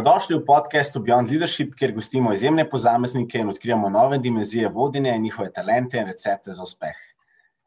Dobrodošli 0.00 0.40
v 0.40 0.46
podkastu 0.48 1.00
Beyond 1.04 1.28
Leadership, 1.28 1.74
kjer 1.76 1.90
gostimo 1.92 2.30
izjemne 2.32 2.64
posameznike 2.64 3.38
in 3.38 3.48
odkrijemo 3.52 3.90
nove 3.92 4.16
dimenzije 4.18 4.68
vodenja 4.72 5.12
in 5.14 5.22
njihove 5.22 5.50
talente 5.52 5.98
in 6.00 6.06
recepte 6.08 6.54
za 6.56 6.62
uspeh. 6.62 6.96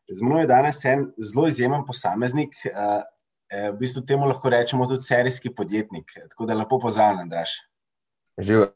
Z 0.09 0.21
mano 0.25 0.39
je 0.41 0.48
danes 0.49 0.80
en 0.85 1.04
zelo 1.21 1.45
izjemen 1.48 1.85
posameznik, 1.85 2.55
uh, 2.71 3.04
v 3.70 3.77
bistvu 3.77 4.02
temu 4.09 4.25
lahko 4.25 4.49
rečemo 4.49 4.88
tudi 4.89 5.05
serijski 5.05 5.54
podjetnik. 5.54 6.09
Tako 6.30 6.49
da 6.49 6.57
lepo 6.57 6.80
pozdravljam, 6.80 7.30
Draž. 7.30 7.54
Živijo. 8.38 8.71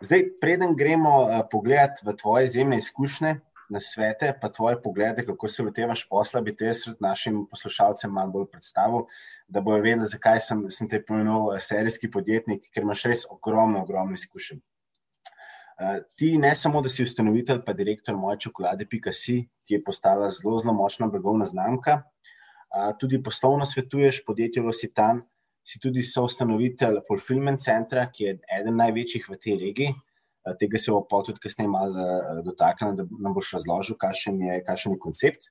Zdaj, 0.00 0.24
preden 0.40 0.72
gremo 0.76 1.18
uh, 1.26 1.44
pogledat 1.52 2.00
v 2.00 2.16
tvoje 2.16 2.48
izjemne 2.48 2.80
izkušnje, 2.80 3.40
na 3.70 3.80
svete, 3.80 4.32
pa 4.40 4.48
tvoje 4.48 4.82
poglede, 4.82 5.24
kako 5.26 5.48
se 5.48 5.62
lotevaš 5.62 6.08
posla, 6.08 6.40
bi 6.40 6.56
te 6.56 6.72
sred 6.74 6.96
našim 7.00 7.46
poslušalcem 7.50 8.10
malo 8.12 8.32
bolj 8.32 8.46
predstavil, 8.52 9.06
da 9.48 9.60
bojo 9.60 9.82
vedeli, 9.82 10.08
zakaj 10.08 10.40
sem, 10.40 10.64
sem 10.70 10.88
te 10.88 11.02
pomenoval 11.04 11.56
eh, 11.56 11.60
serijski 11.60 12.10
podjetnik, 12.10 12.68
ker 12.72 12.86
imaš 12.86 13.04
res 13.10 13.24
ogromno, 13.30 13.82
ogromno 13.82 14.16
izkušenj. 14.18 14.60
Uh, 15.78 16.00
ti 16.18 16.32
ne 16.42 16.50
samo, 16.58 16.80
da 16.82 16.90
si 16.90 17.04
ustanovitelj, 17.06 17.60
pa 17.62 17.72
direktor 17.72 18.16
moje 18.18 18.40
čokolade.si, 18.48 19.36
ki 19.62 19.74
je 19.76 19.82
postala 19.86 20.26
zelo, 20.34 20.56
zelo 20.58 20.72
močna 20.74 21.06
blagovna 21.06 21.46
znamka, 21.46 22.00
uh, 22.02 22.88
tudi 22.98 23.22
poslovno 23.22 23.64
svetuješ 23.64 24.24
podjetju 24.26 24.64
Lositan, 24.66 25.22
si 25.62 25.78
tudi 25.78 26.02
soustanovitelj 26.02 26.98
Fulfillment 27.06 27.62
Centra, 27.62 28.08
ki 28.10 28.24
je 28.24 28.34
eden 28.58 28.74
največjih 28.80 29.30
v 29.30 29.38
tej 29.38 29.58
regiji, 29.60 29.94
tega 30.58 30.78
se 30.78 30.92
bo 30.92 31.02
pa 31.08 31.20
tudi 31.26 31.40
kasneje 31.42 31.68
malo 31.68 32.00
eh, 32.00 32.42
dotaknil, 32.46 32.94
da 32.96 33.06
nam 33.20 33.34
boš 33.36 33.52
razložil, 33.58 33.98
kakšen 34.00 34.40
je, 34.42 34.60
kakšen 34.66 34.94
je 34.94 35.02
koncept. 35.02 35.50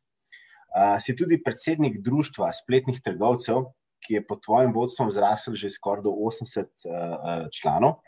Uh, 0.77 0.97
si 1.01 1.15
tudi 1.15 1.39
predsednik 1.41 2.01
društva 2.03 2.51
spletnih 2.53 2.99
trgovcev, 3.01 3.69
ki 4.03 4.17
je 4.19 4.25
pod 4.27 4.43
tvojim 4.45 4.75
vodstvom 4.75 5.09
zrasel 5.15 5.55
že 5.57 5.71
skoraj 5.73 6.03
do 6.05 6.11
80 6.11 6.67
uh, 6.85 7.47
članov. 7.49 8.03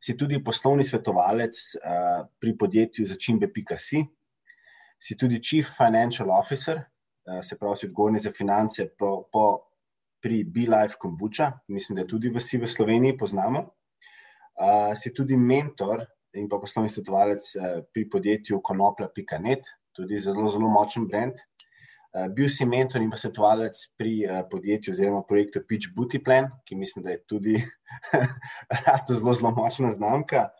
Si 0.00 0.16
tudi 0.16 0.38
poslovni 0.44 0.84
svetovalec 0.84 1.56
uh, 1.80 2.28
pri 2.40 2.54
podjetju 2.58 3.06
začimbe.si. 3.06 4.04
Si 5.00 5.16
tudi 5.16 5.40
chief 5.40 5.72
financial 5.76 6.30
officer, 6.30 6.84
uh, 6.84 7.40
se 7.42 7.58
pravi, 7.58 7.88
odgovorni 7.88 8.18
za 8.18 8.30
finance 8.30 8.86
po, 8.98 9.24
po, 9.32 9.72
pri 10.20 10.44
BeLife 10.44 11.00
Kombuča, 11.00 11.52
mislim, 11.68 11.96
da 11.96 12.06
tudi 12.06 12.30
vsi 12.30 12.60
v 12.60 12.68
Sloveniji 12.68 13.16
poznamo. 13.16 13.70
Uh, 14.60 14.92
si 14.92 15.08
tudi 15.16 15.36
mentor 15.40 16.02
in 16.36 16.48
pa 16.48 16.58
poslovni 16.60 16.90
svetovalec 16.92 17.44
uh, 17.56 17.78
pri 17.92 18.04
podjetju 18.12 18.60
Konopla.net, 18.60 19.70
tudi 19.96 20.18
zelo, 20.20 20.50
zelo 20.52 20.68
močen 20.68 21.06
brand. 21.08 21.40
Uh, 22.12 22.26
bil 22.28 22.50
si 22.52 22.66
mentor 22.68 23.00
in 23.00 23.08
pa 23.08 23.16
svetovalec 23.16 23.78
pri 23.96 24.12
uh, 24.26 24.42
podjetju 24.50 24.92
oziroma 24.92 25.22
projektu 25.24 25.62
Pitch 25.64 25.94
Booty 25.96 26.20
Plan, 26.20 26.50
ki 26.68 26.76
mislim, 26.76 27.06
da 27.06 27.14
je 27.14 27.22
tudi 27.24 27.54
zelo, 29.08 29.32
zelo 29.32 29.54
močna 29.56 29.90
znamka. 29.90 30.50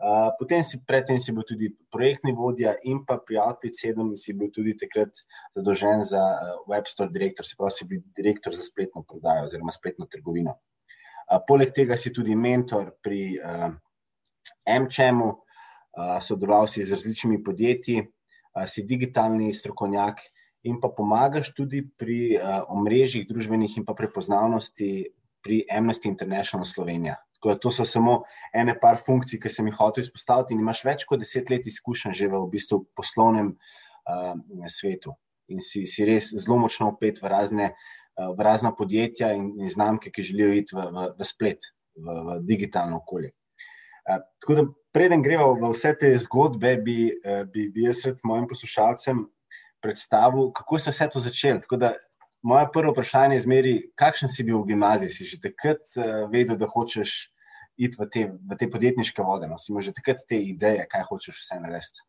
Uh, 0.00 0.28
potem 0.36 0.64
si 0.64 0.82
predtem 0.84 1.16
si 1.20 1.32
bil 1.32 1.44
tudi 1.48 1.66
projektni 1.92 2.32
vodja 2.36 2.74
in 2.88 3.02
pa 3.04 3.18
pri 3.24 3.40
Outfit 3.40 3.76
7 3.76 4.16
si 4.16 4.32
bil 4.36 4.48
tudi 4.52 4.72
takrat 4.76 5.16
zadolžen 5.56 6.04
za 6.04 6.20
uh, 6.20 6.60
web 6.68 6.88
store 6.88 7.12
direktor, 7.12 7.44
se 7.48 7.56
pravi, 7.56 7.72
si 7.72 7.88
bil 7.88 8.04
direktor 8.16 8.52
za 8.52 8.64
spletno 8.64 9.04
prodajo 9.04 9.48
oziroma 9.48 9.72
spletno 9.72 10.08
trgovino. 10.08 10.56
Poleg 11.46 11.70
tega 11.70 11.94
si 11.94 12.10
tudi 12.10 12.34
mentor 12.34 12.90
pri 13.02 13.38
uh, 13.38 13.70
MČM-u, 14.66 15.30
uh, 15.30 16.18
sodeloval 16.18 16.66
si 16.66 16.82
z 16.82 16.98
različnimi 16.98 17.38
podjetji, 17.46 18.02
uh, 18.02 18.66
si 18.66 18.82
digitalni 18.82 19.52
strokovnjak 19.54 20.24
in 20.66 20.80
pa 20.82 20.90
pomagaš 20.92 21.54
tudi 21.56 21.80
pri 21.80 22.36
omrežjih 22.68 23.24
družbenih 23.24 23.78
in 23.80 23.84
pa 23.88 23.94
prepoznavnosti 23.96 24.90
pri 25.40 25.62
Amnesty 25.72 26.10
International 26.10 26.66
Slovenija. 26.68 27.14
To 27.40 27.70
so 27.72 27.86
samo 27.88 28.18
ene 28.52 28.74
par 28.76 28.98
funkcij, 29.00 29.40
ki 29.40 29.48
sem 29.48 29.70
jih 29.70 29.78
hotel 29.78 30.04
izpostaviti, 30.04 30.52
in 30.52 30.60
imaš 30.60 30.82
več 30.84 31.06
kot 31.08 31.22
deset 31.22 31.48
let 31.48 31.64
izkušenj 31.64 32.12
že 32.12 32.28
v, 32.28 32.42
v 32.42 32.50
bistvu 32.52 32.82
poslovnem 32.92 33.54
uh, 33.54 34.34
svetu. 34.68 35.14
In 35.48 35.64
si, 35.64 35.86
si 35.88 36.04
res 36.04 36.28
zelo 36.34 36.60
močno 36.60 36.90
opet 36.92 37.22
v 37.22 37.32
razne 37.32 37.70
uh, 37.72 37.88
v 38.18 38.44
razna 38.44 38.72
podjetja 38.76 39.32
in, 39.32 39.52
in 39.60 39.68
znamke, 39.68 40.10
ki 40.10 40.22
želijo 40.22 40.54
iti 40.54 40.76
v, 40.76 40.86
v, 40.92 41.06
v 41.18 41.26
splet, 41.26 41.70
v, 41.96 42.16
v 42.26 42.38
digitalno 42.48 43.00
okolje. 43.00 43.32
Uh, 44.08 44.20
tako 44.42 44.54
da, 44.54 44.64
preden 44.92 45.22
gremo 45.22 45.52
v 45.54 45.72
vse 45.72 45.94
te 45.98 46.10
zgodbe, 46.18 46.76
bi, 46.84 47.10
uh, 47.12 47.44
bi, 47.48 47.68
bi 47.72 47.86
jaz 47.86 48.02
sred 48.04 48.22
mojim 48.24 48.48
poslušalcem 48.50 49.24
predstavil, 49.80 50.50
kako 50.52 50.78
se 50.78 50.90
je 50.90 50.96
vse 50.96 51.08
to 51.12 51.20
začelo. 51.20 51.60
Tako 51.64 51.76
da, 51.76 51.92
moje 52.42 52.68
prvo 52.72 52.92
vprašanje 52.92 53.36
je 53.36 53.44
zmeri, 53.46 53.74
kakšen 53.96 54.28
si 54.28 54.44
bil 54.44 54.60
v 54.60 54.72
gimnaziji? 54.72 55.10
Si 55.10 55.28
že 55.28 55.40
takrat 55.40 55.84
vedel, 56.32 56.56
da 56.60 56.68
hočeš 56.68 57.32
iti 57.80 57.96
v 57.96 58.08
te, 58.12 58.26
v 58.28 58.56
te 58.58 58.68
podjetniške 58.70 59.24
vode? 59.24 59.48
No? 59.48 59.58
Si 59.60 59.72
imaš 59.72 59.90
že 59.90 59.96
takrat 60.00 60.24
te 60.28 60.36
ideje, 60.36 60.86
kaj 60.88 61.06
hočeš 61.08 61.40
vse 61.40 61.60
narediti? 61.60 62.04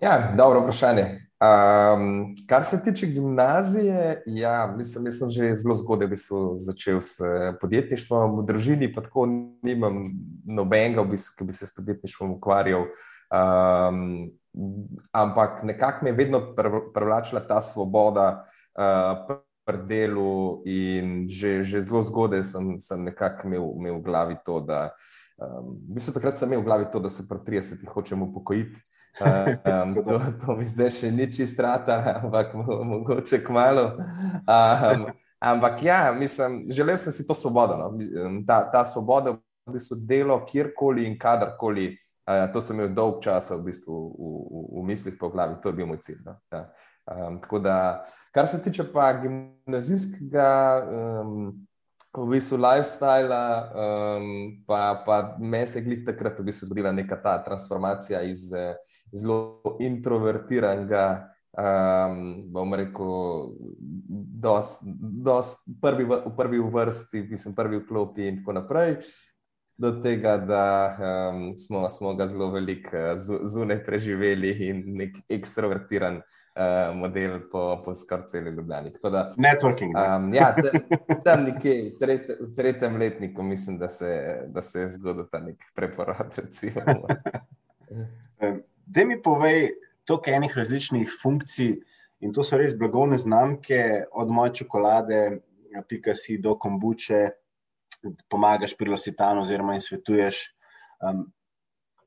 Ja, 0.00 0.34
dobro 0.36 0.60
vprašanje. 0.60 1.22
Um, 1.42 2.34
kar 2.48 2.64
se 2.64 2.82
tiče 2.84 3.06
gimnazije, 3.06 4.22
ja, 4.26 4.74
mislim, 4.76 5.04
mislim 5.04 5.30
že 5.30 5.54
zelo 5.54 5.74
zgodaj 5.74 6.08
bi 6.08 6.16
začel 6.56 7.00
s 7.00 7.18
podjetništvom 7.60 8.38
v 8.38 8.44
družini, 8.46 8.92
pa 8.94 9.02
tako 9.02 9.26
nimam 9.62 10.04
nobenega, 10.44 11.02
v 11.02 11.10
bistvu, 11.10 11.34
ki 11.38 11.44
bi 11.44 11.52
se 11.52 11.66
s 11.66 11.74
podjetništvom 11.74 12.36
ukvarjal. 12.36 12.86
Um, 13.32 14.30
ampak 15.12 15.64
nekako 15.64 16.04
me 16.04 16.10
je 16.10 16.16
vedno 16.16 16.40
privlačila 16.94 17.40
ta 17.40 17.60
svoboda 17.60 18.44
uh, 18.78 19.36
pri 19.66 19.82
delu, 19.88 20.62
in 20.66 21.26
že, 21.28 21.62
že 21.64 21.80
zelo 21.80 22.02
zgodaj 22.02 22.44
sem, 22.44 22.78
sem 22.78 23.02
nekako 23.02 23.48
imel, 23.48 23.66
imel 23.78 23.98
v 23.98 24.02
glavi 24.02 24.36
to, 24.46 24.60
da. 24.60 24.94
Um, 25.38 25.74
v 25.90 25.98
bistvu 25.98 26.14
takrat 26.14 26.38
sem 26.38 26.52
imel 26.52 26.62
v 26.62 26.70
glavi 26.70 26.90
to, 26.92 27.02
da 27.02 27.10
se 27.10 27.26
pri 27.26 27.38
30-ih 27.38 27.90
hočem 27.90 28.22
upokojiti. 28.22 28.78
Um, 29.20 29.94
to, 29.94 30.20
to 30.40 30.56
mi 30.56 30.64
zdaj 30.64 30.90
še 30.96 31.10
ni 31.12 31.26
čisto 31.32 31.62
rata, 31.62 31.98
ampak 32.22 32.54
mogoče 32.56 33.42
kmalo. 33.44 33.98
Um, 34.48 35.06
ampak 35.40 35.82
ja, 35.84 36.12
mislim, 36.16 36.64
želel 36.72 36.96
sem 36.98 37.12
si 37.12 37.26
to 37.26 37.34
svobodo. 37.34 37.76
No? 37.76 37.92
Ta, 38.46 38.64
ta 38.72 38.84
svoboda, 38.84 39.36
v 39.66 39.76
bistvu 39.76 40.00
delo 40.08 40.40
kjerkoli 40.46 41.06
in 41.06 41.18
kadarkoli. 41.18 41.92
Uh, 42.22 42.46
to 42.54 42.62
sem 42.62 42.78
imel 42.78 42.94
dolg 42.94 43.20
čas 43.22 43.50
v, 43.50 43.60
bistvu, 43.66 43.98
v, 44.14 44.30
v, 44.46 44.62
v 44.78 44.86
mislih, 44.86 45.18
po 45.18 45.28
glavi, 45.28 45.58
to 45.62 45.70
je 45.70 45.76
bil 45.76 45.90
moj 45.90 46.00
cilj. 46.02 46.22
No? 46.24 46.38
Ja. 46.54 46.64
Um, 47.02 47.40
tako 47.42 47.58
da, 47.58 47.76
kar 48.32 48.46
se 48.46 48.62
tiče 48.62 48.86
pa 48.94 49.10
gimnazijskega. 49.18 50.48
Um, 50.86 51.52
v 52.12 52.26
bistvu 52.28 52.58
lifestyle, 52.60 53.32
um, 53.72 54.26
pa, 54.68 55.00
pa 55.00 55.36
me 55.40 55.64
se 55.66 55.78
je 55.78 55.84
glih 55.86 56.02
takrat 56.04 56.36
v 56.36 56.44
bistvu 56.44 56.68
zgodila 56.68 56.92
neka 56.92 57.16
ta 57.16 57.38
transformacija 57.40 58.20
iz 58.28 58.50
uh, 58.52 58.76
zelo 59.12 59.76
introvertiranega, 59.80 61.04
um, 61.58 62.52
bom 62.52 62.74
rekel, 62.74 63.52
dost, 64.42 64.80
dost 65.00 65.64
prvi 65.80 66.04
v, 66.04 66.22
v 66.26 66.36
prvi 66.36 66.58
vrsti, 66.58 67.26
mislim, 67.30 67.54
prvi 67.54 67.82
v 67.82 67.86
klopi 67.88 68.28
in 68.28 68.40
tako 68.40 68.52
naprej. 68.60 68.96
Do 69.76 69.90
tega, 70.02 70.36
da 70.36 70.64
um, 71.32 71.56
smo, 71.58 71.88
smo 71.88 72.14
ga 72.14 72.26
zelo 72.26 72.50
veliko 72.52 72.92
uh, 72.92 73.40
zunaj 73.48 73.82
preživeli 73.84 74.52
in 74.68 74.82
nek 75.00 75.16
ekstrovertiran 75.32 76.20
uh, 76.20 76.92
model 76.96 77.40
po, 77.50 77.82
po 77.84 77.94
skoraj 77.94 78.28
celi 78.28 78.50
Ljubljani. 78.50 78.92
Da, 79.02 79.34
Networking. 79.36 79.96
Um, 79.96 80.28
ja, 80.34 80.54
tam 81.24 81.44
nekje 81.48 81.74
v, 81.88 81.98
tret, 81.98 82.30
v 82.40 82.52
tretjem 82.56 83.00
letniku 83.00 83.42
mislim, 83.42 83.78
da 83.78 83.88
se, 83.88 84.12
da 84.46 84.62
se 84.62 84.80
je 84.80 84.88
zgodil 84.98 85.26
ta 85.32 85.40
nek 85.40 85.56
preporod. 85.74 86.36
Da 88.92 89.04
mi 89.08 89.16
povej, 89.22 89.70
toliko 90.04 90.30
enih 90.30 90.56
različnih 90.56 91.12
funkcij 91.22 91.76
in 92.20 92.32
to 92.32 92.44
so 92.44 92.58
res 92.60 92.74
blagovne 92.78 93.16
znamke, 93.16 94.04
od 94.12 94.28
moje 94.28 94.54
čokolade, 94.60 95.40
pika 95.88 96.14
si 96.14 96.36
do 96.38 96.54
kombuče, 96.58 97.30
pomagaš 98.28 98.74
pri 98.76 98.90
Lositanu 98.92 99.46
oziroma 99.46 99.78
in 99.78 99.80
svetuješ. 99.80 100.42
Um, 101.00 101.30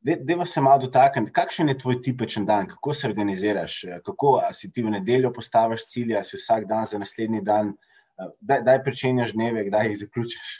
Da 0.06 0.46
se 0.46 0.62
malo 0.62 0.84
dotaknem, 0.84 1.32
kakšen 1.34 1.72
je 1.72 1.78
tvoj 1.82 1.96
tipičen 2.02 2.44
dan, 2.46 2.68
kako 2.70 2.94
se 2.94 3.08
organiziraš, 3.08 3.80
kako 4.06 4.36
si 4.54 4.70
ti 4.72 4.84
v 4.86 4.92
nedeljo 4.94 5.32
postaviš 5.34 5.88
cilje, 5.90 6.22
si 6.24 6.38
vsak 6.38 6.68
dan 6.70 6.86
za 6.86 7.00
naslednji 7.02 7.42
dan, 7.42 7.72
da 8.40 8.60
daj 8.62 8.84
pričenjaš 8.84 9.34
dneve, 9.34 9.64
kdaj 9.66 9.90
jih 9.90 9.98
zaključiš. 10.04 10.52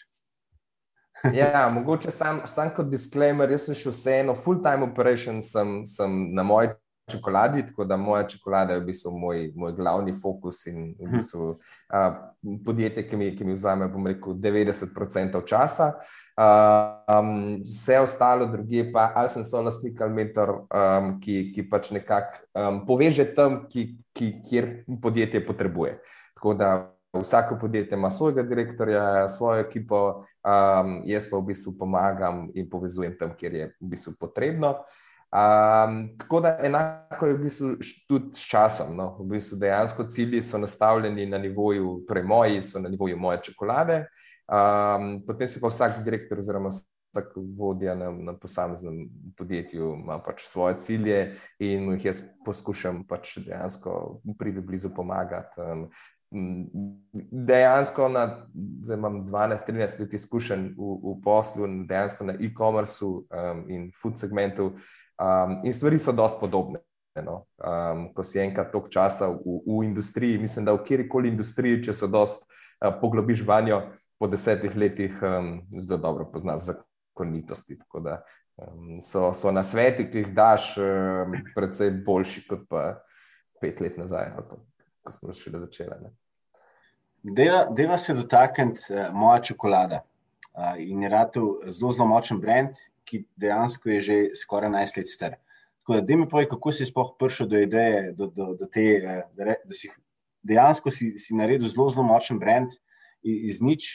ja, 1.40 1.70
mogoče 1.74 2.12
sam, 2.12 2.42
sam 2.46 2.72
kot 2.76 2.90
disclaimer, 2.92 3.52
jaz 3.52 3.70
sem 3.70 3.78
še 3.78 3.94
vseeno, 3.94 4.36
full-time 4.36 4.86
operation 4.88 5.42
sem, 5.44 5.82
sem 5.90 6.18
na 6.36 6.44
moji 6.44 6.74
čokoladi, 7.12 7.68
tako 7.68 7.86
da 7.86 7.98
moja 7.98 8.28
čokolada 8.28 8.74
je 8.74 8.80
v 8.80 8.86
bistvu 8.86 9.12
moj, 9.12 9.52
moj 9.56 9.74
glavni 9.78 10.14
fokus 10.14 10.66
in 10.66 10.96
v 11.00 11.06
mhm. 11.06 11.12
bistvu, 11.14 11.50
uh, 11.94 12.16
podjetje, 12.66 13.06
ki 13.08 13.18
mi, 13.18 13.30
ki 13.36 13.46
mi 13.46 13.54
vzame, 13.54 13.88
bom 13.88 14.08
rekel, 14.08 14.34
90% 14.34 15.42
časa. 15.46 15.94
Um, 16.36 17.62
vse 17.64 18.00
ostalo, 18.04 18.48
druge 18.52 18.90
pa, 18.92 19.12
ali 19.16 19.30
sem 19.30 19.46
so 19.48 19.62
lastnik 19.64 20.02
ali 20.02 20.18
mentor, 20.18 20.66
um, 20.68 21.14
ki, 21.22 21.52
ki 21.56 21.64
pač 21.70 21.94
nekako 21.96 22.42
um, 22.52 22.82
poveže 22.88 23.30
tam, 23.38 23.62
ki, 23.70 23.88
ki, 24.12 24.34
kjer 24.50 24.72
podjetje 25.02 25.46
potrebuje. 25.46 26.00
Tako 26.36 26.54
da 26.60 26.74
vsako 27.20 27.58
podjetje 27.62 27.98
ima 27.98 28.10
svojega 28.10 28.44
direktorja, 28.44 29.28
svojo 29.28 29.60
ekipo, 29.60 30.26
um, 30.44 31.02
jaz 31.06 31.30
pa 31.32 31.38
v 31.38 31.42
bistvu 31.42 31.74
pomagam 31.80 32.50
in 32.54 32.70
povezujem 32.70 33.18
tam, 33.20 33.36
kjer 33.38 33.56
je 33.56 33.68
v 33.82 33.90
bistvu 33.94 34.14
potrebno. 34.20 34.76
Um, 35.36 36.18
tako 36.18 36.40
da 36.40 36.58
enako 36.64 37.28
je 37.28 37.34
v 37.34 37.38
bistvu 37.44 37.70
tudi 38.08 38.36
s 38.36 38.48
časom. 38.48 38.96
No? 38.96 39.18
V 39.20 39.26
bistvu 39.36 39.58
dejansko 39.60 40.04
cilji 40.04 40.42
so 40.42 40.58
nastavljeni 40.58 41.26
na 41.26 41.38
nivoju, 41.38 42.06
torej 42.08 42.24
moji 42.24 42.62
so 42.64 42.80
na 42.80 42.90
nivoju 42.90 43.18
moje 43.18 43.42
čokolade, 43.44 44.06
um, 44.48 45.22
potem 45.28 45.48
se 45.48 45.62
pa 45.62 45.68
vsak 45.68 46.04
direktor 46.04 46.40
oziroma 46.40 46.70
vsak 46.70 47.34
vodja 47.58 47.96
na, 47.96 48.12
na 48.12 48.34
posameznem 48.38 49.10
podjetju 49.38 49.94
ima 50.04 50.20
pač 50.20 50.46
svoje 50.46 50.80
cilje 50.80 51.36
in 51.60 51.92
jih 51.92 52.06
jaz 52.06 52.22
poskušam 52.46 53.04
pač 53.08 53.38
dejansko 53.38 54.22
priti 54.40 54.62
blizu 54.62 54.90
pomagati. 54.96 55.62
Um, 55.62 55.90
Dejansko, 57.32 58.10
na, 58.12 58.26
zdaj 58.84 58.98
imam 58.98 59.22
12-13 59.30 60.04
let 60.04 60.14
izkušenj 60.14 60.68
v, 60.76 60.98
v 61.04 61.16
poslu, 61.24 61.68
dejansko 61.88 62.28
na 62.28 62.36
e-commerce 62.40 63.06
um, 63.06 63.64
in 63.72 63.90
food 63.96 64.20
segmentu, 64.20 64.74
Um, 65.16 65.62
in 65.64 65.74
stvari 65.74 66.00
so 66.00 66.12
dosti 66.12 66.40
podobne. 66.40 66.80
No? 67.24 67.46
Um, 67.64 68.10
ko 68.14 68.24
si 68.28 68.42
enkrat 68.44 68.74
toliko 68.74 68.92
časa 68.92 69.30
v, 69.32 69.62
v 69.64 69.84
industriji, 69.88 70.40
mislim, 70.42 70.66
da 70.68 70.74
v 70.76 70.84
kjerkoli 70.84 71.32
industriji, 71.32 71.84
če 71.88 71.94
se 71.96 72.10
dosti 72.12 72.44
uh, 72.44 72.92
poglobiš 73.00 73.46
vanjo, 73.48 73.80
po 74.20 74.28
desetih 74.32 74.76
letih 74.76 75.16
um, 75.24 75.62
zelo 75.80 76.00
dobro 76.04 76.28
poznaš 76.32 76.68
zakonitosti. 76.68 77.78
Tako 77.80 78.04
da 78.04 78.18
um, 78.60 79.00
so, 79.00 79.30
so 79.32 79.52
na 79.52 79.64
sveti, 79.64 80.10
ki 80.12 80.26
jih 80.26 80.36
daš, 80.36 80.74
um, 80.76 81.40
predvsej 81.56 81.94
boljši 82.04 82.46
kot 82.50 82.68
pa 82.68 82.84
pet 83.64 83.80
let 83.80 83.96
nazaj, 84.00 84.34
pa, 84.36 84.60
ko 85.04 85.16
smo 85.16 85.36
šele 85.36 85.64
začeli. 85.64 86.12
Deva, 87.26 87.66
deva 87.72 87.98
se 87.98 88.14
dotakniti 88.14 88.94
uh, 88.94 89.08
moja 89.14 89.40
čokolada. 89.42 90.04
Uh, 90.54 90.76
in 90.78 91.02
je 91.04 91.10
rad 91.10 91.34
zelo, 91.68 91.92
zelo 91.92 92.06
močen 92.08 92.40
brand, 92.40 92.78
ki 93.06 93.24
dejansko 93.36 93.90
je 93.90 94.00
že 94.02 94.18
skoraj 94.38 94.70
11 94.70 94.98
let 94.98 95.10
star. 95.10 95.36
Tako 95.82 95.94
da, 95.94 96.02
da 96.02 96.18
mi 96.18 96.30
povej, 96.30 96.48
kako 96.50 96.72
si 96.72 96.86
sploh 96.86 97.16
prišel 97.20 97.48
do 97.48 97.60
ideje, 97.62 98.12
do, 98.14 98.28
do, 98.28 98.54
do 98.60 98.66
te, 98.66 98.86
eh, 98.98 99.24
da, 99.34 99.58
da 99.66 99.74
si 99.74 99.90
dejansko 100.46 100.92
si, 100.92 101.12
si 101.18 101.36
naredil 101.36 101.68
zelo, 101.68 101.90
zelo 101.90 102.06
močen 102.06 102.40
brand 102.40 102.74
iz, 103.22 103.58
iz 103.58 103.62
nič. 103.62 103.90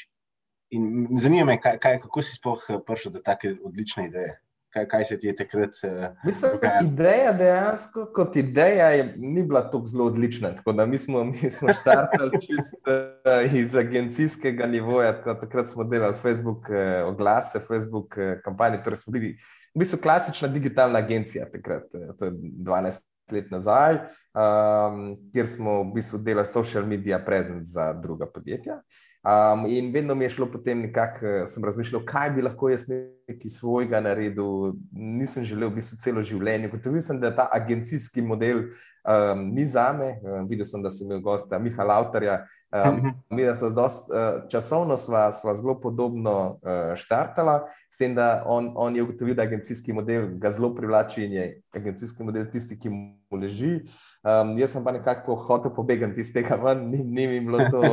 In 0.71 1.09
zanima 1.19 1.49
me, 1.50 1.56
kaj, 1.61 1.79
kaj, 1.83 1.99
kako 2.05 2.23
si 2.23 2.37
sploh 2.37 2.67
eh, 2.69 2.79
prišel 2.87 3.15
do 3.15 3.23
take 3.25 3.56
odlične 3.62 4.06
ideje 4.11 4.38
kaj, 4.72 4.88
kaj 4.88 5.05
se 5.05 5.19
ti 5.19 5.26
je 5.26 5.37
takrat? 5.37 5.76
Uh, 5.84 6.05
Mislim, 6.25 6.52
da 6.62 6.72
ideja 6.84 7.32
dejansko 7.32 8.06
kot 8.14 8.37
ideja 8.37 8.88
je, 8.88 9.14
ni 9.17 9.43
bila 9.43 9.62
tako 9.70 9.87
zelo 9.87 10.06
odlična. 10.06 10.55
Tako 10.56 10.72
da 10.72 10.87
mi 10.87 10.99
smo, 10.99 11.25
mi 11.25 11.50
smo 11.50 11.72
štartali 11.75 12.40
čist 12.46 12.88
uh, 12.88 13.55
iz 13.55 13.76
agencijskega 13.76 14.67
nivoja. 14.67 15.12
Tako, 15.12 15.34
takrat 15.46 15.69
smo 15.69 15.84
delali 15.84 16.17
Facebook 16.17 16.69
uh, 16.70 17.08
oglase, 17.08 17.61
Facebook 17.69 18.17
uh, 18.17 18.40
kampanje. 18.44 18.82
Torej 18.84 18.96
smo 18.96 19.12
bili 19.12 19.37
v 19.75 19.78
bistvu 19.78 19.99
klasična 20.02 20.49
digitalna 20.49 20.99
agencija 20.99 21.46
takrat, 21.52 21.84
uh, 21.94 22.16
to 22.19 22.25
je 22.25 22.32
12 22.32 23.00
let 23.32 23.50
nazaj, 23.50 23.94
um, 24.34 25.16
kjer 25.32 25.46
smo 25.46 25.82
v 25.82 25.93
bistvu 25.94 26.19
delali 26.19 26.46
social 26.46 26.87
media 26.87 27.19
presence 27.19 27.73
za 27.73 27.93
druga 27.93 28.26
podjetja. 28.26 28.81
Um, 29.20 29.67
in 29.67 29.93
vedno 29.93 30.14
mi 30.14 30.25
je 30.25 30.28
šlo 30.28 30.46
potem 30.52 30.81
nekako, 30.81 31.26
eh, 31.26 31.46
sem 31.46 31.64
razmišljal, 31.64 32.05
kaj 32.08 32.31
bi 32.31 32.43
lahko 32.43 32.69
jaz 32.69 32.87
nekaj 32.88 33.50
svojega 33.50 34.00
naredil. 34.00 34.72
Nisem 34.93 35.44
želel 35.44 35.69
v 35.69 35.75
bistvu 35.75 35.99
celo 36.00 36.22
življenje. 36.22 36.70
Gotovil 36.72 37.05
sem, 37.05 37.20
da 37.20 37.34
ta 37.37 37.49
agencijski 37.52 38.22
model 38.22 38.62
um, 39.05 39.43
ni 39.52 39.67
za 39.67 39.90
me. 39.93 40.14
Um, 40.25 40.46
videl 40.49 40.64
sem, 40.64 40.81
da 40.82 40.90
sem 40.90 41.05
imel 41.05 41.20
gosta 41.20 41.58
Miha 41.58 41.84
Lautarja. 41.84 42.38
Um, 42.72 43.11
mi, 43.37 43.44
so 43.58 43.69
dost, 43.69 44.08
uh, 44.08 44.46
časovno 44.49 44.96
sva, 44.96 45.26
sva 45.37 45.55
zelo 45.58 45.76
podobno 45.81 46.56
uh, 46.62 46.96
štartala, 46.96 47.66
s 47.93 48.00
tem, 48.00 48.14
da 48.16 48.44
on, 48.46 48.70
on 48.73 48.96
je 48.96 49.05
ugotovil, 49.05 49.37
da 49.37 49.44
agencijski 49.44 49.93
model 49.93 50.31
ga 50.40 50.55
zelo 50.56 50.73
privlači 50.75 51.26
in 51.26 51.37
je 51.37 51.44
agencijski 51.76 52.25
model 52.25 52.49
tisti, 52.49 52.78
ki 52.81 52.88
mu 52.88 53.37
leži. 53.37 53.82
Um, 54.25 54.56
jaz 54.56 54.73
sem 54.73 54.84
pa 54.84 54.96
nekako 54.96 55.37
hotel 55.37 55.76
pobegati 55.76 56.25
iz 56.25 56.32
tega, 56.32 56.56
ven, 56.56 56.88
ni, 56.88 57.05
ni 57.05 57.28
mi 57.28 57.44
bilo 57.44 57.69
to 57.69 57.84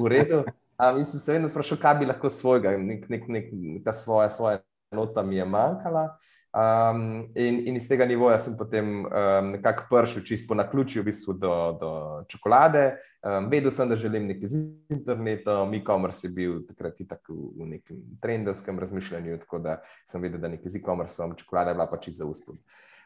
v 0.00 0.08
redu. 0.08 0.42
Um, 0.80 0.98
in 0.98 1.04
sem 1.04 1.20
se 1.20 1.32
vedno 1.32 1.48
sprašal, 1.48 1.78
kaj 1.78 1.94
bi 2.00 2.06
lahko 2.08 2.30
svojega, 2.32 2.72
nek, 2.78 3.08
nek, 3.12 3.28
nek, 3.28 3.48
ta 3.84 3.92
svoja, 3.92 4.30
svoja 4.30 4.62
nota 4.96 5.22
mi 5.22 5.36
je 5.36 5.44
manjkala. 5.44 6.16
Um, 6.50 7.28
in, 7.34 7.60
in 7.68 7.76
iz 7.76 7.84
tega 7.86 8.06
nivoja 8.08 8.38
sem 8.42 8.56
potem 8.58 9.04
um, 9.04 9.50
nekako 9.52 9.84
prišel, 9.90 10.24
čisto 10.26 10.48
po 10.48 10.56
naključju, 10.58 11.02
v 11.02 11.06
bistvu 11.06 11.36
do, 11.38 11.54
do 11.80 11.90
čokolade. 12.32 12.96
Um, 13.22 13.50
vedel 13.52 13.70
sem, 13.70 13.88
da 13.88 13.98
želim 13.98 14.26
nekaj 14.26 14.50
z 14.50 14.62
internetom, 14.90 15.74
e-commerce 15.76 16.26
je 16.26 16.32
bil 16.34 16.62
takrat 16.66 16.96
tako 17.08 17.36
v, 17.36 17.50
v 17.60 17.68
nekem 17.76 18.00
trendovskem 18.22 18.78
razmišljanju, 18.80 19.38
tako 19.44 19.60
da 19.62 19.78
sem 20.08 20.22
vedel, 20.22 20.40
da 20.40 20.48
nekaj 20.48 20.72
z 20.72 20.80
e-commerceom, 20.80 21.36
čokolada 21.38 21.74
je 21.74 21.78
bila 21.78 21.90
pač 21.92 22.08
za 22.16 22.26
uspod. 22.26 22.58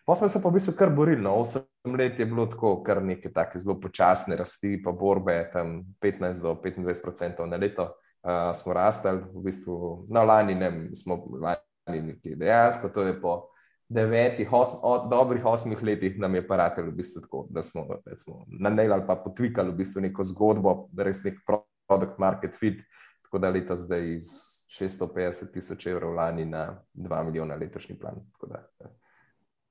Pa 0.04 0.14
smo 0.14 0.28
se 0.28 0.42
pa 0.42 0.48
v 0.48 0.58
bistvu 0.58 0.74
kar 0.76 0.90
borili. 0.92 1.22
No. 1.22 1.38
Osem 1.40 1.64
let 1.98 2.18
je 2.18 2.26
bilo 2.26 2.46
tako, 2.46 2.82
kar 2.84 3.02
neke 3.02 3.32
take 3.32 3.58
zelo 3.58 3.78
počasne 3.80 4.36
rasti, 4.36 4.76
pa 4.84 4.92
borbe, 4.92 5.38
tam 5.52 5.80
15 6.02 6.42
do 6.42 6.54
25 6.60 7.08
odstotkov 7.08 7.48
na 7.48 7.56
leto 7.56 7.88
uh, 7.88 8.52
smo 8.56 8.72
rastali. 8.76 9.22
V 9.32 9.44
bistvu, 9.48 10.04
no, 10.08 10.24
lani 10.24 10.54
ne, 10.54 10.70
smo 10.96 11.24
lani 11.40 12.02
nekje 12.02 12.36
dejansko, 12.36 12.88
to 12.92 13.06
je 13.08 13.14
po 13.20 13.48
devetih, 13.88 14.52
os, 14.52 14.74
od, 14.82 15.08
dobrih 15.10 15.44
osmih 15.44 15.82
letih 15.82 16.18
nam 16.18 16.34
je 16.34 16.46
paratelj 16.48 16.88
v 16.88 16.96
bistvu 16.98 17.20
tako, 17.24 17.46
da 17.50 17.62
smo, 17.62 17.86
smo 18.16 18.44
nanelali 18.60 19.04
pa 19.06 19.16
potvikali 19.16 19.70
v 19.70 19.76
bistvu 19.80 20.02
neko 20.04 20.24
zgodbo, 20.24 20.74
res 20.96 21.22
nek 21.24 21.40
produkt 21.46 22.18
market 22.18 22.56
fit, 22.56 22.80
tako 23.24 23.38
da 23.38 23.52
leto 23.52 23.76
zdaj 23.78 24.08
iz 24.16 24.28
650 24.74 25.52
tisoč 25.52 25.86
evrov 25.86 26.16
lani 26.16 26.44
na 26.44 26.80
2 26.94 27.24
milijona 27.24 27.56
letošnji 27.56 27.98
plan. 27.98 28.20
Tako 28.32 28.52
da, 28.52 28.64
ja 28.80 28.92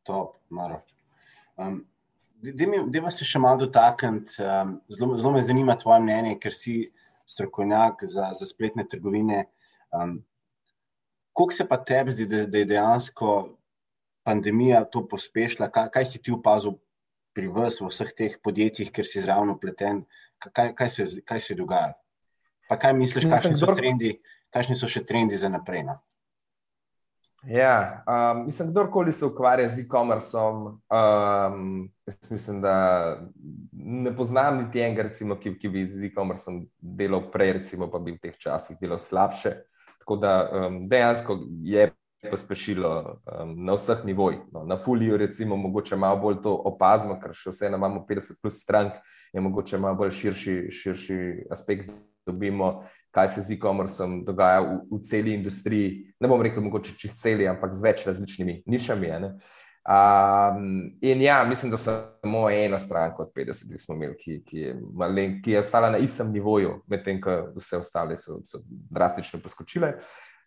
top, 0.03 0.37
malo. 0.49 0.81
Um, 1.57 1.81
Deva 2.43 3.11
se 3.11 3.23
še 3.23 3.39
malo 3.39 3.61
dotakniti. 3.63 4.35
Um, 4.43 4.75
zelo, 4.91 5.17
zelo 5.17 5.31
me 5.37 5.43
zanima 5.43 5.77
tvoje 5.79 6.03
mnenje, 6.03 6.35
ker 6.43 6.55
si 6.55 6.91
strokovnjak 7.29 8.03
za, 8.03 8.33
za 8.35 8.45
spletne 8.45 8.83
trgovine. 8.89 9.45
Um, 9.95 10.19
Kako 11.33 11.51
se 11.51 11.65
pa 11.65 11.79
tebi 11.81 12.11
zdi, 12.13 12.27
da, 12.29 12.43
da 12.45 12.59
je 12.61 12.65
dejansko 12.69 13.29
pandemija 14.23 14.83
to 14.85 15.01
pospešila? 15.07 15.71
Kaj, 15.73 15.87
kaj 15.95 16.05
si 16.05 16.21
ti 16.21 16.31
opazil 16.31 16.75
pri 17.33 17.47
vas, 17.49 17.79
v 17.81 17.89
vseh 17.89 18.11
teh 18.13 18.35
podjetjih, 18.43 18.91
ker 18.93 19.07
si 19.07 19.23
zraven 19.23 19.49
upleten? 19.55 20.03
Kaj, 20.37 20.75
kaj, 20.77 20.89
se, 20.93 21.07
kaj 21.25 21.41
se 21.41 21.57
dogaja? 21.57 21.95
Pa 22.69 22.77
kaj 22.77 22.93
misliš, 22.93 23.25
kakšni 23.31 23.57
so, 23.57 23.71
trendi, 23.73 24.19
kakšni 24.53 24.77
so 24.77 24.87
še 24.89 25.01
trendi 25.07 25.39
za 25.39 25.49
naprej? 25.49 25.87
No? 25.89 25.97
Ja, 27.47 28.03
um, 28.07 28.45
mislim, 28.45 28.69
kdorkoli 28.71 29.11
se 29.13 29.25
ukvarja 29.25 29.69
z 29.69 29.79
e-commerceom, 29.79 30.65
um, 30.65 31.89
jaz 32.07 32.31
mislim, 32.31 32.61
da 32.61 33.17
ne 33.71 34.15
poznam 34.15 34.57
niti 34.57 34.79
enega, 34.79 35.03
recimo, 35.03 35.35
ki, 35.35 35.57
ki 35.59 35.69
bi 35.69 35.83
z 35.85 36.07
e-commerceom 36.07 36.61
delal 36.79 37.25
prej, 37.31 37.51
recimo, 37.59 37.89
pa 37.91 37.99
bi 37.99 38.15
v 38.15 38.21
teh 38.23 38.37
časih 38.39 38.77
delal 38.79 38.99
slabše. 38.99 39.51
Tako 39.99 40.15
da 40.15 40.37
um, 40.47 40.79
dejansko 40.89 41.37
je 41.63 41.91
pospešilo 42.29 42.93
um, 43.03 43.53
na 43.65 43.75
vseh 43.75 44.05
nivojih. 44.05 44.39
No, 44.51 44.63
na 44.63 44.77
Fuliju, 44.77 45.17
recimo, 45.17 45.57
mogoče 45.57 45.95
malo 45.95 46.21
bolj 46.23 46.39
to 46.43 46.55
opazimo, 46.55 47.19
ker 47.19 47.35
še 47.35 47.51
vseeno 47.51 47.77
imamo 47.77 48.05
50 48.09 48.39
plus 48.41 48.63
strank, 48.63 49.03
je 49.33 49.43
mogoče 49.43 49.77
malo 49.77 49.99
bolj 49.99 50.15
širši, 50.21 50.57
širši 50.71 51.19
aspekt 51.51 51.91
dobimo 52.25 52.83
kaj 53.13 53.27
se 53.35 53.41
z 53.41 53.57
e-commerceom 53.57 54.23
dogaja 54.25 54.61
v, 54.65 54.79
v 54.91 55.01
celi 55.05 55.35
industriji. 55.37 56.13
Ne 56.19 56.29
bom 56.31 56.41
rekel, 56.41 56.63
mogoče 56.65 56.95
čez 56.97 57.19
celi, 57.19 57.47
ampak 57.47 57.75
z 57.77 57.85
več 57.85 58.07
različnimi 58.07 58.63
nišami. 58.65 59.11
Um, 59.83 60.93
in 61.01 61.21
ja, 61.21 61.43
mislim, 61.43 61.71
da 61.71 61.77
samo 61.77 62.49
ena 62.49 62.79
stranka 62.79 63.23
od 63.23 63.33
50, 63.35 63.71
ki 63.71 63.79
smo 63.79 63.95
imeli, 63.95 64.15
ki, 64.17 64.37
ki, 64.47 64.59
je, 64.59 64.75
malen, 64.93 65.41
ki 65.43 65.51
je 65.51 65.59
ostala 65.59 65.89
na 65.91 65.99
istem 65.99 66.31
nivoju, 66.31 66.77
medtem 66.87 67.19
ko 67.21 67.35
vse 67.57 67.81
ostale 67.83 68.17
so, 68.17 68.39
so 68.47 68.63
drastično 68.67 69.41
poskočile. 69.43 69.93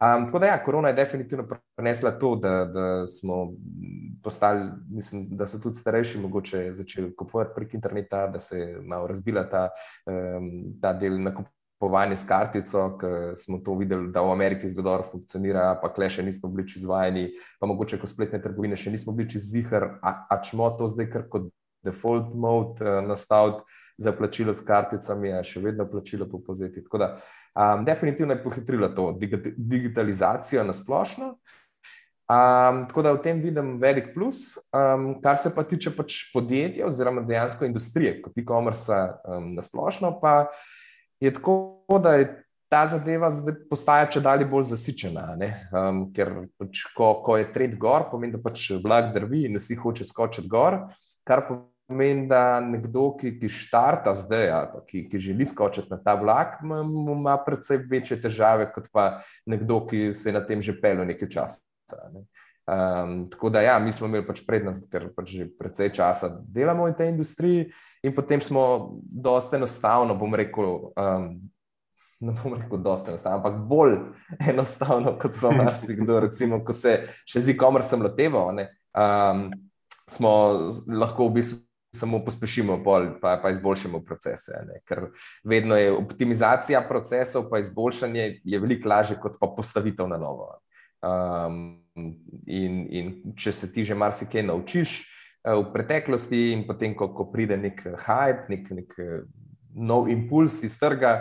Um, 0.01 0.27
tako 0.27 0.39
da, 0.39 0.47
ja, 0.47 0.57
korona 0.65 0.89
je 0.89 0.95
definitivno 0.95 1.47
prenesla 1.77 2.11
to, 2.19 2.35
da, 2.37 2.65
da 2.65 3.07
smo 3.07 3.53
postali, 4.25 4.71
mislim, 4.91 5.29
da 5.31 5.47
so 5.47 5.61
tudi 5.63 5.79
starejši 5.79 6.19
mogoče 6.21 6.73
začeli 6.73 7.15
kupovati 7.17 7.55
prek 7.57 7.75
interneta, 7.75 8.27
da 8.27 8.41
se 8.41 8.59
je 8.59 8.81
malo 8.83 9.07
razbila 9.07 9.49
ta, 9.49 9.69
um, 10.07 10.51
ta 10.81 10.93
del 10.93 11.23
nakupovanja 11.23 11.56
kupovanje 11.77 12.17
s 12.17 12.25
kartico, 12.25 12.87
ker 13.01 13.35
smo 13.37 13.59
to 13.59 13.75
videli, 13.77 14.09
da 14.13 14.23
v 14.25 14.33
Ameriki 14.33 14.69
zelo 14.69 14.83
dobro 14.83 15.05
funkcionira, 15.05 15.75
pa 15.83 15.93
kle 15.93 16.09
še 16.11 16.25
nismo 16.25 16.49
bili 16.49 16.65
izvajeni, 16.77 17.29
pa 17.61 17.69
mogoče 17.69 18.01
kot 18.01 18.11
spletne 18.11 18.41
trgovine 18.43 18.77
še 18.81 18.91
nismo 18.91 19.13
bili 19.13 19.39
zihar, 19.39 19.99
a, 20.01 20.15
a 20.31 20.41
čemo 20.41 20.71
to 20.79 20.89
zdaj 20.89 21.11
kar 21.13 21.27
kot 21.29 21.51
default 21.85 22.33
mode 22.35 22.81
uh, 22.81 23.03
nastaviti 23.05 23.63
za 23.99 24.13
plačilo 24.13 24.55
s 24.55 24.65
karticami, 24.65 25.33
a 25.33 25.45
še 25.45 25.61
vedno 25.61 25.87
plačilo 25.89 26.27
po 26.29 26.41
pozeti. 26.45 26.83
Tako 26.85 26.99
da, 27.01 27.11
um, 27.55 27.85
definitivno 27.85 28.35
je 28.35 28.43
pohitrila 28.43 28.91
to 28.97 29.13
digitalizacijo 29.57 30.65
na 30.65 30.75
splošno. 30.77 31.37
Um, 32.27 32.83
tako 32.91 33.05
da 33.07 33.13
v 33.15 33.21
tem 33.23 33.41
vidim 33.41 33.77
velik 33.79 34.11
plus, 34.15 34.57
um, 34.75 35.13
kar 35.23 35.39
se 35.39 35.53
pa 35.55 35.63
tiče 35.63 35.93
pač 35.95 36.25
podjetja 36.33 36.89
oziroma 36.89 37.23
dejansko 37.23 37.69
industrije, 37.69 38.17
kot 38.25 38.35
e-commerce 38.41 38.97
um, 39.23 39.53
na 39.55 39.63
splošno, 39.63 40.17
pa 40.21 40.49
je 41.21 41.33
tako, 41.35 41.85
da 42.03 42.15
je 42.15 42.27
ta 42.69 42.87
zadeva 42.91 43.31
zdaj 43.31 43.55
postaja 43.71 44.09
če 44.11 44.21
dalje 44.25 44.49
bolj 44.51 44.71
zasičena. 44.73 45.29
Um, 45.71 46.03
ker 46.15 46.33
pač, 46.59 46.83
ko, 46.97 47.13
ko 47.27 47.39
je 47.39 47.49
trend 47.55 47.77
gor, 47.81 48.09
pomeni, 48.11 48.35
da 48.35 48.43
pač 48.43 48.69
vlak 48.83 49.13
drvi 49.15 49.47
in 49.47 49.61
vsi 49.61 49.79
hoče 49.79 50.07
skočiti 50.09 50.51
gor, 50.51 50.81
kar 51.27 51.45
pomeni, 51.47 52.27
da 52.31 52.59
nekdo, 52.65 53.13
ki, 53.21 53.37
ki 53.39 53.51
štarta 53.53 54.17
zdaj, 54.19 54.51
ki, 54.91 55.05
ki 55.11 55.23
želi 55.29 55.47
skočiti 55.47 55.93
na 55.93 56.01
ta 56.03 56.17
vlak, 56.19 56.59
ima, 56.67 57.39
predvsej 57.47 57.85
večje 57.91 58.19
težave 58.25 58.71
kot 58.75 58.91
pa 58.93 59.07
nekdo, 59.47 59.85
ki 59.87 60.11
se 60.15 60.31
je 60.33 60.35
na 60.35 60.43
tem 60.47 60.63
že 60.63 60.75
pel 60.81 61.07
nekaj 61.07 61.31
časa. 61.31 61.63
Ne. 62.13 62.27
Um, 62.67 63.29
tako 63.31 63.53
da, 63.55 63.61
ja, 63.63 63.79
mi 63.79 63.93
smo 63.95 64.09
imeli 64.11 64.27
pač 64.27 64.41
prednost, 64.43 64.89
ker 64.91 65.13
pač 65.15 65.37
že 65.39 65.45
precej 65.55 65.93
časa 65.95 66.33
delamo 66.35 66.89
v 66.91 66.97
tej 66.99 67.13
industriji, 67.15 67.69
in 68.07 68.15
potem 68.15 68.41
smo 68.41 68.95
dosta 69.03 69.57
enostavno, 69.57 70.15
bom 70.15 70.35
rekel, 70.35 70.65
um, 70.95 71.29
ne 72.21 72.35
bom 72.43 72.55
rekel, 72.55 72.79
dosta 72.79 73.11
enostavno, 73.11 73.39
ampak 73.39 73.61
bolj 73.67 73.97
enostavno 74.53 75.17
kot 75.19 75.39
pa 75.41 75.51
marsikdo, 75.51 76.21
recimo, 76.27 76.63
ko 76.65 76.77
se 76.77 77.01
še 77.27 77.43
z 77.43 77.55
e-commerce 77.55 77.99
loteval, 77.99 78.55
um, 78.95 79.49
smo 80.11 80.35
lahko 80.87 81.31
v 81.31 81.41
bistvu. 81.41 81.63
Samo 81.97 82.19
pospešimo, 82.21 82.75
bolj, 82.85 83.07
pa, 83.23 83.39
pa 83.41 83.49
izboljšamo 83.55 84.03
procese. 84.05 84.59
Ne? 84.69 84.83
Ker 84.85 85.07
vedno 85.49 85.79
je 85.79 85.95
optimizacija 85.97 86.83
procesov, 86.85 87.47
pa 87.49 87.63
izboljšanje 87.63 88.27
je 88.45 88.61
veliko 88.61 88.91
lažje, 88.91 89.17
kot 89.23 89.39
pa 89.41 89.49
postavitev 89.57 90.11
na 90.11 90.19
novo. 90.21 90.51
Um, 91.01 91.79
in, 91.97 92.83
in 92.93 93.09
če 93.41 93.55
se 93.55 93.71
ti 93.73 93.87
že 93.89 93.97
marsikaj 93.97 94.45
naučiš 94.45 94.99
v 95.47 95.67
preteklosti, 95.73 96.53
in 96.53 96.65
potem, 96.67 96.95
ko, 96.99 97.13
ko 97.15 97.29
pride 97.31 97.57
nek 97.61 97.83
hype, 98.03 98.49
nek, 98.51 98.71
nek 98.75 98.97
uh, 98.99 99.21
nov 99.77 100.11
impuls 100.11 100.59
iz 100.67 100.75
trga, 100.81 101.13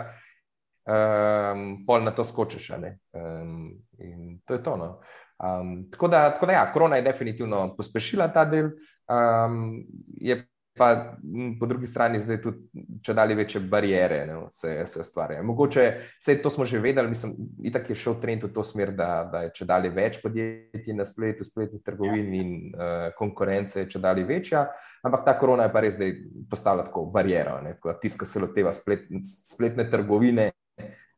um, 0.88 1.84
pol 1.86 2.02
na 2.02 2.14
to 2.16 2.24
skočiš. 2.24 2.72
Um, 3.14 3.76
in 3.98 4.40
to 4.46 4.58
je 4.58 4.62
to. 4.62 4.76
No. 4.76 4.90
Um, 5.36 5.86
tako, 5.92 6.08
da, 6.08 6.30
tako 6.34 6.46
da, 6.46 6.52
ja, 6.52 6.72
korona 6.72 6.96
je 6.96 7.06
definitivno 7.06 7.76
pospešila 7.76 8.28
ta 8.32 8.44
del. 8.44 8.70
Um, 9.06 9.84
je 10.16 10.40
pa 10.76 11.16
po 11.60 11.66
drugi 11.66 11.86
strani 11.86 12.20
zdaj 12.20 12.40
tudi 12.42 12.84
če 13.02 13.14
dalje 13.16 13.34
večje 13.34 13.60
barijere 13.60 14.18
ne, 14.26 14.34
se, 14.52 14.72
se 14.86 15.04
stvarjajo. 15.04 15.44
Mogoče 15.48 15.84
vse 16.20 16.36
to 16.42 16.50
smo 16.50 16.64
že 16.64 16.78
vedeli, 16.78 17.08
mislim, 17.08 17.32
itak 17.64 17.90
je 17.90 17.96
šel 17.96 18.18
trend 18.20 18.44
v 18.44 18.52
to 18.52 18.64
smer, 18.64 18.92
da, 18.96 19.08
da 19.32 19.46
je 19.46 19.52
če 19.56 19.68
dalje 19.68 19.90
več 19.96 20.18
podjetij 20.22 20.96
na 20.96 21.06
spletu, 21.08 21.44
spletnih 21.44 21.82
trgovin 21.84 22.34
ja. 22.34 22.42
in 22.42 22.50
uh, 22.74 23.06
konkurence 23.16 23.80
je 23.80 23.88
če 23.94 24.02
dalje 24.04 24.26
večja, 24.28 24.66
ampak 25.06 25.24
ta 25.24 25.36
korona 25.38 25.68
je 25.68 25.72
pa 25.72 25.84
res 25.84 25.96
zdaj 25.96 26.12
postala 26.50 26.84
tako 26.84 27.06
barijero, 27.14 27.56
tako 27.70 27.92
da 27.92 27.98
tiska 28.02 28.28
se 28.28 28.42
loteva 28.42 28.74
splet, 28.76 29.08
spletne 29.24 29.88
trgovine, 29.90 30.50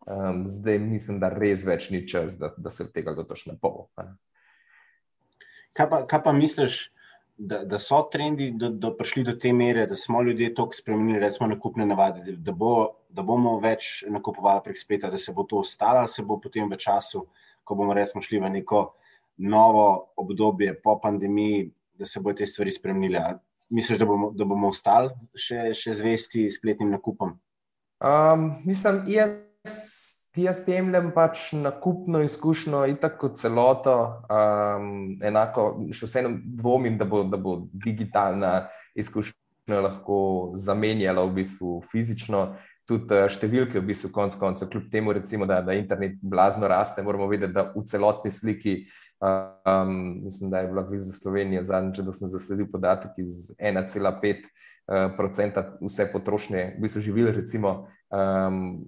um, 0.07 0.45
zdaj 0.47 0.79
mislim, 0.85 1.19
da 1.19 1.33
res 1.35 1.67
več 1.67 1.91
ni 1.91 2.05
čas, 2.09 2.39
da, 2.39 2.53
da 2.57 2.71
se 2.71 2.87
tega 2.93 3.17
dotoš 3.19 3.49
na 3.51 3.59
pol. 3.59 3.89
Kaj 5.75 5.91
pa, 5.91 6.05
kaj 6.07 6.23
pa 6.23 6.33
misliš? 6.37 6.89
Da, 7.39 7.65
da 7.65 7.79
so 7.79 8.03
trendi 8.13 8.51
do, 8.51 8.69
do 8.69 8.91
prišli 8.97 9.23
do 9.23 9.33
te 9.39 9.53
mere, 9.53 9.87
da 9.87 9.97
smo 9.97 10.23
ljudje 10.23 10.55
toliko 10.55 10.75
spremenili, 10.75 11.19
recimo, 11.19 11.47
nakupne 11.49 11.87
navade, 11.87 12.33
da, 12.37 12.53
bo, 12.53 12.73
da 13.09 13.23
bomo 13.23 13.59
več 13.63 14.05
nakupovali 14.11 14.65
prek 14.65 14.79
spleta, 14.79 15.11
da 15.11 15.19
se 15.19 15.33
bo 15.33 15.47
to 15.47 15.63
ostalo, 15.63 16.03
ali 16.03 16.09
se 16.09 16.23
bo 16.23 16.41
potem 16.43 16.71
v 16.71 16.77
času, 16.77 17.27
ko 17.65 17.75
bomo 17.79 17.95
recimo 17.95 18.23
šli 18.23 18.41
v 18.43 18.51
neko 18.59 18.85
novo 19.39 20.13
obdobje 20.17 20.75
po 20.83 20.99
pandemiji, 21.01 21.71
da 21.99 22.07
se 22.07 22.21
bo 22.21 22.33
te 22.35 22.47
stvari 22.47 22.73
spremenile. 22.73 23.39
Misliš, 23.71 23.99
da 23.99 24.07
bomo, 24.07 24.33
da 24.35 24.45
bomo 24.45 24.73
ostali 24.73 25.13
še, 25.37 25.71
še 25.77 25.95
zvesti 25.95 26.49
spletnim 26.51 26.91
nakupom? 26.91 27.37
Um, 27.99 28.51
mislim, 28.65 29.05
jaz 29.13 29.48
Jaz 30.39 30.61
temljem 30.63 31.11
pač 31.15 31.51
nakupno 31.57 32.21
izkušnjo, 32.23 32.85
in 32.87 32.97
tako 33.03 33.33
celoto. 33.35 33.95
Um, 34.31 35.17
enako, 35.25 35.65
še 35.91 36.07
vseeno 36.07 36.31
dvomim, 36.61 36.99
da 36.99 37.07
bo, 37.09 37.25
da 37.27 37.41
bo 37.43 37.57
digitalna 37.73 38.69
izkušnja 38.99 39.81
lahko 39.83 40.19
zamenjala 40.55 41.25
v 41.27 41.41
bistvu 41.41 41.81
fizično. 41.91 42.45
Tudi 42.89 43.19
uh, 43.19 43.27
številke, 43.33 43.81
v 43.81 43.91
bistvu, 43.91 44.13
konc 44.15 44.39
koncev, 44.39 44.71
kljub 44.71 44.87
temu, 44.93 45.17
recimo, 45.17 45.49
da, 45.49 45.59
da 45.65 45.75
internet 45.77 46.21
blazno 46.23 46.71
raste, 46.71 47.03
moramo 47.03 47.27
vedeti, 47.29 47.57
da 47.57 47.67
v 47.75 47.83
celotni 47.91 48.31
sliki, 48.33 48.79
um, 49.19 50.23
mislim, 50.23 50.55
da 50.55 50.63
je 50.63 50.71
bila 50.71 50.87
za 51.03 51.19
Slovenijo 51.19 51.67
zadnjič, 51.67 52.05
da 52.07 52.15
sem 52.15 52.31
zasledil 52.31 52.71
podatek 52.71 53.19
iz 53.25 53.51
1,5 53.59 54.47
procenta 55.19 55.67
vse 55.83 56.07
potrošnje, 56.15 56.63
v 56.79 56.87
bistvu 56.87 57.03
živili, 57.11 57.35
recimo. 57.37 57.89
Um, 58.09 58.87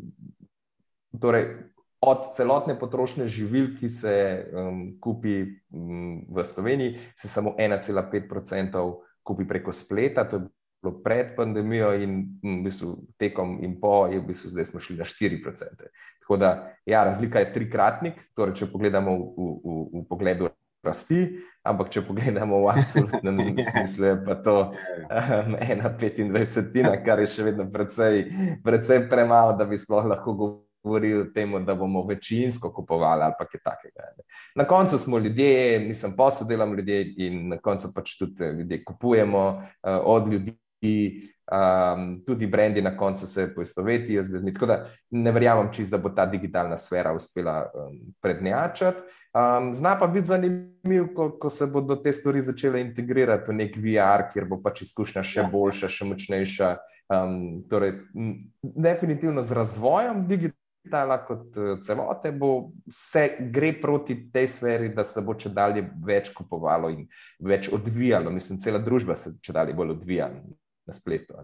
Torej, 1.19 1.71
od 2.01 2.33
celotne 2.33 2.79
potrošnje 2.79 3.29
živil, 3.29 3.75
ki 3.77 3.89
se 3.89 4.15
um, 4.53 4.97
kupi 5.01 5.43
um, 5.71 6.25
v 6.31 6.45
Sloveniji, 6.45 6.99
se 7.17 7.29
samo 7.29 7.55
1,5% 7.59 8.95
kupi 9.23 9.45
preko 9.49 9.73
spleta. 9.73 10.25
To 10.25 10.37
je 10.37 10.43
bilo 10.83 11.03
pred 11.05 11.35
pandemijo, 11.37 11.93
in 11.95 12.41
um, 12.43 12.61
v 12.61 12.71
bistvu, 12.71 12.95
tekom 13.19 13.59
in 13.65 13.77
po, 13.81 14.07
je 14.09 14.21
v 14.21 14.25
bistvu 14.33 14.49
zdaj 14.49 14.71
smo 14.71 14.81
šli 14.81 14.97
na 14.97 15.05
4%. 15.05 15.91
Tako 16.21 16.37
da, 16.37 16.73
ja, 16.87 17.05
razlika 17.05 17.39
je 17.39 17.53
trikratnik. 17.53 18.15
Torej, 18.35 18.55
če 18.55 18.71
pogledamo 18.73 19.19
v, 19.19 19.29
v, 19.37 19.53
v, 19.61 20.01
v 20.01 20.05
pogledu 20.09 20.49
rasti, 20.81 21.21
ampak 21.69 21.93
če 21.93 22.07
pogledamo 22.07 22.63
v 22.65 22.73
absolutnem 22.73 23.45
smislu, 23.75 24.07
je 24.07 24.17
pa 24.25 24.39
to 24.41 24.57
um, 24.73 25.53
1,25, 25.61 27.05
kar 27.05 27.21
je 27.21 27.29
še 27.29 27.45
vedno 27.45 27.69
precej, 27.69 28.25
precej 28.65 29.05
premalo, 29.13 29.53
da 29.59 29.69
bi 29.69 29.77
sploh 29.77 30.09
lahko 30.09 30.33
govorili 30.33 30.70
govori 30.83 31.15
o 31.15 31.25
tem, 31.35 31.65
da 31.65 31.75
bomo 31.75 32.05
večinsko 32.07 32.73
kupovali 32.73 33.23
ali 33.23 33.35
kaj 33.39 33.61
takega. 33.65 34.09
Ne. 34.17 34.25
Na 34.55 34.65
koncu 34.65 34.99
smo 34.99 35.19
ljudje, 35.19 35.79
mislim, 35.81 36.17
posel 36.17 36.47
delamo 36.47 36.75
ljudje 36.75 37.15
in 37.17 37.49
na 37.49 37.59
koncu 37.59 37.93
pač 37.95 38.19
tudi 38.19 38.45
ljudje 38.45 38.85
kupujemo 38.85 39.49
uh, 39.49 40.01
od 40.05 40.33
ljudi. 40.33 40.57
Um, 41.51 42.23
tudi 42.27 42.47
brendi 42.47 42.83
na 42.83 42.97
koncu 42.97 43.27
se 43.27 43.55
poistovetijo 43.55 44.23
z 44.23 44.33
ljudmi. 44.33 44.55
Tako 44.55 44.67
da 44.67 44.87
ne 45.11 45.33
verjamem, 45.33 45.73
čist, 45.73 45.91
da 45.91 45.99
bo 45.99 46.09
ta 46.09 46.27
digitalna 46.27 46.77
sfera 46.79 47.13
uspela 47.13 47.65
um, 47.75 47.99
prednjačati. 48.23 49.01
Um, 49.35 49.75
zna 49.75 49.99
pa 49.99 50.07
biti 50.07 50.27
zanimiv, 50.27 51.15
ko, 51.15 51.31
ko 51.39 51.51
se 51.51 51.67
bodo 51.67 51.97
te 51.97 52.13
stvari 52.13 52.43
začele 52.43 52.81
integrirati 52.81 53.51
v 53.51 53.55
nek 53.55 53.77
VR, 53.77 54.25
kjer 54.33 54.47
bo 54.51 54.59
pač 54.63 54.83
izkušnja 54.83 55.23
še 55.23 55.41
ja. 55.41 55.49
boljša, 55.51 55.91
še 55.91 56.09
močnejša. 56.09 56.71
Um, 57.11 57.37
torej, 57.71 57.93
definitivno 58.63 59.43
z 59.43 59.55
razvojem 59.55 60.27
digitalne 60.27 60.60
digitala 60.85 61.19
kot 61.25 61.57
eh, 61.57 61.83
celote, 61.83 62.33
bo 62.33 62.73
vse 62.87 63.37
gre 63.53 63.73
proti 63.81 64.31
tej 64.33 64.49
sferi, 64.49 64.95
da 64.95 65.05
se 65.05 65.21
bo 65.21 65.35
če 65.35 65.51
dalje 65.51 65.85
več 66.05 66.33
kupovalo 66.35 66.91
in 66.91 67.07
več 67.41 67.69
odvijalo. 67.73 68.31
Mislim, 68.31 68.59
cela 68.59 68.79
družba 68.79 69.17
se 69.17 69.37
če 69.43 69.53
dalje 69.53 69.75
bolj 69.75 69.91
odvija 69.91 70.31
na 70.87 70.93
spletu. 70.93 71.35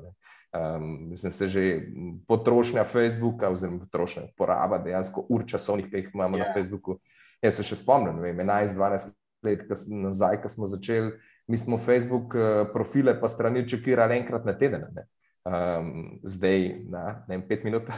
Um, 0.57 1.11
mislim, 1.11 1.33
se 1.33 1.49
že 1.49 1.83
potrošnja 2.27 2.85
Facebooka, 2.85 3.51
oziroma 3.51 3.85
potrošnja 3.85 4.31
poraba 4.37 4.79
dejansko 4.79 5.27
ur 5.29 5.45
časovnih, 5.47 5.91
ki 5.91 5.97
jih 5.97 6.11
imamo 6.15 6.37
yeah. 6.37 6.41
na 6.41 6.47
ja. 6.47 6.55
Facebooku. 6.55 6.99
Jaz 7.43 7.59
se 7.59 7.63
še 7.63 7.77
spomnim, 7.77 8.23
11-12 8.25 9.13
let 9.45 9.67
nazaj, 9.93 10.41
ko 10.43 10.49
smo 10.49 10.67
začeli, 10.67 11.13
mi 11.47 11.57
smo 11.61 11.79
Facebook 11.79 12.35
eh, 12.35 12.65
profile 12.73 13.19
pa 13.21 13.29
strani 13.29 13.69
čekirali 13.69 14.17
enkrat 14.17 14.49
na 14.49 14.57
teden. 14.57 14.89
Ne? 14.97 15.05
Um, 15.47 16.21
zdaj 16.23 16.75
na 16.89 17.25
ne, 17.29 17.49
pet 17.49 17.65
minut. 17.65 17.83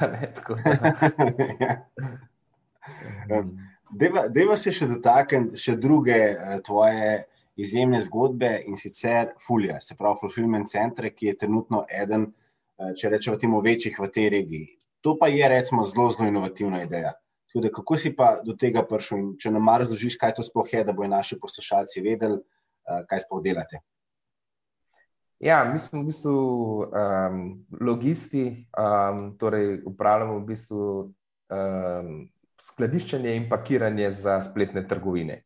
Deva 4.30 4.56
se 4.62 4.72
še 4.72 4.86
dotakniti 4.88 5.60
še 5.60 5.76
druge 5.80 6.18
uh, 6.34 6.58
tvoje 6.64 7.24
izjemne 7.58 8.00
zgodbe 8.04 8.62
in 8.70 8.76
sicer 8.78 9.32
Fulja, 9.42 9.80
se 9.80 9.96
pravi 9.98 10.20
Fulfillment 10.20 10.68
Center, 10.70 11.10
ki 11.14 11.32
je 11.32 11.38
trenutno 11.44 11.84
eden, 11.88 12.28
uh, 12.28 12.92
če 12.96 13.14
rečemo, 13.16 13.40
temu 13.40 13.62
večjih 13.64 13.98
v 13.98 14.10
tej 14.12 14.28
regiji. 14.36 14.68
To 15.02 15.16
pa 15.18 15.30
je 15.32 15.48
recimo 15.48 15.86
zelo, 15.86 16.10
zelo 16.14 16.28
inovativna 16.28 16.82
ideja. 16.84 17.12
Tudi, 17.48 17.70
kako 17.72 17.96
si 17.96 18.12
pa 18.16 18.42
do 18.44 18.52
tega 18.60 18.82
prišel? 18.84 19.32
Če 19.40 19.50
nam 19.54 19.70
razložiš, 19.72 20.18
kaj 20.20 20.36
to 20.36 20.44
sploh 20.44 20.68
je, 20.68 20.82
da 20.84 20.92
bodo 20.92 21.08
naši 21.14 21.38
poslušalci 21.40 22.04
vedeli, 22.04 22.42
uh, 22.42 23.04
kaj 23.08 23.24
sploh 23.24 23.40
delate. 23.44 23.80
Ja, 25.38 25.64
mi 25.72 25.78
smo 25.78 26.00
v 26.02 26.10
bistvu 26.10 26.34
um, 26.34 27.66
logisti, 27.80 28.66
um, 28.74 29.36
torej 29.38 29.82
upravljamo 29.86 30.40
v 30.40 30.46
bistvu 30.48 30.86
um, 31.54 32.08
skladiščenje 32.58 33.36
in 33.36 33.46
pakiranje 33.50 34.10
za 34.10 34.40
spletne 34.42 34.82
trgovine. 34.88 35.44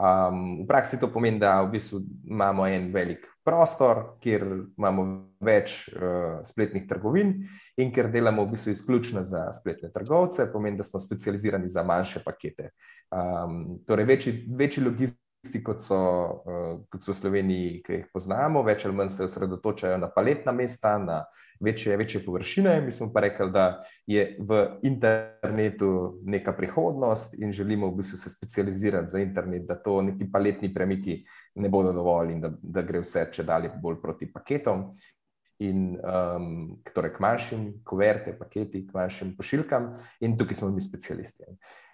Um, 0.00 0.64
v 0.64 0.66
praksi 0.66 0.98
to 0.98 1.12
pomeni, 1.12 1.38
da 1.38 1.60
v 1.62 1.76
bistvu 1.76 2.00
imamo 2.26 2.66
en 2.66 2.90
velik 2.90 3.28
prostor, 3.46 4.16
kjer 4.18 4.42
imamo 4.74 5.06
več 5.46 5.86
uh, 5.94 6.42
spletnih 6.42 6.88
trgovin 6.90 7.36
in 7.78 7.94
ker 7.94 8.10
delamo 8.10 8.42
v 8.48 8.56
bistvu 8.56 8.74
izključno 8.74 9.22
za 9.22 9.46
spletne 9.54 9.92
trgovce, 9.94 10.50
pomeni, 10.50 10.80
da 10.80 10.82
smo 10.82 10.98
specializirani 11.00 11.70
za 11.70 11.86
manjše 11.86 12.24
pakete. 12.26 12.72
Um, 13.14 13.78
torej, 13.86 14.10
večji, 14.10 14.38
večji 14.58 14.84
logist 14.90 15.20
isti, 15.42 15.62
kot 15.64 15.82
so, 15.82 15.98
uh, 16.44 16.80
kot 16.92 17.02
so 17.02 17.12
v 17.12 17.16
Sloveniji, 17.16 17.68
ki 17.84 17.94
jih 17.94 18.08
poznamo, 18.12 18.62
več 18.66 18.84
ali 18.84 18.96
manj 18.96 19.12
se 19.14 19.24
osredotočajo 19.24 19.98
na 20.00 20.10
paletna 20.12 20.52
mesta, 20.52 20.98
na 21.00 21.22
večje, 21.60 21.96
večje 21.96 22.22
površine. 22.24 22.80
Mi 22.84 22.92
smo 22.92 23.10
pa 23.12 23.24
rekli, 23.24 23.48
da 23.52 23.82
je 24.06 24.26
v 24.38 24.60
internetu 24.82 26.20
neka 26.24 26.52
prihodnost 26.56 27.38
in 27.40 27.52
želimo 27.52 27.88
v 27.90 28.00
bistvu 28.02 28.18
se 28.20 28.30
specializirati 28.30 29.10
za 29.10 29.22
internet, 29.24 29.66
da 29.68 29.78
to 29.80 30.02
neki 30.02 30.28
paletni 30.32 30.74
premiki 30.74 31.22
ne 31.54 31.68
bodo 31.68 31.92
dovolj 31.92 32.34
in 32.36 32.44
da, 32.44 32.52
da 32.62 32.84
gre 32.84 33.00
vse 33.00 33.26
če 33.32 33.44
dalje 33.44 33.72
bolj 33.80 34.00
proti 34.02 34.28
paketom. 34.32 34.90
In 35.60 35.92
um, 36.00 36.78
torej 36.94 37.10
k 37.12 37.20
manjšim, 37.20 37.64
kuverte, 37.84 38.32
paketi, 38.32 38.86
k 38.86 38.94
manjšim 38.96 39.34
pošiljkam, 39.36 39.90
in 40.24 40.38
tukaj 40.40 40.56
smo 40.56 40.70
mi 40.72 40.80
specialisti. 40.80 41.44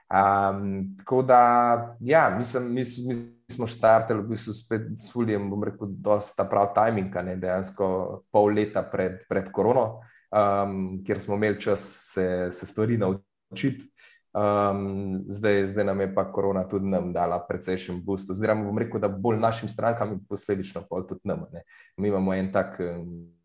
Um, 0.07 0.97
tako 0.99 1.23
da, 1.23 1.97
ja, 2.01 2.35
mislim, 2.39 2.65
mi, 2.65 2.83
mi 3.07 3.37
smo 3.51 3.67
štartali 3.67 4.23
v 4.23 4.29
bistvu 4.29 4.55
spet 4.55 4.83
s 4.99 5.11
Fuljem, 5.13 5.51
bom 5.51 5.65
rekel, 5.65 5.89
dosta 5.91 6.45
prav 6.47 6.71
timing, 6.75 7.15
ne 7.27 7.37
dejansko 7.37 7.89
pol 8.31 8.55
leta 8.55 8.85
pred, 8.87 9.25
pred 9.29 9.51
korono, 9.53 10.01
um, 10.31 11.03
kjer 11.07 11.21
smo 11.21 11.35
imeli 11.35 11.61
čas 11.61 11.89
se, 12.13 12.49
se 12.53 12.67
stvari 12.67 12.99
naučiti. 12.99 13.91
Um, 14.37 15.25
zdaj, 15.29 15.67
zdaj 15.67 15.85
nam 15.85 16.01
je 16.01 16.15
pa 16.15 16.27
korona 16.33 16.67
tudi 16.69 16.87
nam 16.87 17.13
dala 17.13 17.39
precejšen 17.49 18.03
boost. 18.05 18.31
Zdaj, 18.31 18.55
bom 18.55 18.79
rekel, 18.79 19.01
da 19.01 19.09
bolj 19.09 19.39
našim 19.41 19.69
strankam 19.69 20.13
in 20.13 20.21
posledično 20.29 20.83
pa 20.91 21.01
tudi 21.09 21.25
nam. 21.25 21.47
Ne. 21.53 21.63
Mi 21.97 22.09
imamo 22.09 22.35
en 22.35 22.53
tak. 22.53 22.77
Um, 22.81 23.36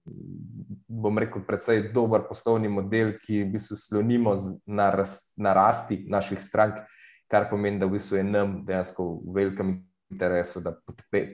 bom 0.88 1.18
rekel, 1.18 1.44
precej 1.46 1.92
dober 1.94 2.26
poslovni 2.28 2.70
model, 2.70 3.16
ki 3.22 3.44
v 3.44 3.52
bistvu 3.54 3.78
slonimo 3.78 4.36
na, 4.66 4.90
rast, 4.90 5.34
na 5.38 5.54
rasti 5.54 6.06
naših 6.10 6.42
strank, 6.42 6.82
kar 7.32 7.48
pomeni, 7.50 7.80
da 7.80 7.88
v 7.88 7.98
bistvu 7.98 8.20
je 8.20 8.26
nam 8.26 8.60
dejansko 8.66 9.06
v 9.22 9.36
velikem 9.36 9.78
interesu, 10.12 10.60
da 10.60 10.76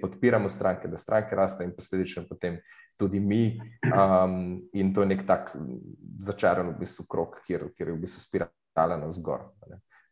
podpiramo 0.02 0.50
stranke, 0.50 0.88
da 0.88 0.98
stranke 0.98 1.36
rastejo 1.36 1.68
in 1.68 1.76
posledično 1.76 2.24
potem 2.30 2.60
tudi 2.98 3.20
mi. 3.20 3.60
Um, 3.90 4.62
in 4.74 4.94
to 4.94 5.02
je 5.02 5.08
nek 5.14 5.26
tak 5.28 5.56
začaran 6.20 6.76
v 6.76 6.80
bistvu 6.84 7.08
krok, 7.10 7.42
kjer, 7.48 7.72
kjer 7.74 7.90
je 7.90 7.96
v 7.96 8.02
bistvu 8.06 8.22
spirala 8.22 8.98
navzgor. 8.98 9.50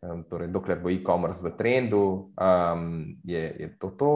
Um, 0.01 0.23
torej, 0.29 0.49
dokler 0.53 0.81
bo 0.81 0.89
e-commerce 0.89 1.45
v 1.45 1.53
trendu, 1.57 2.33
um, 2.33 3.05
je, 3.23 3.45
je 3.59 3.69
to 3.77 3.93
to. 3.97 4.11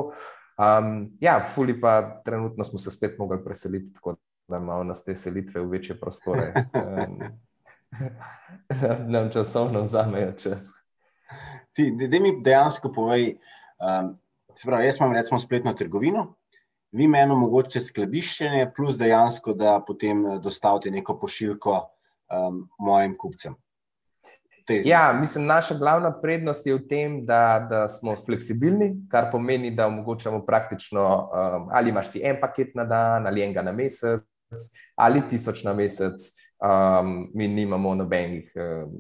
Um, 0.60 1.14
ja, 1.22 1.40
fuli 1.56 1.78
pa 1.82 2.22
trenutno 2.26 2.64
smo 2.64 2.80
se 2.80 2.92
spet 2.92 3.18
mogli 3.18 3.38
preseliti, 3.44 3.94
tako 3.94 4.18
da 4.50 4.58
imamo 4.58 4.84
nas 4.84 5.04
te 5.04 5.16
selitve 5.16 5.62
v 5.62 5.70
večje 5.70 6.00
prostore. 6.00 6.54
Nam 9.14 9.32
časovno 9.32 9.82
vzamejo 9.82 10.32
čas. 10.32 10.64
Ti, 11.74 12.08
da 12.08 12.20
mi 12.20 12.42
dejansko 12.44 12.92
povej, 12.94 13.38
um, 13.80 14.18
pravi, 14.66 14.86
jaz 14.86 14.98
imam 14.98 15.14
recimo 15.14 15.40
spletno 15.40 15.74
trgovino, 15.74 16.36
vi 16.92 17.08
meni 17.08 17.32
omogočite 17.32 17.82
skladiščenje, 17.86 18.72
plus 18.76 18.98
dejansko, 18.98 19.54
da 19.54 19.80
potem 19.88 20.26
eh, 20.26 20.40
dostavite 20.42 20.92
neko 20.92 21.20
pošiljko 21.20 21.80
um, 21.80 22.64
mojim 22.80 23.16
kupcem. 23.18 23.56
Ja, 24.86 25.14
mislim, 25.14 25.46
naša 25.46 25.78
glavna 25.78 26.12
prednost 26.22 26.68
je 26.68 26.76
v 26.76 26.82
tem, 26.88 27.14
da, 27.26 27.68
da 27.70 27.88
smo 27.90 28.14
fleksibilni, 28.26 28.92
kar 29.10 29.32
pomeni, 29.32 29.72
da 29.76 29.88
omogočamo 29.88 30.44
praktično, 30.46 31.06
um, 31.06 31.70
ali 31.74 31.90
imaš 31.90 32.12
ti 32.12 32.22
en 32.24 32.38
paket 32.42 32.76
na 32.76 32.86
dan, 32.86 33.28
ali 33.28 33.42
enega 33.42 33.64
na 33.66 33.72
mesec, 33.72 34.22
ali 34.96 35.24
tisoč 35.30 35.64
na 35.64 35.74
mesec, 35.74 36.30
um, 36.60 37.30
mi 37.34 37.48
nimamo 37.48 37.96
nobenih 37.96 38.52
um, 38.56 38.96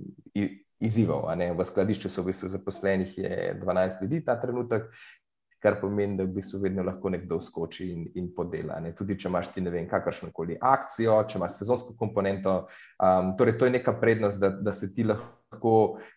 izzivov. 0.79 1.27
V 1.57 1.65
skladišču 1.65 2.09
so 2.09 2.23
v 2.23 2.31
bistvu 2.31 2.49
zaposlenih 2.49 3.15
12 3.61 4.03
ljudi 4.03 4.23
ta 4.25 4.37
trenutek, 4.39 4.87
kar 5.59 5.75
pomeni, 5.81 6.15
da 6.17 6.23
v 6.23 6.37
bistvu 6.37 6.61
vedno 6.63 6.83
lahko 6.87 7.11
nekdo 7.11 7.39
skoči 7.43 7.89
in, 7.91 8.05
in 8.15 8.29
podela. 8.35 8.79
Ne? 8.79 8.93
Tudi 8.95 9.17
če 9.19 9.27
imaš 9.27 9.51
ti 9.51 9.61
ne 9.61 9.73
vem, 9.73 9.89
kakršno 9.91 10.31
koli 10.35 10.55
akcijo, 10.55 11.17
če 11.27 11.35
imaš 11.39 11.57
sezonsko 11.59 11.97
komponento. 11.99 12.61
Um, 12.95 13.33
torej, 13.39 13.57
to 13.59 13.67
je 13.67 13.75
neka 13.75 13.93
prednost, 13.99 14.39
da, 14.39 14.53
da 14.55 14.71
se 14.75 14.93
ti 14.95 15.03
lahko 15.03 15.73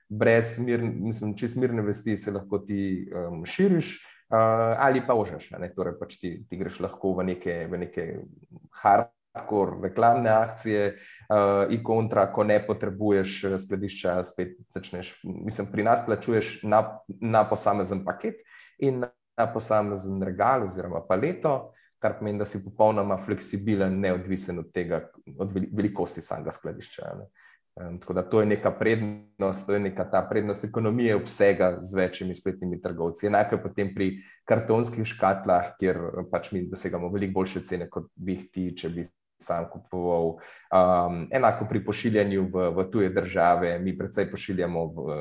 brez 0.09 0.59
mir, 0.62 0.83
mislim, 0.83 1.35
čist 1.38 1.59
mirne 1.59 1.83
vesti, 1.83 2.14
se 2.16 2.35
lahko 2.35 2.62
ti 2.68 3.09
um, 3.11 3.42
širiš. 3.42 3.96
Uh, 4.33 4.38
ali 4.80 5.02
pa 5.04 5.12
užaš, 5.18 5.50
torej 5.76 5.98
pač 5.98 6.14
ti, 6.22 6.30
ti 6.48 6.57
greš 6.57 6.78
lahko 6.80 7.11
v 7.18 7.26
neke, 7.35 7.57
v 7.68 7.83
neke 7.83 8.07
hard 8.80 9.11
Tako 9.33 9.79
reklamne 9.83 10.31
akcije, 10.31 10.88
uh, 10.92 11.73
in 11.73 11.83
kontra, 11.83 12.27
ko 12.33 12.45
ne 12.45 12.59
potrebuješ 12.66 13.45
eh, 13.45 13.59
skladišča, 13.59 14.18
spet 14.29 14.59
začneš. 14.75 15.14
Mislim, 15.25 15.71
pri 15.73 15.87
nas 15.87 16.03
plačuješ 16.07 16.59
na, 16.68 16.83
na 17.09 17.45
posamezen 17.49 18.05
paket 18.05 18.42
in 18.79 19.01
na, 19.01 19.09
na 19.37 19.47
posamezen 19.53 20.21
regal 20.23 20.66
oziroma 20.66 21.01
paleto, 21.09 21.73
kar 22.03 22.18
pomeni, 22.18 22.42
da 22.42 22.45
si 22.45 22.61
popolnoma 22.64 23.16
fleksibilen, 23.16 23.97
neodvisen 24.03 24.59
od 24.59 24.68
tega, 24.75 25.07
od 25.38 25.57
velikosti 25.73 26.21
samega 26.21 26.53
skladišča. 26.53 27.14
Um, 27.81 27.97
tako 28.01 28.12
da 28.12 28.23
to 28.29 28.40
je 28.40 28.47
neka 28.47 28.71
prednost, 28.77 29.66
to 29.66 29.75
je 29.75 29.81
neka 29.81 30.05
ta 30.11 30.21
prednost 30.31 30.64
ekonomije 30.64 31.16
obsega 31.16 31.79
z 31.81 31.95
večjimi 31.97 32.35
spletnimi 32.35 32.83
trgovci. 32.83 33.27
Enako 33.27 33.55
je 33.55 33.62
potem 33.62 33.95
pri 33.95 34.11
kartonskih 34.45 35.09
škatlah, 35.09 35.73
kjer 35.81 36.03
pač 36.31 36.53
mi 36.53 36.66
dosegamo 36.68 37.09
veliko 37.09 37.40
boljše 37.40 37.64
cene, 37.64 37.88
kot 37.88 38.11
bi 38.14 38.37
jih 38.37 38.51
ti, 38.53 38.68
če 38.77 38.92
bi 38.92 39.07
sam 39.42 39.66
kupoval. 39.72 40.37
Um, 40.72 41.26
enako 41.31 41.66
pri 41.70 41.83
pošiljanju 41.85 42.46
v, 42.52 42.68
v 42.76 42.87
tuje 42.92 43.11
države, 43.11 43.78
mi 43.83 43.96
predvsej 43.98 44.31
pošiljamo 44.31 44.87
v 44.87 45.18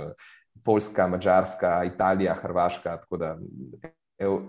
Poljska, 0.64 1.08
Mačarska, 1.08 1.84
Italija, 1.90 2.38
Hrvaška. 2.38 2.98
Tako 3.02 3.18
da 3.18 3.36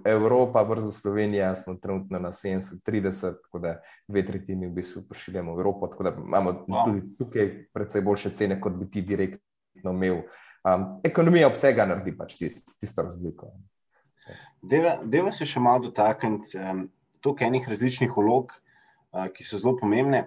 Evropa, 0.04 0.64
brzo 0.64 0.92
Slovenija, 0.92 1.54
smo 1.54 1.74
trenutno 1.74 2.18
na 2.18 2.28
70-30, 2.28 3.42
tako 3.42 3.58
da 3.58 3.80
dve 4.08 4.26
tretjini 4.26 4.66
v 4.66 4.70
bistvu 4.70 5.02
pošiljamo 5.08 5.54
v 5.54 5.58
Evropo. 5.58 5.86
Tako 5.86 6.02
da 6.02 6.14
imamo 6.26 6.52
wow. 6.52 6.84
tudi 6.84 7.16
tukaj 7.18 7.52
predvsej 7.72 8.02
boljše 8.02 8.30
cene, 8.30 8.60
kot 8.60 8.72
bi 8.72 8.90
ti 8.90 9.02
direktno 9.02 9.90
imel. 9.90 10.22
Um, 10.62 11.00
ekonomija 11.04 11.48
obsega 11.48 11.86
naredi 11.86 12.16
pač 12.16 12.36
tist, 12.38 12.68
tisto 12.80 13.02
razliko. 13.02 13.48
Deva 14.62 15.32
se 15.32 15.46
še 15.46 15.60
malo 15.60 15.88
dotakniti 15.88 16.58
um, 16.58 16.84
toliko 17.20 17.44
enih 17.44 17.68
različnih 17.68 18.12
vlog, 18.16 18.52
ki 19.34 19.44
so 19.44 19.58
zelo 19.60 19.76
pomembne. 19.76 20.26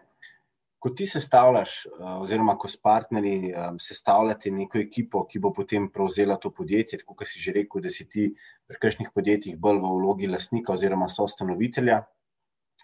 Ko 0.79 0.91
ti 0.93 1.07
sestavljaš, 1.09 1.87
oziroma 2.21 2.53
ko 2.61 2.69
s 2.69 2.77
partnerji 2.77 3.53
sestavljate 3.81 4.51
neko 4.53 4.77
ekipo, 4.77 5.23
ki 5.25 5.39
bo 5.41 5.49
potem 5.53 5.87
prevzela 5.89 6.37
to 6.37 6.51
podjetje, 6.53 6.99
tako 7.01 7.15
kot 7.17 7.29
si 7.31 7.41
že 7.41 7.55
rekel, 7.55 7.81
da 7.81 7.89
si 7.89 8.05
ti 8.09 8.27
pri 8.67 8.77
kakšnih 8.81 9.09
podjetjih 9.15 9.57
bolj 9.57 9.79
v 9.81 9.93
vlogi 9.95 10.29
lastnika 10.29 10.75
oziroma 10.75 11.09
soustanovitelja 11.09 12.03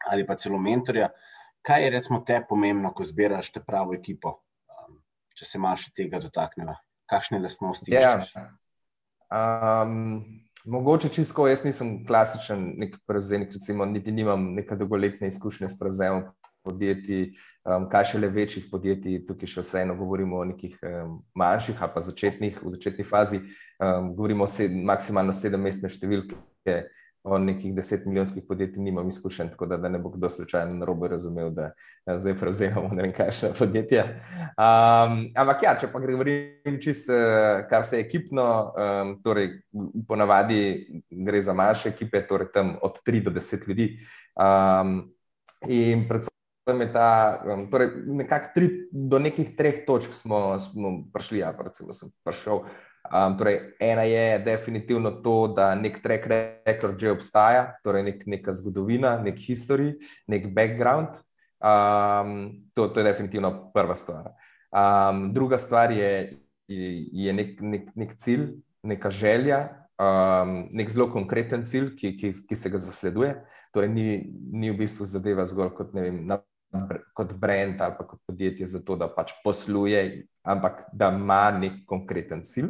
ali 0.10 0.26
pa 0.26 0.36
celo 0.40 0.58
mentorja. 0.58 1.12
Kaj 1.62 1.84
je 1.84 1.90
recimo 1.94 2.24
te 2.26 2.40
pomembno, 2.50 2.90
ko 2.96 3.06
zbiraš 3.06 3.52
te 3.54 3.62
pravo 3.62 3.94
ekipo, 3.94 4.40
če 5.38 5.46
se 5.46 5.60
imaš 5.60 5.92
tega 5.94 6.18
dotakneva? 6.24 6.80
Kakšne 7.06 7.38
lastnosti 7.44 7.92
imaš? 7.92 8.34
Ja. 8.34 8.48
Um, 9.30 10.50
Mogoče 10.66 11.10
čisto, 11.10 11.48
jaz 11.48 11.64
nisem 11.66 12.04
klasičen 12.06 12.74
nek 12.78 12.96
prevzemnik, 13.08 13.54
recimo, 13.54 13.86
niti 13.86 14.12
nimam 14.12 14.54
neke 14.54 14.76
dolgoletne 14.76 15.28
izkušnje 15.28 15.70
s 15.70 15.80
prevzemom 15.80 16.24
podjetij, 16.64 17.32
um, 17.66 17.88
kaj 17.90 18.06
šele 18.12 18.30
večjih 18.30 18.68
podjetij, 18.72 19.24
tukaj 19.26 19.50
še 19.50 19.64
vseeno 19.66 19.96
govorimo 19.98 20.38
o 20.38 20.46
nekih 20.46 20.78
um, 20.86 21.16
manjših 21.34 21.82
ali 21.82 21.94
pa 21.96 22.04
začetnih, 22.06 22.60
v 22.62 22.74
začetni 22.76 23.06
fazi, 23.08 23.42
um, 23.82 24.12
govorimo 24.16 24.46
o 24.46 24.52
sed, 24.52 24.76
maksimalno 24.86 25.34
sedemmestne 25.34 25.90
številke 25.90 26.38
o 27.24 27.38
nekih 27.38 27.76
deset 27.76 28.06
milijonskih 28.06 28.44
podjetij 28.48 28.82
nimam 28.82 29.08
izkušenj, 29.08 29.50
tako 29.50 29.66
da, 29.66 29.78
da 29.78 29.90
ne 29.90 30.00
bo 30.00 30.10
kdo 30.10 30.30
slučajno 30.30 30.74
na 30.74 30.86
robu 30.86 31.08
razumel, 31.08 31.50
da, 31.50 31.72
da 32.06 32.18
zdaj 32.18 32.38
prevzemamo 32.38 32.90
ne 32.96 33.04
vem 33.04 33.14
kaj 33.14 33.32
še 33.38 33.52
podjetja. 33.60 34.06
Um, 34.58 35.30
ampak 35.38 35.64
ja, 35.64 35.76
če 35.78 35.92
pa 35.94 36.02
govorim 36.02 36.80
čisto, 36.82 37.14
eh, 37.14 37.62
kar 37.70 37.86
se 37.86 38.02
ekipno, 38.02 38.48
um, 38.74 39.16
torej 39.24 39.54
ponavadi 40.08 40.62
gre 41.12 41.42
za 41.42 41.54
manjše 41.54 41.94
ekipe, 41.94 42.26
torej 42.28 42.52
tam 42.54 42.76
od 42.82 43.02
tri 43.06 43.22
do 43.22 43.34
deset 43.34 43.68
ljudi. 43.70 43.92
Um, 44.34 45.12
in 45.70 46.08
predvsem 46.10 46.82
je 46.88 46.94
ta, 46.94 47.10
um, 47.46 47.68
torej 47.70 47.92
nekako 48.18 48.66
do 48.92 49.20
nekih 49.20 49.54
treh 49.58 49.84
točk 49.86 50.18
smo, 50.18 50.58
smo 50.60 51.04
prišli, 51.14 51.46
ja, 51.46 51.54
recimo 51.54 51.94
sem 51.94 52.10
prišel. 52.26 52.66
Um, 53.10 53.34
torej, 53.38 53.74
ena 53.80 54.04
je 54.06 54.40
definitivno 54.46 55.12
to, 55.12 55.48
da 55.56 55.74
nek 55.76 56.00
track 56.04 56.30
record 56.66 57.00
že 57.00 57.12
obstaja, 57.12 57.74
torej 57.84 58.04
nek, 58.04 58.24
neka 58.26 58.54
zgodovina, 58.54 59.18
nek 59.18 59.40
history, 59.42 59.96
nek 60.28 60.48
background. 60.54 61.18
Um, 61.62 62.62
to, 62.74 62.88
to 62.88 63.02
je 63.02 63.10
definitivno 63.10 63.72
prva 63.74 63.96
stvar. 63.96 64.32
Um, 64.72 65.34
druga 65.34 65.58
stvar 65.58 65.92
je, 65.92 66.38
je, 66.68 67.34
nek, 67.34 67.58
nek, 67.62 67.90
nek 67.96 68.16
cilj, 68.18 68.62
neka 68.84 69.10
želja, 69.10 69.66
um, 70.00 70.70
nek 70.72 70.94
zelo 70.94 71.10
konkreten 71.12 71.66
cilj, 71.66 71.96
ki, 71.98 72.16
ki, 72.18 72.34
ki 72.48 72.56
se 72.56 72.70
ga 72.70 72.80
zasleduje. 72.80 73.34
Torej, 73.74 73.90
ni, 73.90 74.08
ni 74.52 74.72
v 74.72 74.78
bistvu 74.84 75.06
zadeva 75.10 75.46
zgolj 75.50 75.74
kot 75.76 75.94
vem, 75.96 76.24
kot 77.14 77.34
brand 77.34 77.82
ali 77.82 77.96
kot 77.98 78.20
podjetje 78.28 78.68
za 78.68 78.80
to, 78.80 78.96
da 78.96 79.08
pač 79.12 79.34
posluje, 79.44 80.28
ampak 80.44 80.84
da 80.94 81.12
ima 81.12 81.52
nek 81.52 81.82
konkreten 81.86 82.44
cilj. 82.44 82.70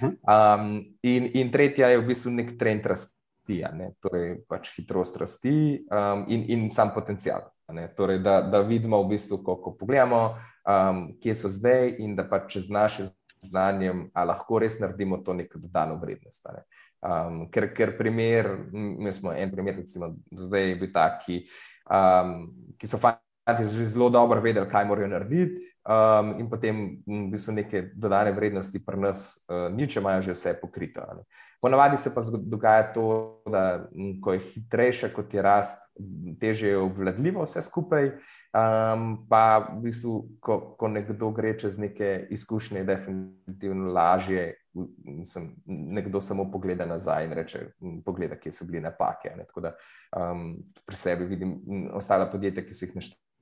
Um, 0.00 0.78
in, 1.02 1.30
in 1.34 1.52
tretja 1.52 1.90
je 1.92 2.00
v 2.00 2.06
bistvu 2.08 2.32
nek 2.34 2.54
trend 2.58 2.86
rasti, 2.86 3.60
ne? 3.76 3.92
torej 4.02 4.38
pač 4.48 4.72
hitrost 4.76 5.16
rasti 5.20 5.84
um, 5.90 6.24
in, 6.28 6.46
in 6.48 6.70
sam 6.70 6.94
potencial. 6.94 7.50
Torej, 7.96 8.18
da, 8.20 8.42
da 8.44 8.60
vidimo, 8.60 9.00
v 9.02 9.14
bistvu, 9.16 9.40
ko, 9.44 9.56
ko 9.56 9.72
pogledamo, 9.76 10.22
um, 10.68 11.04
kje 11.20 11.34
so 11.36 11.52
zdaj, 11.52 11.94
in 12.04 12.16
da 12.16 12.26
pač 12.28 12.56
čez 12.56 12.68
naše 12.72 13.08
znanje 13.44 13.92
lahko 14.16 14.58
res 14.60 14.78
naredimo 14.80 15.20
to 15.24 15.36
neko 15.36 15.60
dodano 15.60 15.96
vrednost. 16.00 16.44
Ne? 16.52 16.64
Um, 17.04 17.42
ker, 17.52 17.68
ker 17.76 17.96
primer, 17.98 18.48
mi 18.72 19.12
smo 19.12 19.32
en 19.32 19.52
primer, 19.52 19.76
recimo, 19.80 20.14
zdaj 20.32 20.68
je 20.68 20.76
bil 20.80 20.92
taki, 20.92 21.42
um, 21.92 22.48
ki 22.80 22.88
so 22.88 23.00
fanti 23.00 23.23
že 23.52 23.86
zelo 23.92 24.10
dobro 24.10 24.40
vedeli, 24.40 24.68
kaj 24.70 24.86
morajo 24.88 25.08
narediti, 25.08 25.60
um, 25.84 26.40
in 26.40 26.48
potem 26.48 27.04
v 27.06 27.28
bistvu 27.32 27.52
neke 27.52 27.82
dodane 27.92 28.32
vrednosti 28.32 28.80
pri 28.80 28.96
nas, 28.96 29.44
uh, 29.48 29.68
nič 29.68 29.96
imajo 29.96 30.22
že 30.22 30.32
vse 30.32 30.56
pokrito. 30.60 31.00
Ne? 31.00 31.28
Ponavadi 31.60 31.96
se 31.96 32.14
pa 32.14 32.24
dogaja 32.24 32.92
to, 32.92 33.40
da 33.44 33.84
ko 34.20 34.32
je 34.32 34.40
hitrejša 34.40 35.12
kot 35.12 35.34
je 35.34 35.42
rast, 35.42 35.76
teže 36.40 36.68
je 36.68 36.78
obvladljivo 36.78 37.44
vse 37.44 37.62
skupaj. 37.62 38.16
Um, 38.54 39.26
pa 39.26 39.66
v 39.66 39.82
bistvu, 39.82 40.38
ko, 40.38 40.78
ko 40.78 40.86
nekdo 40.86 41.32
gre 41.34 41.56
čez 41.58 41.74
neke 41.74 42.28
izkušnje, 42.30 42.84
je 42.84 42.86
definitivno 42.86 43.90
lažje. 43.90 44.54
Sem, 45.26 45.48
nekdo 45.66 46.20
samo 46.22 46.46
pogleda 46.50 46.86
nazaj 46.86 47.26
in 47.26 47.34
reče: 47.34 47.64
Poglej, 48.06 48.30
kje 48.38 48.52
so 48.54 48.66
bile 48.70 48.80
napake. 48.80 49.34
Ne? 49.34 49.48
Tako 49.50 49.60
da 49.60 49.74
um, 50.14 50.54
pri 50.86 50.96
sebi 50.96 51.26
vidim 51.26 51.58
ostale 51.98 52.30
podjetja, 52.30 52.62
ki 52.62 52.78
so 52.78 52.86
jih 52.86 52.94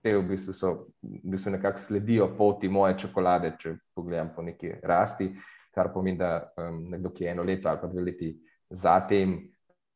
našteli, 0.02 0.24
v 0.24 0.28
bistvu, 0.28 0.52
so, 0.52 0.86
v 1.02 1.30
bistvu 1.30 1.52
nekako 1.52 1.78
sledijo 1.78 2.36
poti 2.36 2.68
moje 2.68 2.98
čokolade, 2.98 3.56
če 3.58 3.76
pogledam 3.94 4.32
po 4.34 4.42
neki 4.42 4.80
rasti, 4.82 5.32
kar 5.74 5.92
pomeni, 5.92 6.18
da 6.18 6.52
um, 6.56 6.90
nekdo, 6.90 7.10
ki 7.10 7.24
je 7.24 7.30
eno 7.30 7.42
leto 7.42 7.68
ali 7.68 7.78
pa 7.80 7.86
dve 7.86 8.02
leti 8.02 8.38
zatem 8.70 9.48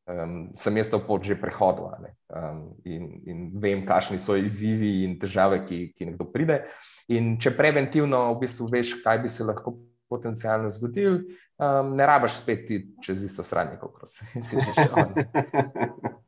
um, 0.06 0.52
sem 0.54 0.76
jaz 0.76 0.88
to 0.88 1.00
pot 1.00 1.22
že 1.22 1.34
prehodil 1.34 1.90
um, 2.30 2.76
in, 2.84 3.22
in 3.26 3.50
vem, 3.60 3.86
kakšni 3.86 4.18
so 4.18 4.36
izzivi 4.36 5.04
in 5.04 5.18
težave, 5.18 5.64
ki, 5.66 5.92
ki 5.96 6.12
nekdo 6.12 6.24
pride. 6.24 6.64
In 7.08 7.36
če 7.38 7.54
preventivno 7.56 8.34
v 8.34 8.40
bistvu 8.46 8.68
veš, 8.70 9.02
kaj 9.02 9.22
bi 9.22 9.28
se 9.28 9.44
lahko 9.44 9.76
potencialno 10.08 10.70
zgodil, 10.70 11.24
um, 11.58 11.96
ne 11.96 12.06
rabaš 12.06 12.38
spet 12.40 12.68
čez 13.02 13.24
isto 13.26 13.42
stran, 13.42 13.76
kot 13.80 14.06
si 14.06 14.56
že. 14.56 14.86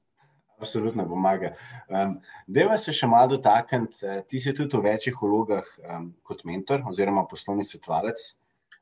Absolutno 0.59 1.07
pomaga. 1.07 1.53
Um, 1.87 2.17
Deva 2.47 2.79
se 2.83 2.93
še 2.93 3.07
malo 3.07 3.37
dotakniti. 3.37 4.01
Eh, 4.03 4.23
ti 4.27 4.41
si 4.43 4.51
tudi 4.57 4.75
v 4.75 4.89
večjih 4.89 5.21
vlogah 5.23 5.69
um, 5.79 6.09
kot 6.27 6.43
mentor 6.49 6.83
oziroma 6.91 7.23
poslovni 7.31 7.67
svetovalec. 7.67 8.25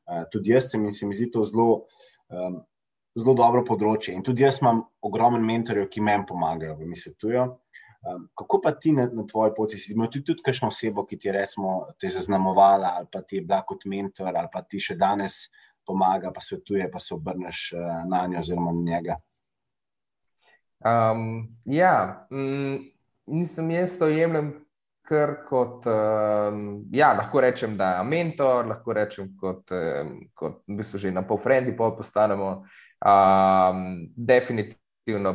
Uh, 0.07 0.23
tudi 0.33 0.55
jaz 0.55 0.71
sem 0.71 0.87
in 0.89 0.97
se 0.97 1.07
mi 1.07 1.19
zdi 1.19 1.29
to 1.35 1.45
zelo 1.45 1.85
um, 2.33 2.63
zelo 3.17 3.35
dobro 3.37 3.65
področje. 3.67 4.15
In 4.17 4.25
tudi 4.25 4.45
jaz 4.45 4.63
imam 4.63 4.87
ogromen 5.05 5.45
mentorjev, 5.45 5.91
ki 5.93 6.05
meni 6.05 6.25
pomagajo, 6.29 6.79
da 6.81 6.89
mi 6.89 6.97
svetujo. 6.97 7.45
Um, 8.07 8.27
kako 8.39 8.61
pa 8.63 8.73
ti 8.79 8.93
na, 8.97 9.09
na 9.13 9.27
tvoji 9.29 9.53
poti, 9.57 9.81
si 9.83 9.93
imel 9.93 10.09
tudi, 10.13 10.31
tudi 10.31 10.45
kakšno 10.47 10.71
osebo, 10.73 11.05
ki 11.09 11.19
ti 11.21 11.29
je 11.29 11.45
te 11.99 12.09
zaznamovala, 12.13 12.97
ali 13.01 13.09
pa 13.13 13.21
ti 13.21 13.41
je 13.41 13.47
bila 13.47 13.61
kot 13.67 13.85
mentor, 13.85 14.31
ali 14.31 14.49
pa 14.53 14.63
ti 14.63 14.81
še 14.81 14.97
danes 14.97 15.47
pomaga, 15.87 16.31
pa 16.33 16.41
svetuje, 16.41 16.87
pa 16.93 17.03
se 17.03 17.15
obrneš 17.17 17.73
uh, 17.75 18.05
na 18.09 18.27
njo 18.31 18.45
oziroma 18.45 18.73
na 18.73 18.85
njega? 18.93 19.21
Um, 20.85 21.57
ja, 21.65 22.27
mm, 22.31 22.79
nisem 23.27 23.71
jaz 23.71 23.99
to 23.99 24.11
jemljem. 24.13 24.55
Ker 25.07 25.37
kot, 25.47 25.85
um, 25.87 26.81
ja, 26.91 27.13
lahko 27.15 27.39
rečem, 27.39 27.77
da 27.79 27.93
je 27.93 28.07
mentor, 28.11 28.67
lahko 28.67 28.97
rečem, 28.97 29.29
kot, 29.39 29.71
um, 29.71 30.17
kot 30.35 30.65
v 30.67 30.81
bistvu 30.81 30.99
že 30.99 31.13
na 31.15 31.23
pol 31.23 31.39
frendi, 31.39 31.77
pol 31.79 31.95
postanemo, 31.95 32.65
Um, 33.05 34.09
definitivno 34.17 34.81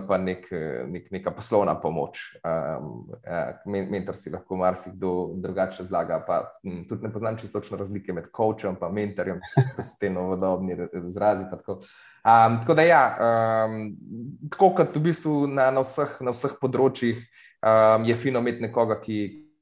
pa 0.07 0.17
nek, 0.17 0.47
nek, 0.87 1.11
neka 1.11 1.31
poslovna 1.31 1.75
pomoč. 1.75 2.19
Um, 2.43 3.07
ja, 3.23 3.61
mentor 3.65 4.17
si 4.17 4.29
lahko 4.29 4.55
marsikdo 4.55 5.31
drugače 5.35 5.83
zlaga. 5.83 6.19
Pa, 6.27 6.59
m, 6.65 6.83
tudi 6.89 7.07
ne 7.07 7.11
poznam 7.13 7.37
čisto 7.37 7.61
razlike 7.77 8.13
med 8.13 8.31
coachom 8.35 8.75
in 8.75 8.93
mentorjem, 8.93 9.39
to 9.75 9.83
so 9.83 9.95
te 9.99 10.09
novodobni 10.09 10.75
izrazi. 11.07 11.45
Tako. 11.49 11.79
Um, 12.23 12.59
tako 12.61 12.73
da, 12.73 12.81
ja, 12.81 13.03
um, 13.67 13.95
tako 14.49 14.73
kot 14.75 14.95
v 14.95 15.05
bistvu 15.07 15.47
na, 15.47 15.71
na, 15.71 15.85
vseh, 15.85 16.19
na 16.21 16.35
vseh 16.35 16.57
področjih, 16.61 17.23
um, 17.63 18.05
je 18.05 18.17
fino 18.19 18.43
imeti 18.43 18.67
nekoga, 18.67 18.99
ki, 19.01 19.21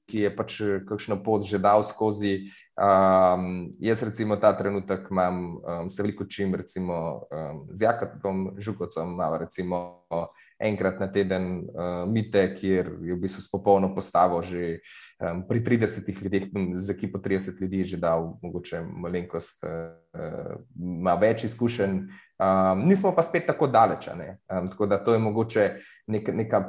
ki 0.09 0.25
je 0.25 0.31
pač 0.35 0.57
kakšno 0.89 1.19
pot 1.23 1.45
že 1.45 1.61
dal 1.61 1.85
skozi. 1.85 2.49
Um, 2.79 3.75
jaz, 3.83 3.99
recimo, 4.03 4.39
ta 4.39 4.53
trenutek 4.55 5.09
imam, 5.11 5.59
um, 5.59 5.89
se 5.89 6.01
veliko 6.01 6.23
učim, 6.23 6.55
recimo, 6.55 7.27
um, 7.27 7.67
z 7.75 7.81
Jakom 7.83 8.55
Žukovcem, 8.57 9.15
malo 9.19 9.37
recimo 9.37 10.07
enkrat 10.59 10.99
na 10.99 11.07
teden 11.11 11.67
uh, 11.67 12.07
mite, 12.07 12.55
kjer 12.55 12.91
je 13.03 13.15
v 13.15 13.19
bistvu 13.19 13.47
popolno 13.51 13.91
postavo 13.95 14.41
že 14.43 14.79
um, 15.19 15.43
pri 15.47 15.59
30 15.63 16.23
ljudeh, 16.23 16.47
z 16.75 16.89
ekipo 16.89 17.19
30 17.19 17.61
ljudi, 17.61 17.83
že 17.83 17.97
dal 17.97 18.39
mogoče 18.41 18.81
malenkost, 18.83 19.63
uh, 19.63 20.55
ima 20.75 21.15
več 21.15 21.43
izkušenj. 21.43 21.99
Um, 22.39 22.87
nismo 22.87 23.11
pa 23.15 23.23
spet 23.23 23.47
tako 23.47 23.67
daleč. 23.67 24.07
Um, 24.07 24.71
tako 24.71 24.85
da 24.85 25.03
to 25.03 25.13
je 25.13 25.19
mogoče 25.19 25.69
nek, 26.07 26.31
neka 26.31 26.63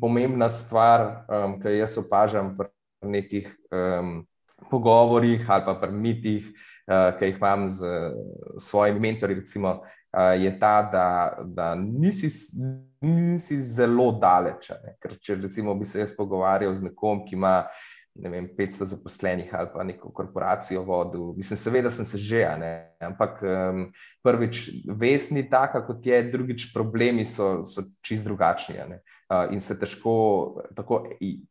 pomembna 0.00 0.48
stvar, 0.50 1.26
um, 1.26 1.58
ki 1.62 1.78
jaz 1.78 1.98
opažam 1.98 2.54
pri 2.58 2.75
nekih. 3.10 3.52
Um, 3.70 4.24
pogovorih 4.70 5.50
ali 5.50 5.64
pa 5.64 5.74
pri 5.74 5.92
mitih, 5.92 6.46
uh, 6.88 7.18
ki 7.18 7.30
jih 7.30 7.36
imam 7.36 7.68
z 7.68 7.86
svojimi 8.58 9.00
mentori, 9.00 9.34
recimo, 9.34 9.80
uh, 10.16 10.32
je 10.42 10.58
ta, 10.58 10.82
da, 10.92 11.08
da 11.44 11.74
nisi, 11.74 12.30
nisi 13.00 13.60
zelo 13.60 14.12
daleč. 14.20 14.70
Ne? 14.84 14.96
Ker 15.00 15.18
če 15.20 15.40
recimo, 15.42 15.74
bi 15.74 15.84
se 15.84 16.00
jaz 16.00 16.14
pogovarjal 16.16 16.74
z 16.74 16.88
nekom, 16.88 17.24
ki 17.26 17.36
ima 17.36 17.60
ne 18.16 18.30
vem, 18.32 18.46
500 18.48 18.86
zaposlenih 18.88 19.50
ali 19.52 19.68
pa 19.74 19.84
neko 19.84 20.08
korporacijo 20.08 20.80
vodil, 20.88 21.34
mislim, 21.36 21.58
seveda 21.60 21.90
sem 21.92 22.04
se 22.08 22.18
že, 22.18 22.46
ne? 22.58 22.70
ampak 23.04 23.42
um, 23.44 23.82
prvič, 24.24 24.70
vest 24.88 25.34
ni 25.36 25.42
taka, 25.50 25.82
kot 25.84 26.06
je, 26.06 26.22
drugič, 26.32 26.70
problemi 26.72 27.26
so, 27.28 27.66
so 27.68 27.84
čist 28.00 28.24
drugačni. 28.24 28.80
Uh, 29.28 29.52
in 29.52 29.60
se 29.60 29.76
težko, 29.76 30.62
tako 30.72 31.02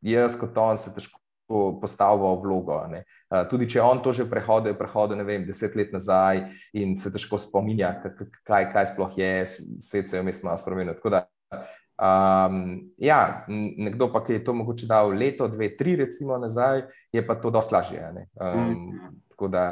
jaz 0.02 0.40
kot 0.42 0.58
on, 0.58 0.82
se 0.82 0.90
težko 0.96 1.22
postavil 1.48 2.40
vlogo. 2.42 2.80
Ne. 2.90 3.04
Tudi 3.50 3.70
če 3.70 3.82
on 3.82 4.02
to 4.04 4.14
že 4.14 4.26
prehodil, 4.30 4.74
je 4.74 4.80
prehodil 4.80 5.24
vem, 5.26 5.46
deset 5.46 5.76
let 5.76 5.94
nazaj 5.94 6.46
in 6.74 6.96
se 6.98 7.12
težko 7.14 7.38
spominja, 7.38 7.94
kaj, 8.46 8.72
kaj 8.74 8.92
sploh 8.94 9.18
je, 9.18 9.32
svet 9.80 10.10
se 10.10 10.18
je 10.18 10.24
vmes 10.24 10.44
malo 10.44 10.58
spremenil. 10.58 10.98
Um, 11.96 12.92
ja, 13.00 13.46
nekdo 13.48 14.10
pa, 14.12 14.20
ki 14.26 14.40
je 14.40 14.44
to 14.44 14.54
mogoče 14.54 14.88
dal 14.88 15.14
leto, 15.16 15.48
dve, 15.48 15.70
tri, 15.78 15.96
recimo 15.96 16.38
nazaj, 16.38 16.84
je 17.16 17.24
pa 17.24 17.38
to 17.40 17.52
dosti 17.56 17.74
lažje. 17.74 18.10
Um, 18.36 19.22
tako 19.32 19.48
da, 19.48 19.64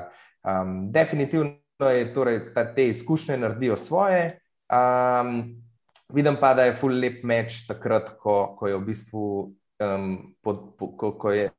um, 0.46 0.92
definitivno 0.92 1.90
je, 1.92 2.06
torej, 2.14 2.40
da 2.56 2.64
te 2.76 2.88
izkušnje 2.90 3.38
naredijo 3.38 3.76
svoje. 3.78 4.40
Um, 4.72 5.60
vidim 6.14 6.38
pa, 6.40 6.54
da 6.54 6.70
je 6.70 6.78
full 6.80 6.96
lep 6.96 7.24
meč 7.28 7.66
takrat, 7.68 8.16
ko, 8.22 8.56
ko 8.60 8.72
je 8.72 8.78
v 8.78 8.86
bistvu. 8.88 9.26
Um, 9.84 10.36
po, 10.40 10.54
po, 10.80 10.94
ko, 10.96 11.12
ko 11.20 11.32
je 11.34 11.50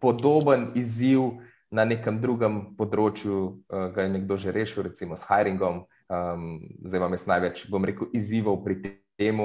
podoben 0.00 0.70
izziv 0.74 1.42
na 1.72 1.84
nekem 1.88 2.20
drugem 2.20 2.74
področju, 2.76 3.36
uh, 3.72 3.88
ga 3.94 4.04
je 4.04 4.14
nekdo 4.18 4.36
že 4.36 4.52
rešil, 4.52 4.84
recimo 4.90 5.16
s 5.16 5.24
hiringom. 5.28 5.84
Um, 6.12 6.60
zdaj 6.84 7.00
imam 7.00 7.14
jaz 7.16 7.24
največ, 7.30 7.64
bom 7.72 7.84
rekel, 7.88 8.10
izzivov 8.12 8.60
pri 8.64 8.98
tem, 9.16 9.40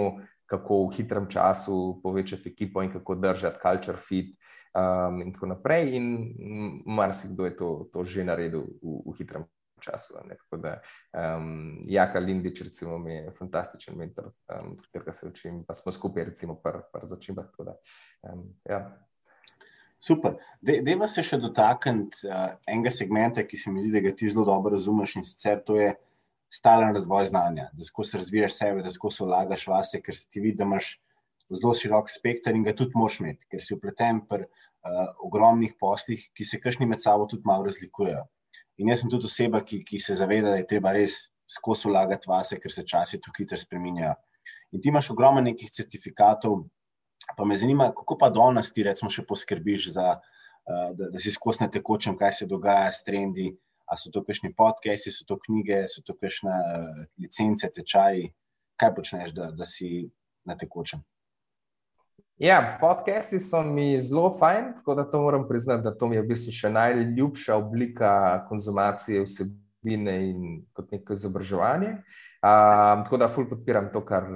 kako 0.47 0.87
v 0.87 0.99
hitrem 0.99 1.27
času 1.31 1.99
povečati 2.03 2.51
ekipo 2.51 2.83
in 2.83 2.91
kako 2.91 3.15
držati 3.15 3.61
culture 3.61 3.99
fit. 3.99 4.35
Um, 4.77 5.21
in 5.23 5.31
tako 5.33 5.47
naprej, 5.55 5.95
in 5.97 6.07
marsikdo 6.85 7.47
je 7.47 7.55
to, 7.57 7.69
to 7.93 8.03
že 8.03 8.27
naredil 8.27 8.67
v, 8.83 8.99
v 9.07 9.15
hitrem 9.17 9.47
času. 9.79 10.13
Tako 10.13 10.57
da, 10.61 10.81
um, 11.13 11.83
Jaka 11.87 12.19
Lindič, 12.19 12.61
recimo, 12.61 12.97
mi 12.97 13.13
je 13.13 13.31
fantastičen 13.39 13.97
mentor, 13.97 14.31
um, 14.51 14.75
katerega 14.77 15.13
se 15.13 15.27
učim, 15.27 15.63
pa 15.67 15.73
smo 15.73 15.91
skupaj, 15.91 16.23
recimo, 16.23 16.59
pri 16.61 16.83
začimbah. 17.03 17.45
Um, 17.57 18.53
ja. 18.69 18.97
Super. 19.99 20.35
Deva 20.61 21.07
se 21.09 21.23
še 21.25 21.39
dotakniti 21.41 22.27
uh, 22.29 22.51
enega 22.69 22.91
segmenta, 22.93 23.43
ki 23.47 23.57
se 23.57 23.73
mi 23.73 23.81
zdi, 23.81 23.95
da 23.95 24.03
ga 24.05 24.13
ti 24.15 24.29
zelo 24.29 24.45
dobro 24.45 24.75
razumeš 24.75 25.15
in 25.17 25.25
sicer 25.25 25.63
to 25.65 25.79
je 25.79 25.95
stalen 26.53 26.93
razvoj 26.95 27.25
znanja, 27.31 27.69
da 27.73 27.83
skozi 27.83 28.21
razvijaš 28.21 28.59
sebe, 28.59 28.83
da 28.85 28.93
skozi 28.93 29.25
vlagaš 29.25 29.65
vase, 29.67 30.01
ker 30.01 30.15
se 30.15 30.29
ti 30.29 30.43
vidi, 30.43 30.59
da 30.61 30.67
imaš 30.69 30.93
zelo 31.49 31.73
širok 31.75 32.11
spekter 32.11 32.55
in 32.55 32.63
ga 32.63 32.75
tudi 32.77 32.95
moš 32.95 33.19
imeti, 33.23 33.47
ker 33.51 33.63
si 33.63 33.75
upleten 33.75 34.21
pri 34.29 34.45
uh, 34.45 35.09
ogromnih 35.25 35.73
poslih, 35.79 36.29
ki 36.35 36.45
se 36.45 36.61
kašni 36.61 36.87
med 36.87 37.03
sabo 37.03 37.25
tudi 37.27 37.47
malo 37.47 37.67
razlikujejo. 37.67 38.23
In 38.77 38.93
jaz 38.93 39.01
sem 39.01 39.11
tudi 39.11 39.25
oseba, 39.25 39.63
ki, 39.65 39.81
ki 39.83 39.99
se 39.99 40.15
zaveda, 40.15 40.53
da 40.53 40.61
je 40.61 40.69
treba 40.69 40.93
res 40.93 41.25
skozi 41.49 41.89
vlagati 41.89 42.29
vase, 42.29 42.59
ker 42.61 42.71
se 42.71 42.85
časi 42.85 43.19
tu 43.23 43.33
hitro 43.37 43.57
spreminjajo. 43.57 44.13
In 44.75 44.83
ti 44.83 44.91
imaš 44.91 45.09
ogromno 45.11 45.41
nekih 45.41 45.71
certifikatov, 45.71 46.67
Pa 47.35 47.45
me 47.45 47.57
zanima, 47.57 47.91
kako 47.95 48.17
pa 48.17 48.29
danes 48.29 48.71
ti 48.73 48.85
recimo 48.87 49.11
še 49.11 49.25
poskrbiš, 49.27 49.91
za, 49.97 50.07
uh, 50.19 50.89
da, 50.95 51.09
da 51.13 51.19
si 51.19 51.33
skozi 51.33 51.65
na 51.65 51.71
tekočem, 51.71 52.17
kaj 52.17 52.33
se 52.39 52.49
dogaja 52.49 52.91
s 52.91 53.03
trendi. 53.07 53.51
A 53.87 53.95
so 53.95 54.11
to 54.11 54.19
kakšni 54.23 54.51
podcasti, 54.55 55.13
so 55.15 55.23
to 55.27 55.37
knjige, 55.39 55.85
so 55.87 56.01
to 56.03 56.15
kakšne 56.15 56.51
uh, 56.51 57.03
licence, 57.23 57.69
tečaji. 57.71 58.33
Kaj 58.77 58.95
počneš, 58.95 59.31
da, 59.33 59.51
da 59.55 59.65
si 59.65 60.09
na 60.45 60.57
tekočem? 60.59 61.01
Ja, 62.37 62.77
podcasti 62.81 63.39
so 63.39 63.63
mi 63.65 63.99
zelo 63.99 64.29
fajn, 64.39 64.73
tako 64.75 64.95
da 64.95 65.03
to 65.11 65.21
moram 65.21 65.47
priznati, 65.47 65.83
da 65.83 65.97
to 65.97 66.07
mi 66.07 66.15
je 66.15 66.21
v 66.21 66.27
bistvu 66.29 66.51
še 66.53 66.69
najljubša 66.69 67.55
oblika 67.57 68.11
konzumacije 68.49 69.23
vsebine 69.23 70.13
in 70.27 70.43
kot 70.77 70.91
neko 70.93 71.17
izobraževanje. 71.17 71.95
Um, 72.37 73.03
tako 73.03 73.17
da, 73.17 73.27
ful 73.33 73.47
podpiram 73.49 73.87
to, 73.93 74.03
kar, 74.05 74.27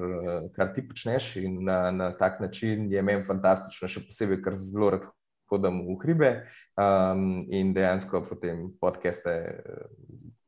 kar 0.55 0.71
ti 0.73 0.81
počneš 0.87 1.35
in 1.43 1.59
na, 1.65 1.91
na 1.91 2.11
tak 2.17 2.39
način 2.41 2.87
je 2.91 3.01
meni 3.05 3.21
fantastično, 3.27 3.87
še 3.87 4.01
posebej, 4.07 4.41
ker 4.41 4.57
zelo 4.57 4.89
rad 4.95 5.05
hodim 5.51 5.81
v 5.85 5.97
hribe 6.01 6.31
um, 6.79 7.43
in 7.51 7.73
dejansko 7.75 8.23
potem 8.29 8.69
podcaste 8.81 9.35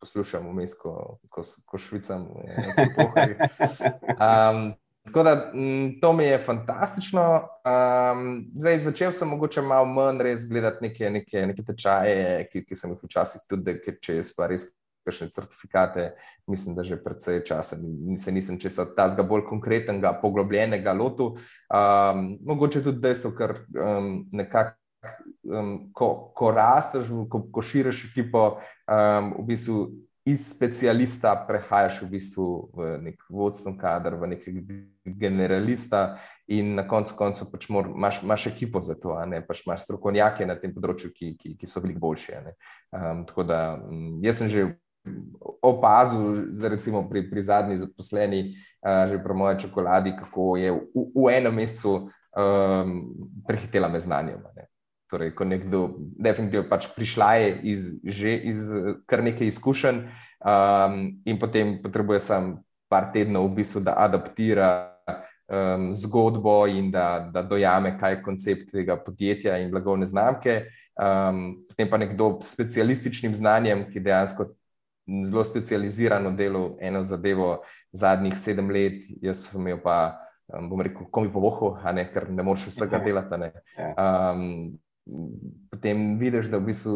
poslušam 0.02 0.48
vmes, 0.50 0.74
ko, 0.80 1.20
ko, 1.30 1.44
ko 1.68 1.80
švicam. 1.80 2.26
Um, 4.18 4.74
tako 5.06 5.24
da 5.24 5.36
to 6.02 6.14
mi 6.14 6.26
je 6.26 6.40
fantastično. 6.40 7.24
Um, 7.68 8.46
zdaj, 8.56 8.80
začel 8.80 9.12
sem 9.12 9.30
mogoče 9.30 9.62
malo 9.62 9.86
manj 9.86 10.24
res 10.24 10.48
gledati 10.50 10.88
neke, 10.88 11.10
neke, 11.10 11.46
neke 11.52 11.64
tečaje, 11.68 12.48
ki, 12.52 12.66
ki 12.68 12.76
sem 12.76 12.96
jih 12.96 13.04
včasih 13.04 13.46
tudi, 13.50 13.78
če 14.02 14.20
je 14.20 14.26
stvar 14.28 14.52
res 14.52 14.68
kakšne 15.04 15.30
certifikate, 15.30 16.14
mislim, 16.48 16.76
da 16.76 16.84
že 16.84 17.00
predvsej 17.04 17.44
časa 17.48 17.78
se 18.18 18.32
nisem 18.32 18.60
česa 18.60 18.86
tazga 18.96 19.24
bolj 19.24 19.46
konkretnega, 19.50 20.14
poglobljenega 20.22 20.94
lotu. 20.94 21.36
Um, 21.74 22.38
mogoče 22.46 22.84
tudi 22.84 23.02
dejstvo, 23.04 23.34
ker 23.38 23.58
um, 23.74 24.26
nekako, 24.32 24.78
um, 25.44 25.76
ko, 25.94 26.10
ko 26.36 26.52
rasteš, 26.52 27.12
ko, 27.30 27.44
ko 27.52 27.62
širiš 27.62 28.06
ekipo, 28.12 28.48
um, 28.88 29.36
v 29.44 29.48
bistvu 29.54 29.86
iz 30.26 30.46
specialista 30.48 31.36
prehajaš 31.48 32.02
v 32.02 32.08
bistvu 32.16 32.46
v 32.72 32.92
nek 33.04 33.26
vodstven 33.30 33.76
kader, 33.76 34.16
v 34.16 34.32
nekega 34.36 34.62
generalista 35.04 36.04
in 36.48 36.76
na 36.76 36.86
koncu 36.88 37.16
koncev 37.16 37.50
pač 37.52 37.68
mor, 37.72 37.90
imaš, 37.92 38.22
imaš 38.24 38.48
ekipo 38.48 38.82
za 38.84 38.96
to, 38.96 39.16
ne 39.28 39.42
pač 39.44 39.66
imaš 39.66 39.84
strokovnjake 39.84 40.48
na 40.48 40.56
tem 40.60 40.72
področju, 40.76 41.12
ki, 41.12 41.34
ki, 41.40 41.56
ki 41.60 41.68
so 41.68 41.84
veliko 41.84 42.06
boljši. 42.08 42.40
Um, 42.96 43.26
tako 43.28 43.44
da 43.48 43.60
jaz 44.24 44.40
sem 44.40 44.52
že 44.52 44.66
opazil, 45.62 46.48
recimo 46.64 47.04
pri, 47.10 47.30
pri 47.30 47.42
zadnji 47.42 47.78
zaposleni, 47.78 48.56
uh, 48.84 49.08
že 49.08 49.20
pri 49.20 49.34
moji 49.34 49.60
čokoladi, 49.68 50.16
kako 50.16 50.56
je 50.58 50.72
v, 50.72 50.82
v 51.16 51.26
enem 51.32 51.56
mesecu 51.56 52.08
um, 52.36 52.92
prehitela 53.48 53.88
me 53.88 54.00
znanje. 54.00 54.40
Ne. 54.56 54.68
Torej, 55.12 55.36
ko 55.36 55.46
nekdo 55.46 55.94
definitivno 56.18 56.66
pač 56.70 56.88
prišla 56.96 57.34
je 57.38 57.50
iz, 57.64 57.82
že 58.02 58.32
iz 58.34 58.60
kar 59.06 59.22
nekaj 59.22 59.48
izkušenj 59.48 59.98
um, 60.42 61.22
in 61.26 61.38
potem 61.38 61.78
potrebuje 61.84 62.20
samo 62.20 62.64
par 62.90 63.12
tednov 63.14 63.50
v 63.52 63.62
bistvu, 63.62 63.82
da 63.86 63.98
adaptira 63.98 64.94
um, 65.50 65.94
zgodbo 65.94 66.66
in 66.68 66.92
da, 66.92 67.30
da 67.34 67.42
dojame, 67.42 67.98
kaj 68.00 68.12
je 68.12 68.24
koncept 68.24 68.72
tega 68.72 68.98
podjetja 68.98 69.58
in 69.62 69.72
blagovne 69.72 70.06
znamke. 70.06 70.66
Um, 70.94 71.66
potem 71.70 71.90
pa 71.90 71.98
nekdo 71.98 72.38
s 72.42 72.54
specialističnim 72.54 73.34
znanjem, 73.34 73.88
ki 73.90 74.02
dejansko 74.02 74.54
zelo 75.26 75.44
specializirano 75.44 76.32
delo, 76.32 76.78
eno 76.80 77.04
zadevo 77.04 77.64
zadnjih 77.92 78.38
sedem 78.40 78.72
let, 78.72 79.02
jaz 79.22 79.48
sem 79.50 79.68
jo 79.68 79.80
pa, 79.84 79.98
um, 80.48 80.70
bom 80.70 80.82
rekel, 80.82 81.08
komi 81.12 81.32
po 81.34 81.44
vohu, 81.44 81.74
ne, 81.94 82.06
ker 82.14 82.30
ne 82.32 82.44
moreš 82.44 82.70
vsega 82.72 83.02
delati. 83.04 83.52
Um, 83.98 84.78
potem 85.72 86.14
vidiš, 86.20 86.48
da 86.52 86.62
v 86.62 86.70
bistvu 86.70 86.94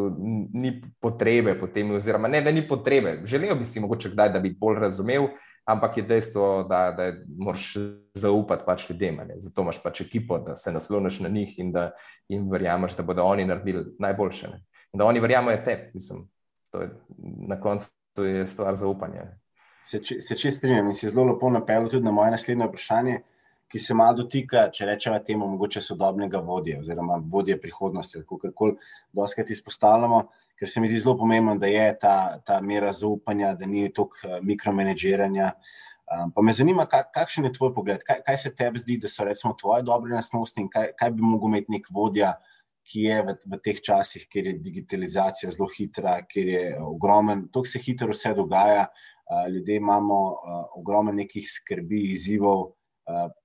ni 0.53 0.77
potrebe, 1.03 1.57
potem, 1.59 1.91
oziroma 1.97 2.31
ne, 2.31 2.41
da 2.41 2.51
ni 2.51 2.63
potrebe. 2.67 3.19
Želel 3.27 3.57
bi 3.59 3.67
si 3.67 3.83
mogoče 3.83 4.13
kdaj, 4.13 4.33
da 4.37 4.39
bi 4.39 4.55
bolj 4.59 4.79
razumel. 4.87 5.27
Ampak 5.67 5.97
je 5.97 6.03
dejstvo, 6.07 6.63
da, 6.63 6.93
da 6.95 7.09
moraš 7.37 7.73
zaupati 8.15 8.63
pač 8.65 8.85
ljudem. 8.89 9.19
Zato 9.35 9.65
imaš 9.65 9.81
pač 9.83 9.99
ekipo, 10.05 10.37
da 10.39 10.55
se 10.55 10.71
nasloniš 10.71 11.19
na 11.19 11.29
njih 11.29 11.57
in 11.59 11.73
da 11.75 11.89
jim 12.31 12.47
verjameš, 12.51 12.95
da 12.95 13.03
bodo 13.03 13.25
oni 13.27 13.45
naredili 13.45 13.83
najboljše. 13.99 14.47
Ne? 14.47 14.61
In 14.93 15.03
da 15.03 15.05
oni 15.05 15.19
verjamejo 15.19 15.59
te. 15.65 15.91
Mislim, 15.93 16.23
to 16.71 16.81
je 16.81 16.89
na 17.51 17.59
koncu 17.61 17.91
to 18.17 18.25
je 18.25 18.47
stvar 18.47 18.75
zaupanja. 18.75 19.27
Se, 19.85 19.99
se 20.19 20.35
čest 20.37 20.57
strinjam 20.57 20.87
in 20.87 20.95
se 20.95 21.09
zelo 21.09 21.23
lepo 21.29 21.49
napeljal 21.49 21.89
tudi 21.89 22.05
na 22.05 22.11
moje 22.11 22.31
naslednje 22.31 22.65
vprašanje, 22.65 23.19
ki 23.69 23.79
se 23.79 23.93
malo 23.93 24.17
dotika, 24.17 24.63
če 24.73 24.87
rečemo 24.89 25.19
temu, 25.27 25.47
mogoče 25.51 25.83
sodobnega 25.85 26.41
vodje 26.41 26.79
oziroma 26.79 27.19
vodje 27.29 27.59
prihodnosti, 27.61 28.23
kako 28.23 28.51
koli 28.55 28.73
doskrat 29.13 29.53
izpostavljamo, 29.53 30.23
ker 30.57 30.69
se 30.69 30.81
mi 30.81 30.89
zdi 30.89 31.03
zelo 31.03 31.13
pomembno, 31.19 31.55
da 31.61 31.69
je 31.69 31.85
ta, 32.01 32.15
ta 32.45 32.57
mera 32.61 32.89
zaupanja, 32.93 33.53
da 33.53 33.69
ni 33.69 33.91
toliko 33.93 34.17
eh, 34.23 34.39
mikromanežiranja. 34.41 35.51
Um, 36.07 36.31
pa 36.33 36.41
me 36.41 36.57
zanima, 36.57 36.87
kakšen 36.89 37.45
je 37.45 37.53
tvoj 37.53 37.75
pogled, 37.75 38.01
kaj, 38.07 38.23
kaj 38.25 38.37
se 38.47 38.55
tebi 38.55 38.81
zdi, 38.81 38.97
da 39.03 39.11
so 39.13 39.27
recimo 39.29 39.53
tvoje 39.61 39.85
dobre 39.85 40.15
nasnosti 40.15 40.63
in 40.63 40.71
kaj, 40.73 40.95
kaj 40.97 41.13
bi 41.13 41.21
mogel 41.21 41.53
imeti 41.53 41.77
nek 41.77 41.91
vodja, 41.93 42.33
ki 42.87 43.03
je 43.07 43.19
v, 43.23 43.35
v 43.51 43.59
teh 43.63 43.81
časih, 43.83 44.25
kjer 44.31 44.51
je 44.51 44.57
digitalizacija 44.63 45.51
zelo 45.51 45.67
hitra, 45.73 46.21
kjer 46.29 46.47
je 46.47 46.63
ogromen, 46.81 47.47
to 47.51 47.65
se 47.65 47.81
hitro 47.83 48.13
vse 48.15 48.33
dogaja. 48.37 48.87
Ljudje 49.51 49.75
imamo 49.75 50.17
ogromno 50.79 51.11
nekih 51.11 51.47
skrbi, 51.51 52.05
izzivov. 52.13 52.77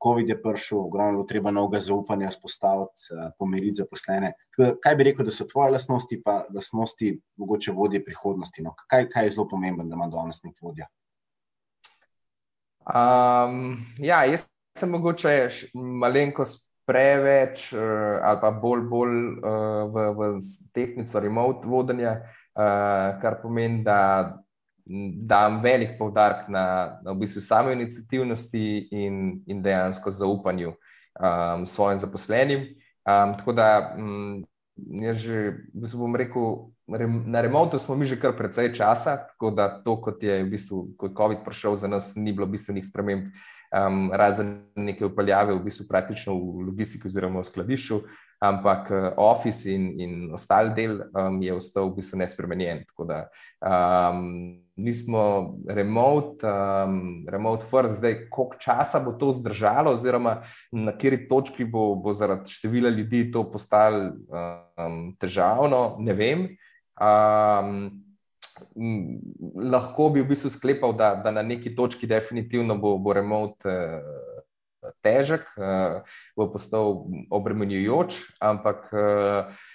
COVID 0.03 0.29
je 0.29 0.37
prišel, 0.43 0.79
ogromno 0.79 1.21
je 1.21 1.27
treba 1.27 1.51
novega 1.55 1.79
zaupanja 1.79 2.31
spostaviti, 2.35 3.13
uh, 3.15 3.29
pomiriti 3.39 3.79
zaposlene. 3.79 4.33
Da, 4.59 4.73
kaj 4.83 4.97
bi 4.99 5.05
rekel, 5.07 5.27
da 5.27 5.31
so 5.31 5.47
tvoje 5.47 5.71
lastnosti, 5.77 6.19
pa 6.25 6.41
lastnosti 6.55 7.13
mogoče 7.39 7.71
vodje 7.73 8.01
prihodnosti? 8.05 8.63
No? 8.67 8.75
Kaj, 8.91 9.07
kaj 9.13 9.29
je 9.29 9.37
zelo 9.37 9.47
pomembno, 9.49 9.87
da 9.87 9.95
ima 9.95 10.09
danes 10.11 10.43
nek 10.43 10.59
vodja? 10.63 10.89
Um, 12.83 13.87
ja, 14.03 14.25
jaz 14.27 14.49
sem 14.79 14.91
mogoče 14.91 15.37
malenkost 15.75 16.72
preveč 16.87 17.73
uh, 17.73 18.21
ali 18.23 18.41
pa 18.41 18.51
bolj, 18.51 18.87
bolj 18.91 19.17
uh, 19.39 19.91
v, 19.93 20.07
v 20.19 20.31
tehnico 20.75 21.21
remote 21.21 21.69
vodenja, 21.69 22.17
uh, 22.21 23.19
kar 23.23 23.41
pomeni, 23.43 23.83
da 23.87 24.39
dam 25.23 25.61
velik 25.63 25.95
poudarek 25.99 26.49
na, 26.51 26.99
na 27.05 27.13
v 27.13 27.23
bistvu 27.23 27.41
samo 27.41 27.71
inicijativnosti 27.71 28.89
in, 28.91 29.43
in 29.47 29.63
dejansko 29.63 30.11
zaupanju 30.11 30.73
um, 30.75 31.67
svojim 31.67 31.99
zaposlenim. 31.99 32.61
Um, 33.07 33.37
tako 33.39 33.53
da, 33.53 33.95
um, 33.99 34.45
jaz 35.03 35.23
že 35.23 35.39
v 35.71 35.85
bistvu 35.85 36.03
bom 36.03 36.17
rekel, 36.17 36.72
na 36.87 37.41
remotu 37.41 37.79
smo 37.79 37.95
mi 37.95 38.07
že 38.07 38.21
kar 38.21 38.37
precej 38.37 38.75
časa, 38.75 39.17
tako 39.17 39.51
da 39.51 39.69
to, 39.85 39.97
kot 40.03 40.23
je 40.23 40.43
v 40.43 40.51
bistvu, 40.51 40.87
ko 40.97 41.07
je 41.07 41.15
COVID 41.17 41.45
prišel 41.45 41.77
za 41.77 41.89
nas, 41.89 42.13
ni 42.17 42.33
bilo 42.33 42.47
bistvenih 42.47 42.87
sprememb 42.87 43.31
um, 43.73 44.11
razen 44.13 44.59
neke 44.77 45.07
upeljave, 45.07 45.55
v 45.55 45.65
bistvu 45.65 45.87
praktično 45.89 46.35
v 46.35 46.69
logistiki 46.69 47.09
oziroma 47.09 47.41
v 47.41 47.49
skladišču, 47.49 48.01
ampak 48.43 48.91
Office 49.17 49.71
in, 49.71 49.85
in 50.01 50.15
ostali 50.35 50.75
del 50.75 50.99
um, 51.15 51.39
je 51.43 51.55
ostal 51.55 51.93
v 51.93 52.01
bistvu 52.01 52.19
nespremenjen. 52.19 52.83
Tako 52.91 53.07
da 53.07 53.19
um, 53.63 54.59
nismo 54.77 55.55
remote, 55.69 56.43
um, 56.43 57.23
remote 57.31 57.67
first, 57.71 58.01
zdaj 58.03 58.27
koliko 58.31 58.59
časa 58.59 59.01
bo 59.05 59.15
to 59.15 59.31
zdržalo, 59.39 59.95
oziroma 59.95 60.41
na 60.73 60.93
kateri 60.93 61.29
točki 61.29 61.65
bo, 61.65 61.95
bo 61.95 62.13
zaradi 62.13 62.51
števila 62.51 62.91
ljudi 62.91 63.31
to 63.33 63.47
postalo 63.51 64.11
um, 64.11 65.15
težavno, 65.21 65.97
ne 66.03 66.19
vem. 66.19 66.47
Um, 67.01 68.03
lahko 69.57 70.11
bi 70.13 70.23
v 70.23 70.29
bistvu 70.33 70.51
sklepal, 70.53 70.93
da, 70.97 71.15
da 71.15 71.31
na 71.31 71.43
neki 71.43 71.75
točki 71.77 72.07
definitivno 72.07 72.77
bo, 72.79 72.97
bo 72.99 73.13
remote 73.17 73.69
uh, 73.69 74.93
težek, 75.05 75.47
uh, 75.57 76.03
bo 76.37 76.49
postal 76.53 77.05
obremenjujoč, 77.31 78.19
ampak 78.41 78.89
uh, 78.93 79.69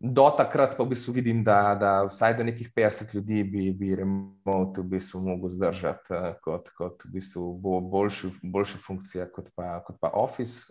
do 0.00 0.24
takrat 0.36 0.76
pa 0.76 0.84
v 0.84 0.94
bistvu 0.94 1.16
vidim, 1.16 1.42
da, 1.44 1.74
da 1.76 1.90
vsaj 2.08 2.38
do 2.38 2.44
nekih 2.48 2.70
50 2.76 3.14
ljudi 3.14 3.42
bi, 3.44 3.66
bi 3.76 3.92
remote 3.96 4.80
v 4.80 4.88
bistvu 4.96 5.20
mogel 5.24 5.52
zdržati 5.56 6.14
uh, 6.14 6.32
kot, 6.44 6.70
kot 6.76 7.04
v 7.08 7.14
bistvu 7.18 7.52
bo 7.60 7.80
boljši, 7.80 8.34
boljša 8.42 8.80
funkcija 8.86 9.30
kot 9.32 9.52
pa, 9.56 9.78
kot 9.86 10.00
pa 10.00 10.12
Office. 10.14 10.68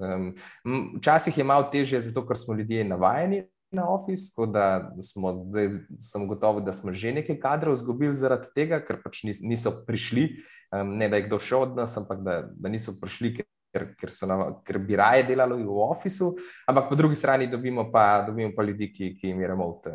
Včasih 0.98 1.38
je 1.38 1.44
malo 1.44 1.70
težje, 1.74 2.02
zato 2.02 2.26
ker 2.28 2.38
smo 2.38 2.58
ljudje 2.58 2.86
navajeni 2.86 3.46
na 3.72 3.90
Office, 3.90 4.30
tako 4.30 4.46
da 4.46 4.92
smo, 5.02 5.34
zdaj 5.50 5.70
sem 6.00 6.28
gotovo, 6.28 6.62
da 6.62 6.74
smo 6.74 6.94
že 6.94 7.14
nekaj 7.14 7.40
kadrov 7.40 7.74
izgubili 7.74 8.14
zaradi 8.14 8.50
tega, 8.56 8.80
ker 8.82 8.98
pač 9.04 9.24
niso 9.24 9.74
prišli, 9.88 10.26
um, 10.74 10.98
ne 10.98 11.10
da 11.10 11.20
je 11.20 11.28
kdo 11.28 11.40
šel 11.40 11.68
od 11.68 11.78
nas, 11.78 11.98
ampak 11.98 12.24
da, 12.26 12.42
da 12.50 12.70
niso 12.70 12.96
prišli, 13.02 13.36
ker, 13.38 13.92
ker, 14.00 14.14
na, 14.28 14.40
ker 14.66 14.82
bi 14.82 14.98
raje 14.98 15.28
delali 15.30 15.62
v 15.64 15.86
Officeu, 15.86 16.34
ampak 16.68 16.90
po 16.90 16.98
drugi 16.98 17.16
strani 17.16 17.48
dobimo 17.48 17.92
pa, 17.92 18.24
dobimo 18.28 18.56
pa 18.56 18.66
ljudi, 18.66 18.90
ki, 18.94 19.14
ki 19.20 19.34
jim 19.34 19.42
je 19.42 19.48
remote 19.48 19.94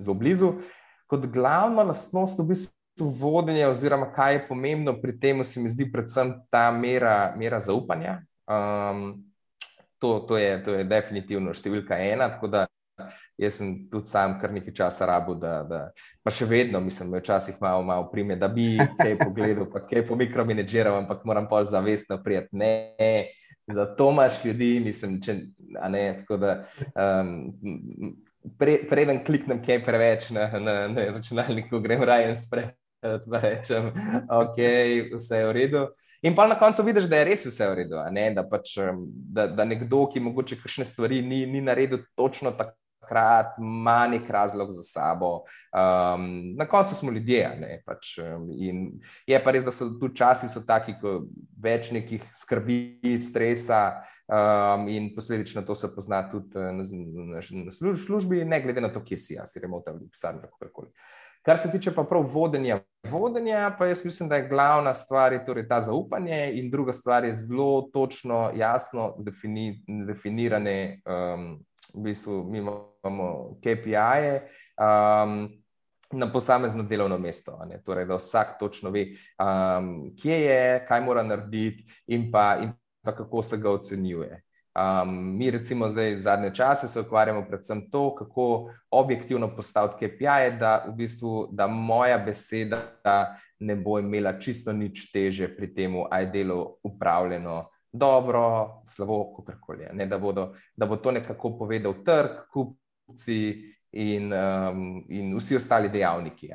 zelo 0.00 0.14
blizu. 0.14 0.52
Kot 1.06 1.26
glavna 1.26 1.82
lastnost 1.82 2.38
v 2.38 2.52
bistvu. 2.52 2.74
Vodenje, 3.00 3.64
oziroma 3.70 4.10
kaj 4.12 4.34
je 4.34 4.40
pomembno 4.48 4.92
pri 5.00 5.14
tem, 5.16 5.38
se 5.44 5.60
mi 5.62 5.70
zdi 5.72 5.86
predvsem 5.88 6.34
ta 6.52 6.66
mera, 6.74 7.32
mera 7.38 7.60
zaupanja. 7.64 8.18
Um, 8.44 9.22
to, 9.98 10.18
to, 10.28 10.36
je, 10.36 10.58
to 10.64 10.74
je 10.74 10.84
definitivno 10.84 11.54
številka 11.56 11.96
ena. 11.96 12.28
Tako 12.34 12.50
da 12.52 12.66
jaz 13.40 13.56
sem 13.56 13.74
tudi 13.90 14.10
sam 14.10 14.36
kar 14.40 14.52
nekaj 14.52 14.74
časa 14.74 15.06
rabo, 15.08 15.34
da, 15.34 15.60
da 15.64 15.80
pa 16.22 16.32
še 16.34 16.44
vedno, 16.48 16.80
mislim, 16.84 17.10
da 17.10 17.22
včasih 17.22 17.60
malo, 17.60 17.82
malo 17.86 18.08
prime, 18.12 18.36
da 18.36 18.48
bi 18.52 18.74
kaj 18.98 19.16
pogledal, 19.22 19.68
pa 19.72 19.80
kaj 19.86 20.04
po 20.08 20.18
mikromenedžiral, 20.20 21.00
ampak 21.02 21.24
moram 21.24 21.48
pa 21.48 21.62
zavestno 21.64 22.20
prijeti. 22.24 22.56
Ne, 22.60 22.72
zato 23.72 24.10
imaš 24.12 24.42
ljudi, 24.44 24.74
mislim, 24.84 25.20
če 25.24 25.38
ne. 25.88 26.04
Tako 26.22 26.42
da. 26.42 26.58
Um, 26.94 28.18
Pre, 28.56 28.72
preden 28.88 29.18
kliknem 29.20 29.58
kaj 29.60 29.82
preveč 29.84 30.30
na, 30.32 30.46
na, 30.64 30.74
na 30.88 31.02
računalniku, 31.12 31.76
grem 31.84 32.00
raje 32.08 32.30
in 32.30 32.38
spred, 32.40 32.70
da 33.28 33.40
rečem, 33.42 33.90
ok, 34.32 34.56
vse 35.12 35.42
je 35.42 35.48
v 35.50 35.50
redu. 35.52 35.82
In 36.24 36.32
pa 36.36 36.46
na 36.48 36.56
koncu 36.56 36.86
vidiš, 36.86 37.04
da 37.12 37.20
je 37.20 37.26
res 37.28 37.44
vse 37.44 37.68
v 37.68 37.76
redu, 37.82 38.00
da, 38.00 38.46
pač, 38.48 38.78
da, 39.04 39.44
da 39.44 39.68
nekdo, 39.68 40.06
ki 40.08 40.24
mogoče 40.24 40.56
kakšne 40.56 40.88
stvari 40.88 41.20
ni, 41.20 41.42
ni 41.52 41.60
naredil 41.60 42.00
točno 42.16 42.54
tako 42.56 42.80
takrat 43.10 43.58
ima 43.58 44.06
nek 44.06 44.30
razlog 44.30 44.72
za 44.72 44.82
sabo. 44.82 45.44
Um, 45.72 46.54
na 46.56 46.66
koncu 46.66 46.94
smo 46.94 47.12
ljudje. 47.12 47.56
Ne, 47.60 47.82
pač, 47.86 48.18
um, 48.18 48.48
je 49.26 49.44
pa 49.44 49.50
res, 49.50 49.64
da 49.64 49.70
so 49.70 49.90
tu 50.00 50.08
časi 50.08 50.48
so 50.48 50.62
taki, 50.66 50.94
ko 51.00 51.26
več 51.62 51.90
nekih 51.90 52.22
skrbi, 52.36 53.18
stresa. 53.18 54.02
Um, 54.30 54.86
in 54.88 55.08
posledično 55.14 55.62
to 55.66 55.74
se 55.74 55.88
pozna 55.94 56.22
tudi 56.30 56.54
uh, 56.54 56.70
na, 56.70 56.84
na, 56.84 57.40
na 57.64 57.94
službi, 57.96 58.44
ne 58.44 58.60
glede 58.62 58.80
na 58.80 58.92
to, 58.92 59.02
kje 59.02 59.18
si, 59.18 59.38
ali 59.38 59.50
si 59.50 59.58
remote 59.60 59.90
ali 59.90 60.06
pisarna, 60.06 60.46
kakorkoli. 60.46 60.92
Kar 61.42 61.58
se 61.58 61.70
tiče 61.72 61.90
pa 61.96 62.04
prav 62.04 62.28
vodenja, 62.30 62.76
vodenja, 63.10 63.72
pa 63.78 63.86
jaz 63.88 64.04
mislim, 64.04 64.28
da 64.28 64.36
je 64.36 64.48
glavna 64.48 64.92
stvar 64.94 65.32
je 65.32 65.40
torej 65.46 65.64
ta 65.68 65.80
zaupanje, 65.80 66.50
in 66.60 66.70
druga 66.70 66.92
stvar 66.92 67.24
je 67.24 67.32
zelo 67.34 67.88
točno, 67.92 68.52
jasno 68.54 69.14
defini, 69.18 69.80
definirane 70.06 71.00
um, 71.08 71.56
v 71.94 72.02
bistvu 72.02 72.44
mi 72.44 72.58
imamo 72.58 73.56
KPI-je 73.60 74.42
um, 74.76 75.48
na 76.12 76.32
posamezno 76.32 76.82
delovno 76.82 77.18
mesto. 77.18 77.58
Torej, 77.84 78.06
da 78.06 78.16
vsak 78.16 78.58
točno 78.58 78.90
ve, 78.90 79.06
um, 79.38 80.10
kje 80.22 80.40
je, 80.42 80.84
kaj 80.88 81.00
mora 81.00 81.22
narediti 81.22 81.86
in 82.06 82.30
pa, 82.32 82.56
in 82.62 82.72
pa 83.04 83.14
kako 83.16 83.42
se 83.42 83.56
ga 83.56 83.70
ocenjuje. 83.70 84.42
Um, 84.70 85.36
mi, 85.38 85.50
recimo, 85.50 85.88
zdaj 85.90 86.16
zadnje 86.18 86.54
čase 86.54 86.88
se 86.88 87.00
ukvarjamo 87.00 87.44
predvsem 87.48 87.90
to, 87.90 88.14
kako 88.14 88.72
objektivno 88.90 89.56
postaviti 89.56 90.06
KPI, 90.06 90.58
da 90.58 90.84
v 90.88 90.94
bistvu 90.96 91.48
da 91.52 91.66
moja 91.66 92.18
beseda 92.18 92.78
ne 93.58 93.76
bo 93.76 93.98
imela 93.98 94.38
čisto 94.38 94.72
nič 94.72 95.12
teže 95.12 95.48
pri 95.56 95.74
tem, 95.74 95.94
aj 96.10 96.30
delo 96.30 96.76
upravljeno 96.82 97.68
dobro, 97.92 98.82
slabo, 98.86 99.34
kakorkoli. 99.36 99.86
Da, 99.92 100.18
da 100.76 100.86
bo 100.86 100.96
to 100.96 101.10
nekako 101.10 101.58
povedal 101.58 101.94
trg, 102.04 102.30
kupci 102.52 103.74
in, 103.92 104.32
um, 104.32 105.04
in 105.08 105.36
vsi 105.36 105.56
ostali 105.56 105.88
dejavniki. 105.88 106.50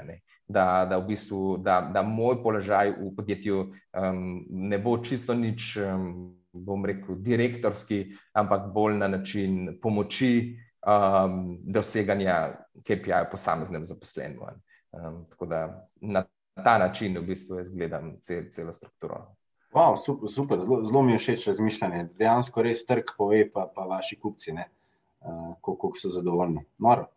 Da, 0.48 0.86
da, 0.90 0.98
v 0.98 1.08
bistvu, 1.08 1.58
da, 1.58 1.82
da 1.94 2.02
moj 2.02 2.38
položaj 2.44 2.92
v 3.00 3.10
podjetju 3.16 3.62
um, 3.62 4.46
ne 4.50 4.78
bo 4.80 4.98
čisto 4.98 5.34
nič, 5.34 5.78
um, 5.78 6.36
bom 6.54 6.86
rekel, 6.86 7.18
direktorski, 7.20 8.06
ampak 8.34 8.70
bolj 8.74 8.98
na 8.98 9.08
način 9.08 9.80
pomoči 9.82 10.56
um, 10.86 11.58
doseganja 11.64 12.54
KPI-ja 12.84 13.26
posameznem 13.32 13.86
zaposlenemu. 13.86 14.48
Um, 14.92 15.26
tako 15.30 15.46
da 15.46 15.90
na 16.02 16.24
ta 16.64 16.78
način 16.78 17.18
v 17.18 17.26
bistvu 17.26 17.58
jaz 17.58 17.74
gledam 17.74 18.14
cel, 18.22 18.44
celo 18.52 18.74
strukturo. 18.74 19.36
Wow, 19.76 19.98
super, 19.98 20.30
super. 20.30 20.64
Zelo, 20.64 20.86
zelo 20.86 21.02
mi 21.04 21.12
je 21.12 21.18
všeč 21.18 21.48
razmišljanje. 21.48 22.06
Dejansko 22.16 22.64
res 22.64 22.86
trg 22.88 23.12
pove, 23.18 23.42
pa, 23.52 23.66
pa 23.76 23.84
vaši 23.90 24.16
kupci, 24.16 24.54
uh, 24.56 25.50
koliko 25.62 25.92
so 26.00 26.10
zadovoljni. 26.10 26.64
Moro, 26.80 27.10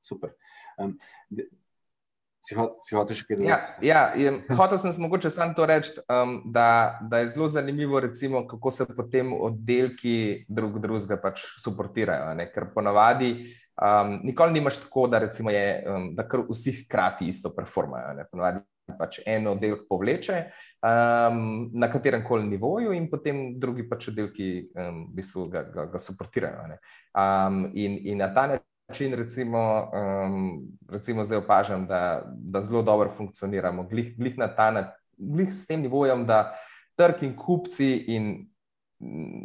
super. 0.00 0.32
Um, 0.80 0.94
si, 2.40 2.56
ho, 2.56 2.64
si 2.80 2.96
hotel 2.96 3.18
še 3.18 3.26
kaj 3.28 3.40
dodati? 3.42 3.84
Ja, 3.84 4.00
ja, 4.16 4.32
hotel 4.56 4.80
sem 4.80 4.96
mogoče 5.04 5.28
samo 5.34 5.52
to 5.52 5.66
reči, 5.68 5.92
um, 6.08 6.38
da, 6.48 6.96
da 7.04 7.20
je 7.20 7.28
zelo 7.34 7.50
zanimivo, 7.52 8.00
recimo, 8.00 8.46
kako 8.48 8.72
se 8.72 8.88
potem 8.88 9.36
oddelki 9.36 10.46
drug 10.48 10.80
drugega 10.80 11.20
pač 11.20 11.44
suportirajo. 11.60 12.32
Ne? 12.40 12.48
Ker 12.54 12.70
ponavadi. 12.72 13.34
Um, 13.78 14.16
nikoli 14.24 14.56
nimaš 14.56 14.80
tako, 14.80 15.06
da, 15.12 15.20
je, 15.20 15.68
um, 15.92 16.08
da 16.16 16.24
vsi 16.24 16.72
hkrati 16.80 17.28
isto 17.28 17.52
performajo. 17.54 18.16
Ponovadi 18.32 18.64
pač 18.98 19.20
en 19.26 19.46
oddelek 19.50 19.84
povleče 19.88 20.38
um, 20.82 21.70
na 21.72 21.90
katerem 21.92 22.24
koli 22.24 22.46
nivoju, 22.48 22.92
in 22.96 23.08
potem 23.10 23.58
drugi 23.60 23.84
pač 23.88 24.08
oddelki 24.12 24.48
um, 24.74 25.04
v 25.10 25.18
bistvu 25.20 25.48
ga, 25.52 25.64
ga, 25.74 25.86
ga 25.92 26.00
suportirajo. 26.02 26.78
Um, 27.12 27.66
in, 27.74 27.98
in 28.06 28.22
na 28.22 28.30
ta 28.34 28.46
način, 28.88 29.14
recimo, 29.18 29.90
um, 29.92 30.62
recimo 30.88 31.24
zdaj 31.24 31.42
opažam, 31.44 31.86
da, 31.86 32.22
da 32.26 32.62
zelo 32.62 32.82
dobro 32.82 33.10
funkcioniramo, 33.16 33.88
glih, 33.90 34.14
glih 34.16 34.38
na 34.38 34.48
ta 34.48 34.70
način, 34.70 34.94
glih 35.18 35.52
s 35.52 35.66
tem 35.66 35.82
nivojem, 35.82 36.26
da 36.26 36.54
trg 36.98 37.22
in 37.26 37.36
kupci 37.36 37.94
in 38.14 38.32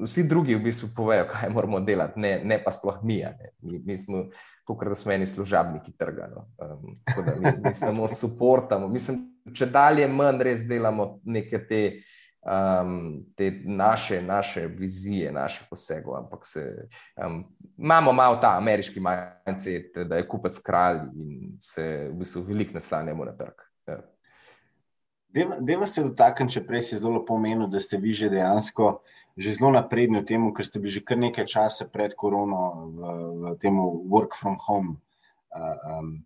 vsi 0.02 0.24
drugi 0.24 0.56
v 0.56 0.64
bistvu 0.64 0.90
povejo, 0.96 1.28
kaj 1.30 1.50
moramo 1.50 1.80
delati, 1.80 2.20
ne, 2.20 2.42
ne 2.44 2.58
pa 2.64 2.72
sploh 2.72 3.04
mi. 3.04 3.22
Mi, 3.62 3.82
mi 3.86 3.98
smo, 3.98 4.26
kot 4.66 4.88
da 4.88 4.96
smo 4.96 5.12
eni 5.12 5.28
služabniki 5.28 5.94
trga. 5.98 6.30
No. 6.34 6.48
Um, 6.58 6.96
mi, 7.40 7.52
mi 7.64 7.74
samo 7.76 8.08
suportamo. 8.10 8.88
Mislim, 8.88 9.33
če 9.52 9.68
dalje 9.72 10.08
manj 10.08 10.44
res 10.46 10.64
delamo 10.68 11.20
neke 11.26 11.60
te, 11.68 11.82
um, 12.46 13.24
te 13.36 13.50
naše, 13.66 14.22
naše 14.22 14.68
vizije, 14.68 15.32
naše 15.32 15.66
posege. 15.70 16.16
Ampak 16.18 16.48
se, 16.48 16.88
um, 17.18 17.44
imamo 17.78 18.14
malo 18.14 18.40
ta 18.42 18.56
ameriški 18.58 19.04
mindset, 19.04 19.98
da 20.08 20.22
je 20.22 20.28
kupec 20.28 20.60
kralj 20.64 21.06
in 21.16 21.54
se 21.62 22.10
v 22.10 22.18
bistvu 22.24 22.46
veliko 22.48 22.80
naslanjamo 22.80 23.26
na 23.26 23.36
trg. 23.38 23.68
Ja. 23.88 24.00
Deva 25.60 25.88
se 25.90 26.04
dotakniti, 26.06 26.60
če 26.60 26.62
prej 26.68 26.84
si 26.86 26.98
zelo 27.02 27.24
pomenil, 27.26 27.66
da 27.68 27.80
ste 27.82 27.98
vi 27.98 28.14
že 28.14 28.30
dejansko 28.30 29.00
že 29.38 29.56
zelo 29.58 29.72
napredni 29.74 30.22
v 30.22 30.28
tem, 30.30 30.44
ker 30.54 30.66
ste 30.66 30.78
bili 30.78 30.94
že 30.94 31.02
kar 31.02 31.18
nekaj 31.18 31.48
časa 31.50 31.90
pred 31.90 32.14
korono 32.14 32.60
v, 32.94 33.00
v 33.34 33.54
tem 33.58 33.74
work 34.06 34.38
from 34.38 34.60
home, 34.62 35.02
uh, 35.50 35.78
um, 35.98 36.22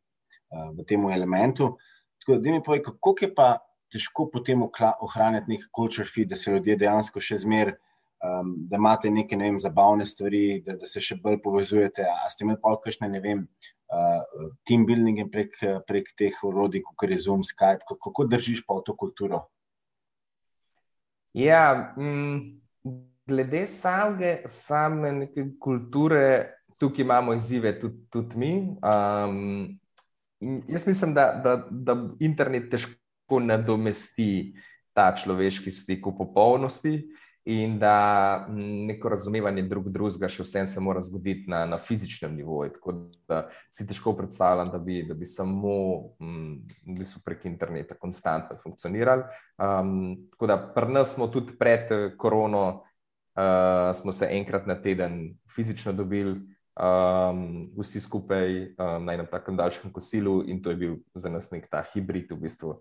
uh, 0.51 0.69
v 0.75 0.83
tem 0.83 0.99
elementu. 1.07 1.77
Tako 2.27 2.39
da 2.43 2.51
mi 2.51 2.63
povej, 2.63 2.81
kako 2.83 3.15
je 3.21 3.27
pa 3.35 3.57
težko 3.87 4.25
potem 4.27 4.63
ohraniti 4.99 5.53
nek 5.53 5.61
culture 5.75 6.03
feed, 6.03 6.27
da 6.27 6.35
se 6.35 6.51
ljudje 6.51 6.75
dejansko 6.75 7.21
še 7.23 7.37
zmeraj, 7.39 7.77
um, 8.19 8.49
da 8.67 8.75
imate 8.75 9.07
neke 9.09 9.37
ne 9.39 9.47
vem, 9.47 9.59
zabavne 9.63 10.03
stvari, 10.05 10.59
da, 10.65 10.75
da 10.75 10.89
se 10.91 10.99
še 10.99 11.15
bolj 11.23 11.39
povezujete. 11.45 12.03
A 12.03 12.27
ste 12.27 12.43
imeli 12.43 12.59
pa 12.59 12.73
kakšne, 12.83 13.07
ne 13.13 13.23
vem, 13.23 13.45
uh, 13.87 14.51
team 14.67 14.83
building 14.89 15.23
prek, 15.31 15.55
prek 15.87 16.11
teh 16.19 16.43
orodij, 16.43 16.83
kot 16.83 17.07
je 17.07 17.21
Zoom, 17.29 17.47
Skype, 17.47 17.87
kako, 17.87 18.09
kako 18.09 18.27
držiš 18.35 18.65
pa 18.67 18.81
to 18.83 18.99
kulturo? 18.99 19.45
Ja, 21.31 21.95
mm, 21.95 22.59
glede 23.31 23.65
same, 23.71 24.41
same 24.51 25.31
kulture, 25.63 26.27
tukaj 26.75 27.07
imamo 27.07 27.39
izzive 27.39 27.77
tudi, 27.79 28.03
tudi 28.11 28.43
mi. 28.43 28.53
Um, 28.83 29.77
jaz 30.67 30.87
mislim, 30.87 31.13
da, 31.13 31.31
da, 31.43 31.67
da 31.71 31.97
internet 32.19 32.71
težko 32.71 33.39
nadomesti 33.39 34.55
ta 34.93 35.11
človeški 35.15 35.71
stik 35.71 36.05
v 36.05 36.15
popolnosti 36.17 36.99
in 37.47 37.77
da 37.79 38.45
neko 38.51 39.09
razumevanje 39.09 39.61
drug 39.69 39.87
drugega 39.93 40.27
še 40.27 40.43
vsem 40.43 40.67
se 40.67 40.81
mora 40.83 40.99
zgoditi 41.05 41.47
na, 41.47 41.61
na 41.69 41.77
fizičnem 41.79 42.33
nivoju. 42.35 42.73
Tako 42.75 42.95
da 43.29 43.45
si 43.71 43.85
težko 43.87 44.11
predstavljam, 44.17 44.67
da 44.73 44.81
bi, 44.83 44.99
da 45.07 45.15
bi 45.15 45.25
samo 45.25 45.77
mm, 46.19 46.97
prek 47.23 47.45
interneta 47.47 47.95
konstantno 47.95 48.57
funkcionirali. 48.63 49.23
Um, 49.55 50.27
tako 50.33 50.51
da 50.51 50.57
pri 50.75 50.91
nas 50.91 51.15
smo 51.15 51.29
tudi 51.31 51.55
pred 51.59 51.87
korono, 52.19 52.65
uh, 53.39 53.95
smo 53.95 54.11
se 54.11 54.27
enkrat 54.31 54.67
na 54.67 54.75
teden 54.81 55.37
fizično 55.55 55.93
dobili. 55.95 56.35
Um, 56.77 57.71
vsi 57.77 57.99
skupaj 57.99 58.51
um, 58.77 59.05
na 59.05 59.13
enem 59.17 59.25
tako 59.25 59.51
daljšem 59.57 59.91
kosilu, 59.91 60.43
in 60.45 60.61
to 60.61 60.69
je 60.69 60.75
bil 60.75 60.97
za 61.15 61.29
nas 61.29 61.49
nek 61.51 61.65
ta 61.71 61.81
hibrid, 61.93 62.29
v 62.31 62.37
bistvu, 62.45 62.75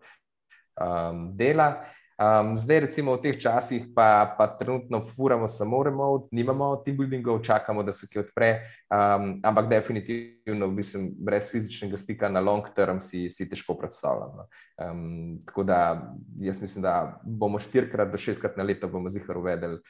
um, 0.76 1.30
dela. 1.36 1.86
Um, 2.16 2.54
zdaj, 2.56 2.80
recimo, 2.80 3.12
v 3.16 3.22
teh 3.24 3.36
časih, 3.40 3.88
pa, 3.96 4.36
pa 4.36 4.46
trenutno 4.56 5.02
furamo 5.04 5.48
samo 5.48 5.82
remote, 5.84 6.28
nimamo 6.32 6.76
team 6.84 6.96
buildingov, 6.96 7.42
čakamo, 7.44 7.84
da 7.84 7.92
se 7.92 8.08
ki 8.08 8.20
odpre. 8.20 8.50
Um, 8.88 9.40
ampak, 9.44 9.68
definitivno, 9.68 10.68
mislim, 10.72 11.10
brez 11.16 11.48
fizičnega 11.52 11.96
stika 11.96 12.28
na 12.28 12.40
long 12.40 12.68
term 12.76 13.00
si, 13.00 13.30
si 13.30 13.48
težko 13.48 13.76
predstavljamo. 13.80 14.48
Um, 14.80 15.40
tako 15.44 15.64
da 15.64 15.80
jaz 16.40 16.60
mislim, 16.60 16.84
da 16.84 17.20
bomo 17.24 17.58
štirikrat 17.60 18.12
do 18.12 18.20
šestkrat 18.20 18.56
na 18.56 18.64
leto 18.64 18.88
bomo 18.88 19.12
zihar 19.12 19.36
uvedeli 19.36 19.80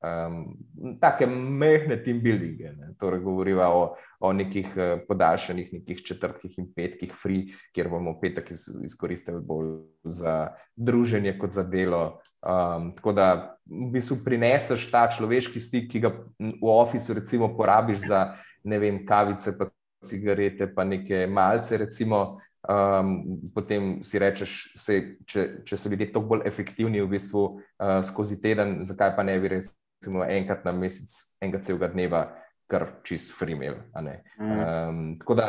um, 0.00 0.56
take 1.00 1.26
mehne 1.26 1.96
team 2.04 2.20
buildinge. 2.22 2.72
Ne. 2.76 2.92
Torej, 2.98 3.20
govoriva 3.20 3.68
o, 3.74 3.82
o 4.20 4.32
nekih 4.32 4.72
uh, 4.76 5.00
podaljšanih, 5.08 5.72
nekih 5.72 6.02
četrtkih 6.06 6.58
in 6.58 6.68
petkih, 6.74 7.12
free, 7.14 7.54
kjer 7.74 7.90
bomo 7.90 8.16
petek 8.20 8.50
iz, 8.54 8.66
izkoristili 8.84 9.40
bolj 9.40 9.78
za 10.04 10.54
druženje 10.76 11.36
kot 11.38 11.52
za 11.52 11.62
delo. 11.62 12.20
Um, 12.42 12.92
tako 12.96 13.12
da 13.12 13.28
v 13.66 13.90
bistvu 13.94 14.20
prineseš 14.24 14.90
ta 14.90 15.08
človeški 15.10 15.60
stik, 15.60 15.90
ki 15.92 16.04
ga 16.06 16.12
v 16.38 16.74
ofisu 16.74 17.18
recimo 17.18 17.50
porabiš 17.56 18.06
za 18.08 18.28
ne 18.64 18.78
vem, 18.78 19.04
kavice, 19.06 19.56
pa 19.58 19.70
cigarete, 20.04 20.68
pa 20.74 20.84
neke 20.84 21.26
malce, 21.26 21.76
recimo. 21.76 22.38
Um, 22.68 23.38
potem 23.54 24.02
si 24.04 24.18
rečeš, 24.18 24.54
se, 24.76 24.96
če, 25.30 25.62
če 25.64 25.76
so 25.78 25.88
ljudje 25.88 26.10
tako 26.10 26.34
bolj 26.34 26.42
efektivni 26.50 27.00
v 27.00 27.06
bistvu 27.14 27.42
uh, 27.54 28.00
skozi 28.04 28.36
teden, 28.42 28.82
zakaj 28.84 29.14
pa 29.16 29.24
ne 29.24 29.38
bi 29.40 29.52
res 29.54 29.70
recimo, 29.98 30.24
enkrat 30.24 30.64
na 30.64 30.72
mesec, 30.72 31.10
enega 31.42 31.60
celega 31.62 31.90
dneva, 31.92 32.22
kar 32.70 32.86
čist 33.02 33.32
freemail. 33.34 33.80
Um, 33.94 35.18
tako 35.18 35.34
da 35.34 35.46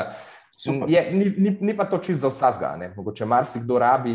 je, 0.88 1.12
ni, 1.12 1.34
ni, 1.38 1.58
ni 1.62 1.74
pa 1.78 1.86
to 1.86 1.97
čist 2.04 2.20
za 2.20 2.28
vsega. 2.28 2.91
Mogoče 2.95 3.26
marsikdo 3.26 3.80
rabi, 3.80 4.14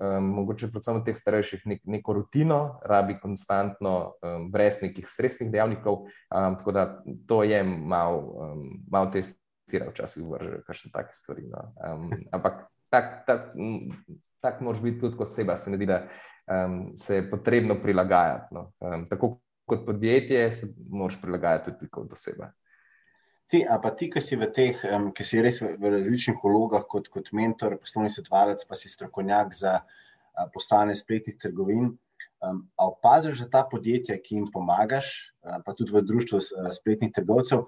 um, 0.00 0.24
mogoče 0.40 0.68
predvsem 0.72 0.98
v 1.00 1.04
teh 1.06 1.16
starejših, 1.16 1.62
nek, 1.66 1.80
neko 1.84 2.16
rutino, 2.18 2.58
rabi 2.84 3.16
konstantno, 3.20 4.14
um, 4.20 4.50
brez 4.52 4.82
nekih 4.82 5.06
stresnih 5.08 5.52
dejavnikov. 5.52 6.04
Um, 6.28 6.58
tako 6.58 6.72
da 6.72 6.86
to 7.28 7.42
je 7.44 7.62
malo 7.64 8.18
um, 8.18 8.66
mal 8.90 9.08
testira, 9.12 9.88
včasih 9.92 10.26
vrže 10.28 10.60
kakšne 10.66 10.92
take 10.92 11.16
stvari. 11.16 11.46
No? 11.48 11.70
Um, 11.80 12.10
ampak 12.36 12.66
tak, 12.92 13.24
tak, 13.26 13.54
tak 14.44 14.60
moraš 14.60 14.82
biti 14.84 15.00
tudi 15.00 15.16
kot 15.16 15.28
oseba, 15.28 15.56
se 15.56 15.72
ne 15.72 15.80
zdi, 15.80 15.88
da 15.88 16.02
um, 16.48 16.92
se 16.96 17.16
je 17.16 17.30
potrebno 17.30 17.80
prilagajati. 17.80 18.52
No? 18.52 18.72
Um, 18.80 19.08
tako 19.08 19.38
kot 19.72 19.86
podjetje, 19.86 20.44
se 20.52 20.68
moraš 20.88 21.16
prilagajati 21.22 21.72
tudi 21.72 21.90
kot 21.90 22.12
oseba. 22.12 22.52
Ti, 23.52 23.66
a 23.68 23.76
pa 23.80 23.90
ti, 23.92 24.08
ki 24.08 24.20
si 24.24 24.36
v 24.40 24.48
teh, 24.48 24.78
um, 24.88 25.10
ki 25.12 25.24
si 25.28 25.40
res 25.44 25.58
v, 25.60 25.74
v 25.80 25.90
različnih 25.96 26.38
vlogah, 26.40 26.86
kot, 26.88 27.10
kot 27.12 27.26
mentor, 27.36 27.76
poslovni 27.82 28.12
svetovalec, 28.12 28.64
pa 28.64 28.78
si 28.80 28.88
strokovnjak 28.88 29.52
za 29.58 29.74
uh, 29.82 30.46
postane 30.54 30.96
spletnih 30.96 31.36
trgovin. 31.36 31.90
Um, 32.42 32.62
a 32.80 32.88
opaziš, 32.88 33.44
da 33.44 33.50
ta 33.58 33.62
podjetja, 33.68 34.16
ki 34.24 34.38
jim 34.38 34.48
pomagaš, 34.52 35.12
uh, 35.44 35.60
pa 35.66 35.76
tudi 35.76 35.92
v 35.92 36.00
društvu 36.08 36.40
uh, 36.40 36.70
spletnih 36.72 37.12
trgovcev, 37.12 37.66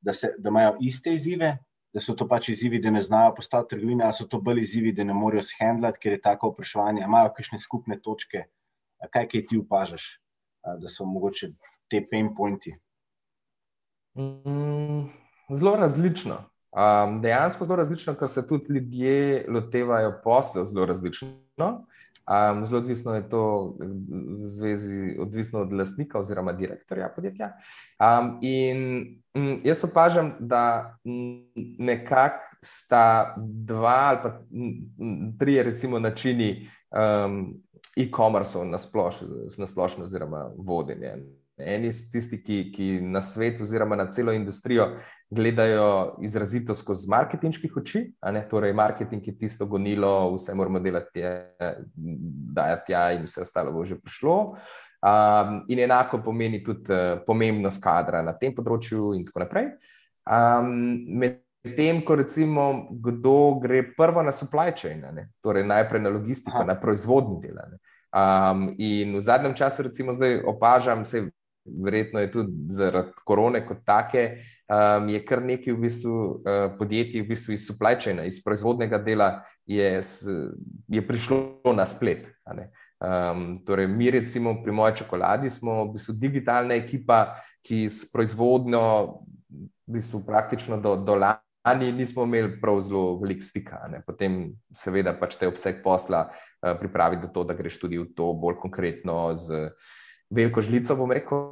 da, 0.00 0.16
se, 0.16 0.32
da 0.38 0.48
imajo 0.48 0.76
iste 0.80 1.12
izzive, 1.12 1.52
da 1.92 2.00
so 2.00 2.16
to 2.16 2.24
pač 2.28 2.50
izzivi, 2.52 2.80
da 2.80 2.90
ne 2.90 3.04
znajo 3.04 3.34
postati 3.36 3.74
trgovine, 3.74 4.04
ali 4.08 4.16
so 4.16 4.24
to 4.24 4.40
bolj 4.40 4.64
izzivi, 4.64 4.96
da 4.96 5.04
ne 5.04 5.14
morejo 5.16 5.44
shendlati, 5.44 6.00
ker 6.00 6.16
je 6.16 6.24
tako 6.24 6.54
vprašanje, 6.54 7.04
imajo 7.04 7.32
kakšne 7.36 7.60
skupne 7.60 8.00
točke, 8.00 8.48
kaj 9.12 9.28
kaj 9.32 9.46
ti 9.52 9.60
opažaš? 9.60 10.14
Da 10.80 10.88
so 10.88 11.04
mogoče 11.04 11.52
te 11.90 12.02
pain 12.10 12.34
pointi? 12.34 12.74
Mm, 14.18 15.08
zelo 15.50 15.76
različno. 15.76 16.36
Um, 16.76 17.20
dejansko 17.22 17.64
zelo 17.64 17.76
različno, 17.76 18.14
ker 18.14 18.28
se 18.28 18.48
tudi 18.48 18.72
ljudje 18.74 19.46
lotevajo 19.48 20.20
poslov 20.24 20.66
zelo 20.66 20.86
različno. 20.86 21.30
Um, 22.26 22.64
zelo 22.64 22.80
odvisno 22.80 23.14
je 23.14 23.28
to 23.28 23.76
v 23.78 24.46
zvezi, 24.46 25.16
odvisno 25.20 25.60
od 25.60 25.72
lastnika 25.72 26.18
oziroma 26.18 26.52
direktorja 26.52 27.08
podjetja. 27.08 27.52
Um, 28.00 28.38
in 28.42 29.06
um, 29.34 29.60
jaz 29.64 29.84
opažam, 29.84 30.32
da 30.38 30.96
nekako 31.78 32.44
sta 32.62 33.34
dva 33.38 33.96
ali 34.08 34.18
pa 34.22 34.38
tri, 35.38 35.62
recimo, 35.62 35.98
načini 35.98 36.70
um, 36.90 37.54
e-commerce 37.96 38.64
na, 38.64 38.78
sploš, 38.78 39.22
na 39.58 39.66
splošno, 39.66 40.04
oziroma 40.04 40.50
vodenje. 40.56 41.16
Eni 41.56 41.88
so 41.92 42.10
tisti, 42.12 42.42
ki, 42.44 42.56
ki 42.74 42.86
na 43.00 43.22
svet, 43.24 43.60
oziroma 43.64 43.96
na 43.96 44.10
celo 44.12 44.32
industrijo, 44.36 44.90
gledajo 45.30 46.18
izrazito 46.22 46.74
skozi 46.74 47.08
marketinških 47.10 47.76
oči. 47.76 48.02
Torej, 48.50 48.74
marketing 48.76 49.26
je 49.26 49.38
tisto 49.38 49.66
gonilo, 49.66 50.34
vse 50.34 50.54
moramo 50.54 50.80
delati, 50.84 51.24
da 52.52 52.68
je 52.70 52.82
tja, 52.86 53.06
in 53.16 53.24
vse 53.24 53.42
ostalo 53.46 53.72
bo 53.72 53.84
že 53.84 53.96
prišlo. 54.00 54.36
Um, 55.06 55.64
in 55.68 55.78
enako 55.78 56.18
pomeni 56.24 56.62
tudi 56.64 56.92
uh, 56.92 57.20
pomembnost 57.26 57.82
kadra 57.84 58.22
na 58.24 58.32
tem 58.32 58.54
področju, 58.56 59.12
in 59.14 59.26
tako 59.28 59.44
naprej. 59.44 59.68
Um, 60.26 60.96
Medtem, 61.66 62.00
ko 62.04 62.14
recimo 62.14 62.86
kdo 62.90 63.58
gre 63.62 63.82
prvo 63.96 64.22
na 64.22 64.32
supply 64.32 64.70
chain, 64.76 65.02
ne? 65.12 65.28
torej 65.42 65.66
najprej 65.66 66.02
na 66.02 66.12
logistiko, 66.14 66.62
Aha. 66.62 66.72
na 66.72 66.76
proizvodni 66.78 67.40
del. 67.42 67.58
Um, 68.16 68.70
in 68.78 69.16
v 69.18 69.20
zadnjem 69.20 69.54
času, 69.54 69.82
recimo, 69.82 70.14
zdaj 70.14 70.40
opažam, 70.46 71.04
se 71.04 71.26
verjetno 71.66 72.20
je 72.20 72.30
tudi 72.30 72.52
zaradi 72.70 73.12
korone 73.26 73.66
kot 73.66 73.82
take, 73.84 74.38
um, 74.70 75.08
je 75.10 75.20
kar 75.26 75.42
nekaj 75.42 75.74
v 75.74 75.80
bistvu, 75.82 76.14
uh, 76.14 76.78
podjetij 76.78 77.24
v 77.24 77.28
bistvu 77.34 77.56
iz 77.56 77.66
supply 77.66 77.98
chaina, 78.00 78.24
iz 78.24 78.38
proizvodnega 78.44 78.98
dela, 79.02 79.42
je, 79.66 80.00
je 80.88 81.02
prišlo 81.02 81.74
na 81.74 81.86
splet. 81.86 82.30
Um, 82.46 83.58
torej, 83.66 83.90
mi, 83.90 84.10
recimo, 84.10 84.54
pri 84.62 84.72
moji 84.72 85.02
čokoladi 85.02 85.50
smo 85.50 85.84
v 85.84 85.96
bistvu 85.98 86.14
digitalna 86.20 86.78
ekipa, 86.78 87.42
ki 87.66 87.90
s 87.90 88.06
proizvodnjo 88.12 88.86
v 89.50 89.98
bistvu 89.98 90.22
praktično 90.26 90.78
do, 90.78 90.94
do 90.96 91.18
lani. 91.18 91.45
Ani 91.66 91.90
nismo 91.92 92.22
imeli 92.24 92.60
prav 92.60 92.80
zelo 92.86 93.16
velik 93.18 93.42
stika, 93.42 93.80
ne. 93.90 93.98
potem, 94.06 94.54
seveda, 94.70 95.16
pač 95.18 95.34
te 95.40 95.48
obseg 95.50 95.80
posla 95.82 96.28
uh, 96.28 96.76
pripravi 96.78 97.18
do 97.18 97.30
tega, 97.32 97.48
da 97.50 97.56
greš 97.58 97.80
tudi 97.82 97.98
v 97.98 98.06
to 98.14 98.30
bolj 98.38 98.60
konkretno 98.62 99.34
z 99.34 99.72
veliko 100.30 100.62
žlico, 100.62 100.94
bom 100.96 101.10
rekel. 101.10 101.42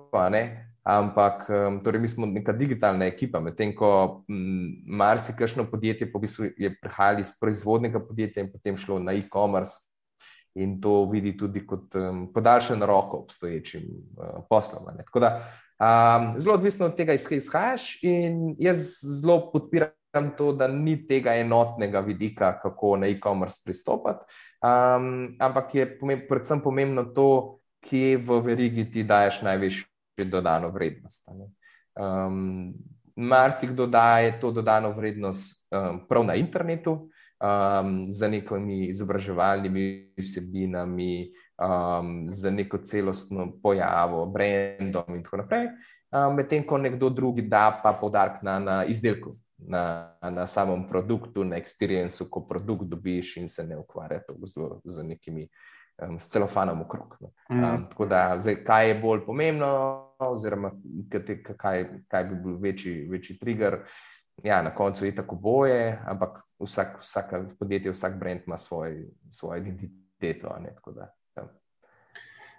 Ampak, 0.85 1.49
um, 1.49 1.81
torej, 1.81 2.03
mi 2.03 2.09
smo 2.12 2.29
neka 2.29 2.53
digitalna 2.53 3.09
ekipa, 3.09 3.41
medtem 3.41 3.73
ko 3.73 3.89
marsikajšno 4.29 5.65
podjetje 5.71 6.11
po 6.12 6.21
bistvu 6.21 6.51
je 6.61 6.71
prihajalo 6.77 7.25
iz 7.25 7.33
proizvodnega 7.41 8.03
podjetja 8.05 8.45
in 8.45 8.53
potem 8.53 8.77
šlo 8.77 8.99
na 9.01 9.17
e-commerce 9.17 9.81
in 10.55 10.77
to 10.81 11.09
vidi 11.11 11.33
tudi 11.37 11.65
kot 11.67 11.97
um, 11.97 12.27
podaljšano 12.35 12.87
roko 12.87 13.25
obstoječim 13.25 13.83
uh, 13.83 14.45
poslom. 14.51 14.85
Tako 14.97 15.21
da 15.21 15.31
um, 15.81 16.39
zelo 16.39 16.55
odvisno 16.55 16.87
od 16.87 16.97
tega, 16.97 17.17
iz 17.17 17.27
kaj 17.27 17.39
izhajaš, 17.39 18.03
in 18.03 18.55
jaz 18.59 19.01
zelo 19.03 19.41
podpiram 19.53 19.89
to, 20.37 20.53
da 20.53 20.69
ni 20.69 20.97
tega 21.07 21.35
enotnega 21.35 22.01
vidika, 22.01 22.53
kako 22.62 22.97
na 22.97 23.07
e-commerce 23.07 23.61
pristopiti. 23.65 24.25
Um, 24.65 25.37
ampak 25.41 25.75
je 25.75 25.87
pomemb, 25.99 26.25
predvsem 26.29 26.61
pomembno 26.61 27.05
to, 27.05 27.59
kje 27.85 28.17
v 28.17 28.41
verigi 28.41 28.87
ti 28.91 29.03
daješ 29.05 29.43
največjo 29.45 30.25
dodano 30.31 30.71
vrednost. 30.73 31.29
Um, 32.01 32.73
Marsikdo 33.17 33.87
daje 33.87 34.41
to 34.41 34.51
dodano 34.51 34.91
vrednost 34.93 35.69
um, 35.71 36.01
prav 36.09 36.25
na 36.27 36.35
internetu, 36.35 37.11
um, 37.39 38.09
za 38.11 38.29
nekimi 38.29 38.89
izobraževalnimi 38.89 40.15
vsebinami, 40.19 41.31
um, 41.59 42.27
za 42.31 42.51
neko 42.51 42.79
celostno 42.79 43.53
pojavo, 43.62 44.27
brendom 44.27 45.15
in 45.15 45.23
tako 45.23 45.37
naprej. 45.45 45.69
Um, 46.11 46.35
Medtem 46.35 46.67
ko 46.67 46.79
nekdo 46.79 47.11
drugi 47.11 47.43
da 47.43 47.81
pa 47.83 47.93
podarek 47.93 48.43
na, 48.43 48.59
na 48.59 48.85
izdelku, 48.85 49.35
na, 49.69 50.17
na 50.31 50.47
samem 50.47 50.89
produktu, 50.89 51.45
na 51.45 51.57
experiencu, 51.57 52.29
ko 52.31 52.45
produkt 52.49 52.89
dobiš 52.89 53.37
in 53.37 53.49
se 53.49 53.65
ne 53.65 53.77
ukvarja 53.77 54.21
z, 54.43 54.69
z 54.85 55.03
nekimi 55.03 55.49
um, 56.03 56.19
s 56.21 56.29
celofanom 56.29 56.83
okrog. 56.83 57.17
No. 57.21 57.33
Mm. 57.51 57.65
Um, 57.65 57.87
tako 57.91 58.07
da, 58.07 58.37
zdaj, 58.41 58.65
kaj 58.65 58.89
je 58.89 58.99
bolj 59.01 59.25
pomembno, 59.27 59.71
oziroma 60.19 60.73
kaj, 61.57 61.89
kaj 62.09 62.25
bi 62.25 62.41
bil 62.45 62.59
večji, 62.61 63.09
večji 63.11 63.39
trigger. 63.39 63.79
Ja, 64.43 64.62
na 64.62 64.75
koncu 64.75 65.07
je 65.07 65.15
tako 65.15 65.37
boje, 65.37 65.99
ampak 66.07 66.41
vsak, 66.59 66.99
vsak 67.01 67.35
podjetje, 67.59 67.93
vsak 67.93 68.19
brand 68.19 68.41
ima 68.47 68.57
svoj, 68.57 69.05
svojo 69.31 69.61
identiteto. 69.62 70.57
Ja. 71.37 71.47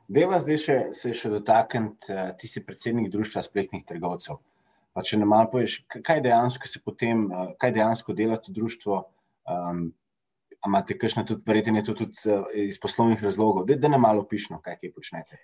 Deva 0.07 0.39
zdaj 0.39 0.57
še, 0.57 0.77
se 0.93 1.13
še 1.13 1.29
dotakniti, 1.29 2.13
uh, 2.13 2.31
ti 2.37 2.47
si 2.47 2.63
predsednik 2.65 3.11
Društva 3.11 3.41
spletnih 3.41 3.83
trgovcev. 3.85 4.39
Pa 4.95 5.03
če 5.03 5.19
nam 5.19 5.33
malo 5.33 5.49
poveš, 5.51 5.81
kaj 5.91 6.21
dejansko 6.23 6.69
se 6.71 6.79
potem, 6.79 7.25
eh, 7.27 7.53
kaj 7.59 7.73
dejansko 7.75 8.15
dela 8.15 8.37
to 8.39 8.53
društvo, 8.55 9.01
um, 9.51 9.89
imate 10.65 10.95
kakšne 10.97 11.25
tudi, 11.27 11.43
je 11.77 11.83
to 11.83 11.93
tudi 11.93 12.15
uh, 12.31 12.47
iz 12.53 12.79
poslovnih 12.79 13.23
razlogov, 13.23 13.67
da 13.67 13.91
nam 13.91 14.01
malo 14.01 14.23
pišno, 14.23 14.61
kaj 14.63 14.79
kaj 14.79 14.93
počnete. 14.95 15.41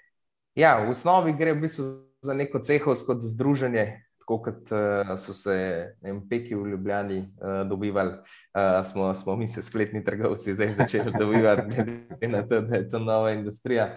Ja, 0.56 0.80
v 0.84 0.96
osnovi 0.96 1.36
gre 1.36 1.54
v 1.54 1.62
bistvu 1.68 1.84
za 2.24 2.34
neko 2.34 2.60
cehovsko 2.64 3.20
združenje, 3.20 4.04
tako 4.24 4.40
kot 4.48 4.72
uh, 4.72 5.14
so 5.20 5.36
se 5.36 5.56
vem, 6.02 6.24
peki 6.30 6.56
v 6.56 6.72
Ljubljani 6.74 7.20
uh, 7.20 7.62
dobivali, 7.68 8.18
uh, 8.56 8.80
smo, 8.88 9.14
smo 9.14 9.36
mi 9.36 9.48
se 9.48 9.62
spletni 9.62 10.04
trgovci 10.04 10.56
zdaj 10.56 10.74
začeli 10.80 11.12
dobivati, 11.20 11.76
glede 11.76 12.28
na 12.32 12.44
to, 12.48 12.62
da 12.62 12.76
je 12.76 12.90
to 12.90 13.00
nova 13.00 13.36
industrija. 13.36 13.92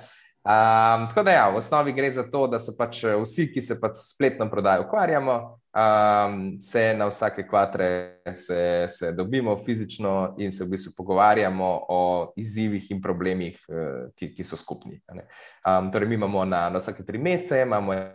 Uh, 0.45 0.75
Um, 0.95 1.09
tako 1.09 1.23
da, 1.23 1.31
ja, 1.31 1.51
v 1.51 1.57
osnovi 1.57 1.93
gre 1.93 2.11
za 2.11 2.23
to, 2.31 2.47
da 2.47 2.59
se 2.61 2.75
pač 2.77 2.99
eh, 3.05 3.15
vsi, 3.17 3.47
ki 3.49 3.63
se 3.65 3.79
pač 3.81 3.97
spletno 3.97 4.45
prodajo, 4.53 4.83
ukvarjamo, 4.85 5.37
um, 5.73 6.35
se 6.61 6.83
na 6.99 7.07
vsake 7.09 7.47
kvatre 7.49 7.89
se, 8.37 8.87
se 8.93 9.13
dobimo 9.13 9.57
fizično 9.65 10.35
in 10.39 10.53
se 10.53 10.65
v 10.65 10.75
bistvu 10.75 10.93
pogovarjamo 10.97 11.71
o 11.89 12.01
izzivih 12.37 12.91
in 12.93 13.01
problemih, 13.01 13.57
uh, 13.73 14.13
ki, 14.13 14.35
ki 14.37 14.45
so 14.45 14.61
skupni. 14.61 15.01
Um, 15.65 15.89
torej, 15.93 16.09
mi 16.13 16.21
imamo 16.21 16.45
na, 16.45 16.67
na 16.69 16.85
vsake 16.85 17.07
tri 17.09 17.19
mesece 17.19 17.65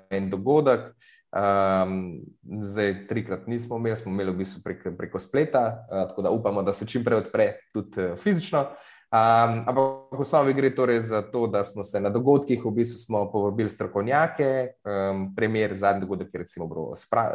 en 0.10 0.30
dogodek. 0.30 0.92
Um, 1.34 2.22
zdaj, 2.62 3.08
trikrat 3.10 3.50
nismo 3.50 3.78
imeli, 3.82 3.98
smo 3.98 4.14
imeli 4.14 4.38
v 4.38 4.44
bistvu 4.44 4.62
prek, 4.64 4.86
preko 4.98 5.18
spleta, 5.20 5.66
uh, 5.90 6.06
tako 6.14 6.22
da 6.22 6.30
upamo, 6.30 6.62
da 6.62 6.78
se 6.78 6.86
čim 6.86 7.04
prej 7.04 7.24
odpre 7.26 7.52
tudi 7.74 8.06
uh, 8.06 8.14
fizično. 8.22 8.68
Um, 9.10 9.66
ampak 9.66 10.14
v 10.14 10.22
osnovi 10.22 10.54
gre 10.54 10.70
torej 10.70 11.00
za 11.02 11.26
to, 11.26 11.48
da 11.50 11.64
smo 11.66 11.82
se 11.84 11.98
na 11.98 12.12
dogodkih 12.14 12.62
v 12.62 12.72
bistvu 12.78 13.26
povabili 13.34 13.70
strokovnjake. 13.70 14.78
Um, 14.86 15.34
primer 15.36 15.74
zadnji 15.78 16.06
dogodek 16.06 16.30
je 16.34 16.40
recimo 16.40 16.70
spra, 16.96 17.34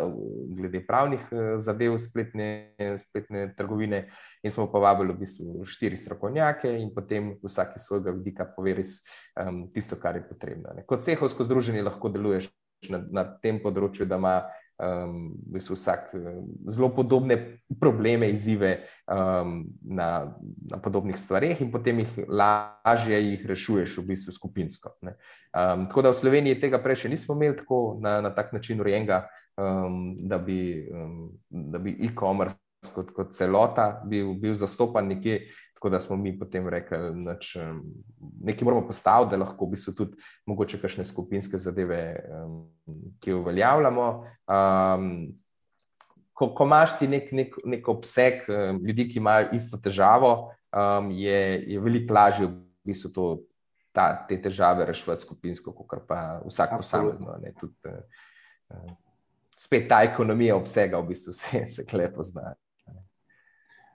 glede 0.54 0.86
pravnih 0.86 1.20
uh, 1.32 1.58
zadev 1.58 1.98
spletne, 1.98 2.78
spletne 2.98 3.54
trgovine 3.58 4.06
in 4.42 4.50
smo 4.54 4.70
povabili 4.70 5.12
v 5.12 5.18
bistvu 5.18 5.66
štiri 5.66 5.98
strokovnjake 5.98 6.78
in 6.78 6.94
potem 6.94 7.34
vsak 7.42 7.74
iz 7.76 7.90
svojega 7.90 8.14
vidika 8.14 8.46
pove 8.46 8.74
res 8.78 9.02
um, 9.34 9.66
tisto, 9.74 9.98
kar 9.98 10.14
je 10.14 10.28
potrebno. 10.28 10.70
Ne. 10.78 10.86
Kot 10.86 11.02
cehovsko 11.02 11.42
združenje 11.42 11.82
lahko 11.82 12.06
deluješ 12.08 12.52
na, 12.86 13.02
na 13.02 13.26
tem 13.42 13.58
področju, 13.58 14.06
da 14.06 14.22
ima 14.22 14.36
um, 14.84 15.34
vsak 15.50 16.10
um, 16.14 16.48
zelo 16.68 16.88
podobne 16.88 17.60
probleme, 17.80 18.30
izzive 18.30 18.84
um, 19.08 19.64
na, 19.82 20.36
na 20.70 20.78
podobnih 20.78 21.18
stvareh, 21.18 21.60
in 21.60 21.70
potem 21.72 22.04
jih 22.04 22.24
lažje 22.28 23.20
jih 23.22 23.46
rešuješ, 23.46 23.98
v 23.98 24.06
bistvu 24.12 24.32
skupinsko. 24.32 24.94
Um, 25.02 25.86
tako 25.88 26.02
da 26.02 26.12
v 26.12 26.20
Sloveniji 26.20 26.60
tega 26.60 26.82
prej 26.82 27.04
še 27.04 27.12
nismo 27.12 27.36
imeli 27.38 27.56
tako 27.56 27.98
na, 28.00 28.20
na 28.20 28.34
tak 28.34 28.52
način 28.52 28.80
urejenega, 28.80 29.24
um, 29.56 30.16
da 30.28 30.38
bi, 30.38 30.86
um, 30.92 31.32
bi 31.78 31.96
e-commerce 32.04 32.60
kot, 32.94 33.14
kot 33.16 33.32
celota 33.36 34.02
bil, 34.04 34.34
bil 34.40 34.54
zastopan 34.54 35.08
nekje. 35.14 35.46
Tako 35.84 35.90
da 35.90 36.00
smo 36.00 36.16
mi 36.16 36.38
potem 36.38 36.68
rekli, 36.68 36.98
da 37.24 37.36
nekaj 38.40 38.64
moramo 38.64 38.86
postaviti, 38.86 39.30
da 39.30 39.36
lahko 39.36 39.66
v 39.66 39.74
bistvu 39.74 39.92
tudi 39.92 40.16
mogoče 40.46 40.78
kakšne 40.80 41.04
skupinske 41.04 41.58
zadeve, 41.60 41.98
um, 42.32 42.54
ki 43.20 43.34
uveljavljamo. 43.36 44.06
Um, 44.48 45.10
ko, 46.32 46.48
ko 46.56 46.64
imaš 46.64 46.96
ti 46.98 47.08
nek, 47.08 47.28
nek, 47.36 47.58
nek 47.68 47.88
obseg 47.92 48.48
um, 48.48 48.80
ljudi, 48.80 49.10
ki 49.10 49.20
imajo 49.20 49.50
isto 49.52 49.76
težavo, 49.76 50.32
um, 50.72 51.10
je, 51.12 51.42
je 51.74 51.84
veliko 51.84 52.16
lažje 52.16 52.48
v 52.48 52.56
bistvu 52.88 53.12
to, 53.12 53.28
ta, 53.92 54.08
te 54.28 54.40
težave 54.40 54.88
rešiti 54.88 55.20
skupinsko, 55.28 55.76
kot 55.84 56.08
pa 56.08 56.40
vsak 56.48 56.78
posamezno. 56.78 57.36
Uh, 57.84 58.88
spet 59.60 59.84
ta 59.92 60.00
ekonomija 60.08 60.56
obsega 60.56 60.96
v 61.04 61.12
bistvu 61.12 61.36
se, 61.42 61.66
se 61.66 61.84
klepo 61.84 62.24
zna. 62.24 62.54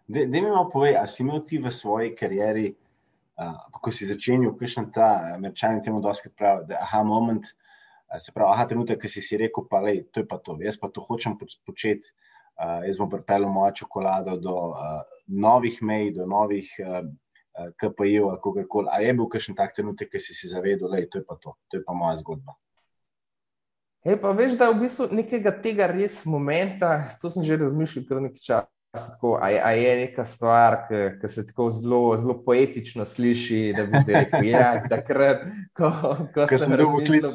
Da 0.10 0.26
mi 0.26 0.42
malo 0.42 0.70
povej, 0.74 0.96
ali 0.98 1.08
si 1.08 1.22
imel 1.24 1.44
ti 1.46 1.60
v 1.62 1.70
svoji 1.70 2.16
karieri, 2.18 2.72
uh, 3.38 3.58
ko 3.78 3.92
si 3.94 4.08
začenjal, 4.10 4.56
kakšen 4.58 4.88
ta 4.90 5.36
američani 5.36 5.84
temu 5.86 6.02
dosti 6.02 6.32
pravijo, 6.34 6.66
da 6.72 6.80
aha, 6.82 7.04
moment, 7.06 7.46
uh, 7.46 8.18
se 8.18 8.34
pravi, 8.34 8.50
aha, 8.50 8.66
trenutek, 8.72 8.98
ki 9.04 9.12
si 9.14 9.22
si 9.22 9.38
rekel, 9.38 9.68
pa 9.70 9.84
le, 9.86 10.00
to 10.10 10.24
je 10.24 10.28
pa 10.28 10.40
to, 10.42 10.56
jaz 10.66 10.80
pa 10.82 10.90
to 10.90 11.04
hočem 11.06 11.36
početi, 11.38 12.10
uh, 12.58 12.82
jaz 12.88 12.98
bom 12.98 13.12
pripeljal 13.12 13.54
mojo 13.54 13.76
čokolado 13.84 14.34
do 14.42 14.56
uh, 14.72 15.04
novih 15.28 15.78
mej, 15.86 16.10
do 16.18 16.26
novih 16.26 16.74
uh, 16.82 17.06
KPI-jev 17.78 18.32
ali 18.32 18.42
kogarkoli. 18.42 18.90
A 18.90 19.04
je 19.06 19.14
bil 19.14 19.30
kakšen 19.30 19.54
tak 19.62 19.78
trenutek, 19.78 20.10
ki 20.10 20.24
si 20.26 20.34
si 20.34 20.50
zavedel, 20.50 20.90
da 20.90 20.98
je 20.98 21.12
to 21.14 21.22
pa 21.22 21.38
to, 21.38 21.54
to 21.70 21.78
je 21.78 21.86
pa 21.86 21.94
moja 21.94 22.18
zgodba. 22.18 22.58
Hej, 24.10 24.18
pa 24.26 24.34
veš, 24.34 24.58
da 24.58 24.72
v 24.74 24.88
bistvu 24.88 25.12
nekega 25.14 25.54
tega 25.54 25.86
res 25.94 26.24
momenta, 26.26 27.12
to 27.22 27.30
sem 27.30 27.46
že 27.46 27.62
razmišljal 27.62 28.10
kar 28.10 28.26
nekaj 28.26 28.42
časa. 28.42 28.79
Tako, 28.92 29.38
a, 29.42 29.50
je, 29.50 29.62
a 29.64 29.72
je 29.72 29.96
neka 29.96 30.26
stvar, 30.26 30.78
ki 31.22 31.28
se 31.28 31.46
tako 31.48 31.68
zelo, 31.72 32.18
zelo 32.18 32.34
poetično 32.46 33.06
sliši, 33.06 33.74
da 33.78 33.84
bi 33.86 34.14
rekel, 34.14 34.46
ja, 34.50 34.72
je 34.74 34.82
takrat, 34.90 35.44
ko, 35.78 35.92
ko, 36.34 36.46
ko 36.50 36.58
sem 36.58 36.74
bil 36.74 36.90
poklic. 36.96 37.28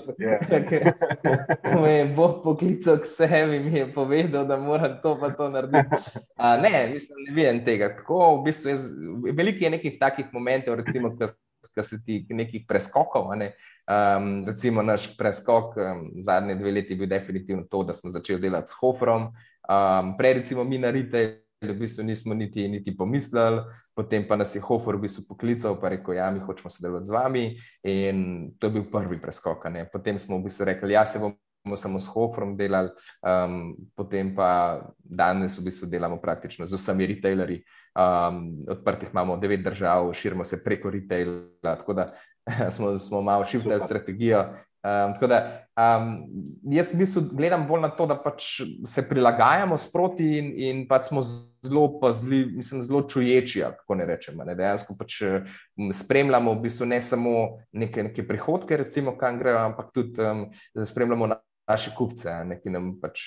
Me 1.82 1.92
je 1.92 2.08
Bog 2.16 2.40
poklical 2.42 2.98
k 2.98 3.06
sebi 3.06 3.60
in 3.60 3.68
mi 3.68 3.78
je 3.78 3.86
povedal, 3.94 4.48
da 4.50 4.58
moram 4.58 4.96
to 5.02 5.14
pa 5.20 5.30
to 5.30 5.48
narediti. 5.48 6.18
A, 6.34 6.56
ne, 6.56 6.88
mislim, 6.92 7.22
ne 7.28 7.36
vidim 7.36 7.62
tega. 7.64 7.92
Tako, 8.00 8.40
v 8.40 8.42
bistvu, 8.48 8.74
jaz, 8.74 8.90
veliko 9.30 9.64
je 9.64 9.70
nekih 9.76 9.96
takih 10.00 10.34
momentov, 10.34 10.80
recimo, 10.82 11.14
ko 11.14 11.86
se 11.86 12.00
ti 12.02 12.24
nekih 12.34 12.66
preskokov. 12.66 13.30
Ne? 13.38 13.52
Um, 13.86 14.42
recimo, 14.48 14.82
naš 14.82 15.06
preskok 15.14 15.78
um, 15.78 16.04
zadnje 16.18 16.58
dve 16.58 16.74
leti 16.80 16.92
je 16.92 16.98
bil 16.98 17.06
definitivno 17.14 17.62
to, 17.70 17.84
da 17.84 17.94
smo 17.94 18.10
začeli 18.10 18.42
delati 18.42 18.74
s 18.74 18.80
Hofrom. 18.80 19.30
Um, 19.68 20.16
prej, 20.18 20.34
recimo, 20.42 20.64
mi 20.64 20.82
na 20.82 20.90
Rite 20.90 21.43
v 21.62 21.74
bistvu 21.78 22.04
nismo 22.04 22.34
niti, 22.34 22.68
niti 22.68 22.96
pomislili, 22.96 23.62
potem 23.94 24.26
pa 24.28 24.36
nas 24.36 24.54
je 24.54 24.60
Hofer 24.60 24.96
v 24.96 25.06
bistvu 25.06 25.24
poklical 25.28 25.78
in 25.78 25.88
rekel: 25.88 26.14
Ja, 26.14 26.30
mi 26.30 26.40
hočemo 26.40 26.70
sodelovati 26.70 27.06
z 27.06 27.10
vami. 27.10 27.44
In 27.84 28.50
to 28.58 28.66
je 28.66 28.72
bil 28.72 28.84
prvi 28.90 29.20
preskok. 29.20 29.64
Ne. 29.70 29.88
Potem 29.92 30.18
smo 30.18 30.38
v 30.38 30.44
bistvu 30.44 30.64
rekli: 30.64 30.92
Ja, 30.92 31.06
se 31.06 31.18
bomo 31.18 31.76
samo 31.76 32.00
s 32.00 32.06
Hoferom 32.12 32.56
delali, 32.56 32.90
um, 33.22 33.76
potem 33.96 34.34
pa 34.34 34.82
danes 34.98 35.58
v 35.58 35.64
bistvu 35.64 35.88
delamo 35.88 36.20
praktično 36.20 36.66
z 36.66 36.76
vsemi 36.76 37.06
retailerji. 37.06 37.64
Um, 37.94 38.66
odprtih 38.68 39.08
imamo 39.12 39.36
devet 39.36 39.62
držav, 39.62 40.12
širimo 40.12 40.44
se 40.44 40.64
preko 40.64 40.90
retaila, 40.90 41.46
tako 41.62 41.94
da 41.94 42.12
smo, 42.74 42.98
smo 42.98 43.22
malo 43.22 43.44
širili 43.44 43.80
strategijo. 43.80 44.44
Um, 44.84 45.14
tako 45.14 45.26
da 45.26 45.66
um, 45.80 46.26
jaz 46.68 46.90
v 46.92 46.98
bistvu 47.00 47.22
gledam 47.32 47.62
bolj 47.64 47.80
na 47.80 47.88
to, 47.96 48.04
da 48.06 48.18
pač 48.20 48.60
se 48.84 49.04
prilagajamo 49.08 49.78
sproti 49.80 50.26
in, 50.38 50.50
in 50.60 50.82
pač 50.88 51.06
smo 51.08 51.22
zelo 51.24 51.86
pazljivi, 52.00 52.58
mislim, 52.58 52.82
zelo 52.84 53.00
čuječi, 53.08 53.62
kako 53.78 53.96
ne 53.96 54.06
rečemo. 54.06 54.44
Ne? 54.44 54.54
Dejansko 54.54 54.96
pač 54.98 55.22
spremljamo 56.02 56.52
v 56.52 56.60
bistvu 56.66 56.90
ne 56.92 57.00
samo 57.02 57.32
neke, 57.72 58.04
neke 58.10 58.26
prihodke, 58.28 58.76
recimo, 58.76 59.16
kam 59.16 59.40
grejo, 59.40 59.62
ampak 59.70 59.88
tudi 59.94 60.20
um, 60.20 60.46
spremljamo 60.84 61.32
na. 61.32 61.40
Naše 61.64 61.94
kupce, 61.96 62.28
ne, 62.44 62.58
ki, 62.60 62.68
nam 62.68 62.90
pač, 63.00 63.22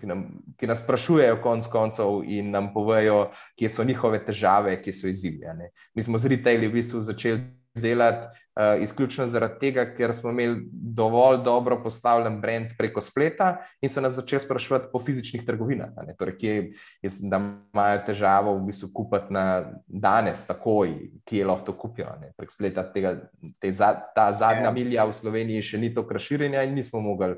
ki, 0.00 0.06
nam, 0.08 0.22
ki 0.56 0.64
nas 0.70 0.80
sprašujejo, 0.80 1.34
konc 1.44 1.66
koncev, 1.68 2.22
in 2.24 2.48
nam 2.48 2.70
povejo, 2.72 3.26
kje 3.60 3.68
so 3.68 3.84
njihove 3.84 4.22
težave, 4.24 4.78
kje 4.80 4.94
so 4.96 5.10
izzivi. 5.10 5.44
Mi 5.92 6.02
smo 6.02 6.16
z 6.16 6.32
retaili 6.32 6.70
v 6.70 6.78
bistvu 6.78 7.02
začeli 7.04 7.42
delati 7.78 8.26
uh, 8.58 8.82
izključno 8.82 9.26
zaradi 9.26 9.58
tega, 9.60 9.84
ker 9.96 10.14
smo 10.14 10.30
imeli 10.30 10.68
dovolj 10.72 11.42
dobro 11.44 11.80
postavljen 11.82 12.40
brand 12.40 12.74
preko 12.78 13.00
spleta 13.00 13.56
in 13.80 13.88
so 13.88 14.00
nas 14.00 14.12
začeli 14.18 14.40
sprašovati 14.40 14.90
po 14.92 15.00
fizičnih 15.00 15.46
trgovinah, 15.46 15.90
ne, 16.06 16.14
torej, 16.18 16.36
kje 16.38 16.56
jaz, 17.02 17.20
da 17.22 17.40
imajo 17.72 18.00
težavo 18.06 18.54
v 18.58 18.64
bistvu 18.70 18.90
kupiti 18.94 19.34
na 19.34 19.44
danes, 19.86 20.46
takoj, 20.46 20.94
kje 21.24 21.44
lahko 21.46 21.66
to 21.66 21.76
kupijo. 21.78 22.14
Ne, 22.20 22.32
prek 22.36 22.52
spleta 22.52 22.86
tega, 22.92 23.16
te 23.60 23.70
za, 23.70 23.94
ta 24.14 24.30
zadnja 24.32 24.70
ja. 24.70 24.74
milja 24.74 25.06
v 25.06 25.14
Sloveniji 25.14 25.62
še 25.72 25.78
ni 25.78 25.94
tako 25.94 26.18
razširjena 26.18 26.64
in 26.66 26.74
nismo 26.78 27.00
mogli 27.04 27.36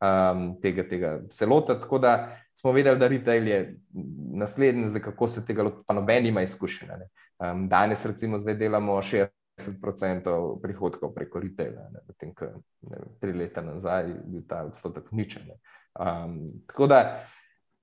um, 0.00 0.52
tega, 0.62 0.84
tega 0.88 1.18
se 1.30 1.46
lotiti, 1.46 1.80
tako 1.80 1.98
da 1.98 2.36
smo 2.54 2.72
vedeli, 2.72 2.98
da 2.98 3.08
retail 3.08 3.48
je 3.48 3.58
naslednji, 4.34 4.88
zdaj 4.88 5.02
kako 5.02 5.28
se 5.28 5.46
tega 5.46 5.62
lotiti, 5.62 5.84
pa 5.86 5.94
noben 5.94 6.26
ima 6.26 6.42
izkušenja. 6.42 6.94
Um, 6.94 7.46
ehm, 7.46 7.68
danes, 7.68 8.06
recimo, 8.06 8.38
zdaj 8.38 8.54
delamo 8.54 8.96
60 9.02 9.37
10% 9.58 10.60
prihodkov 10.62 11.14
preko 11.14 11.42
retaila, 11.42 11.88
medtem 12.06 12.34
ko 12.34 12.52
tri 13.20 13.32
leta 13.32 13.62
nazaj 13.62 14.08
je 14.08 14.20
bil 14.26 14.44
ta 14.48 14.62
odstotek 14.68 15.10
ničen. 15.12 15.50
Um, 15.98 16.38
tako 16.70 16.86
da, 16.86 17.00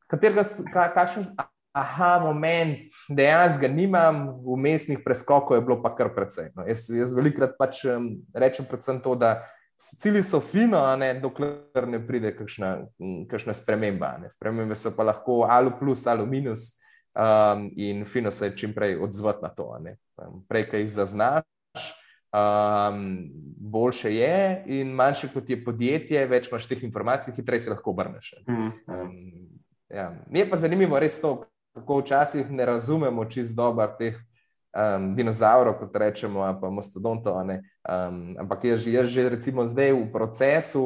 katerega, 0.07 0.45
kakšen 0.71 1.27
aha, 1.75 2.19
moment, 2.23 2.79
dejansko 3.09 3.61
ga 3.61 3.67
nimam, 3.67 4.21
umestnih 4.45 5.01
preskokov 5.03 5.57
je 5.57 5.65
bilo 5.65 5.81
pa 5.83 5.91
kar 5.95 6.13
precej. 6.15 6.53
No, 6.55 6.63
jaz, 6.67 6.87
jaz 6.89 7.11
velikrat 7.13 7.57
pač 7.59 7.83
um, 7.91 8.13
rečem 8.33 8.67
predvsem 8.69 9.01
to, 9.03 9.17
da 9.19 9.41
cilji 9.77 10.23
so 10.23 10.39
fino, 10.39 10.79
ne, 10.95 11.13
dokler 11.19 11.87
ne 11.87 11.99
pride 12.07 12.31
kakšna, 12.37 12.71
kakšna 13.29 13.53
sprememba. 13.53 14.15
Ne. 14.21 14.31
Spremembe 14.31 14.77
so 14.79 14.93
pa 14.95 15.03
lahko 15.03 15.43
ali 15.49 15.73
v 15.73 15.79
plus 15.79 16.07
ali 16.07 16.23
v 16.23 16.31
minus. 16.31 16.71
Um, 17.15 17.69
in 17.79 18.03
fino 18.05 18.31
se 18.31 18.49
je 18.49 18.57
čim 18.57 18.73
prej 18.75 18.97
odzvati 18.99 19.43
na 19.43 19.49
to. 19.49 19.69
Um, 19.71 20.41
prej, 20.47 20.69
ki 20.71 20.83
jih 20.83 20.89
zaznaš, 20.91 21.45
um, 22.35 23.29
boljše 23.57 24.15
je, 24.15 24.63
in 24.65 24.91
manjše 24.91 25.29
kot 25.33 25.49
je 25.49 25.63
podjetje, 25.63 26.25
več 26.27 26.51
imaš 26.51 26.67
teh 26.67 26.83
informacij, 26.83 27.33
hitreje 27.35 27.65
se 27.65 27.73
lahko 27.73 27.91
obrneš. 27.91 28.33
Um, 28.47 29.21
ja. 29.89 30.11
Mi 30.29 30.39
je 30.39 30.49
pa 30.49 30.57
zanimivo 30.57 30.99
res 30.99 31.19
to, 31.21 31.45
kako 31.75 31.99
včasih 32.01 32.51
ne 32.51 32.65
razumemo 32.65 33.25
čist 33.25 33.55
dobro 33.55 33.87
teh 33.99 34.19
um, 34.75 35.15
dinozavrov, 35.15 35.79
kot 35.79 35.95
rečemo, 35.95 36.45
pa 36.61 36.69
mastodontov. 36.69 37.39
Um, 37.39 38.35
ampak 38.39 38.63
jaz, 38.63 38.87
jaz 38.87 39.09
že 39.09 39.29
recimo 39.29 39.65
zdaj 39.65 39.93
v 39.93 40.07
procesu. 40.11 40.85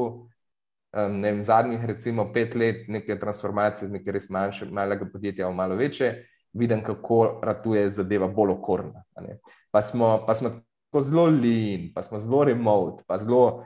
Um, 0.90 1.22
vem, 1.22 1.44
zadnjih, 1.46 1.86
recimo, 1.86 2.32
pet 2.34 2.56
let 2.56 2.88
neke 2.90 3.14
transformacije 3.20 3.88
z 3.88 3.94
nekaj 3.94 4.14
res 4.14 4.30
manjšega, 4.34 4.74
malega 4.74 5.06
podjetja 5.06 5.46
v 5.46 5.54
malo 5.54 5.76
večje, 5.78 6.26
vidim, 6.54 6.82
kako 6.82 7.42
ratuje 7.46 7.84
zadeva 7.94 8.28
bolj 8.28 8.56
okorna. 8.56 9.04
Pa 9.70 9.82
smo, 9.86 10.24
pa 10.26 10.34
smo 10.34 10.50
tako 10.90 11.04
zelo 11.06 11.26
lean, 11.30 11.92
pa 11.94 12.02
smo 12.02 12.20
zelo 12.20 12.44
remote, 12.44 13.04
pa 13.08 13.18
zelo 13.18 13.66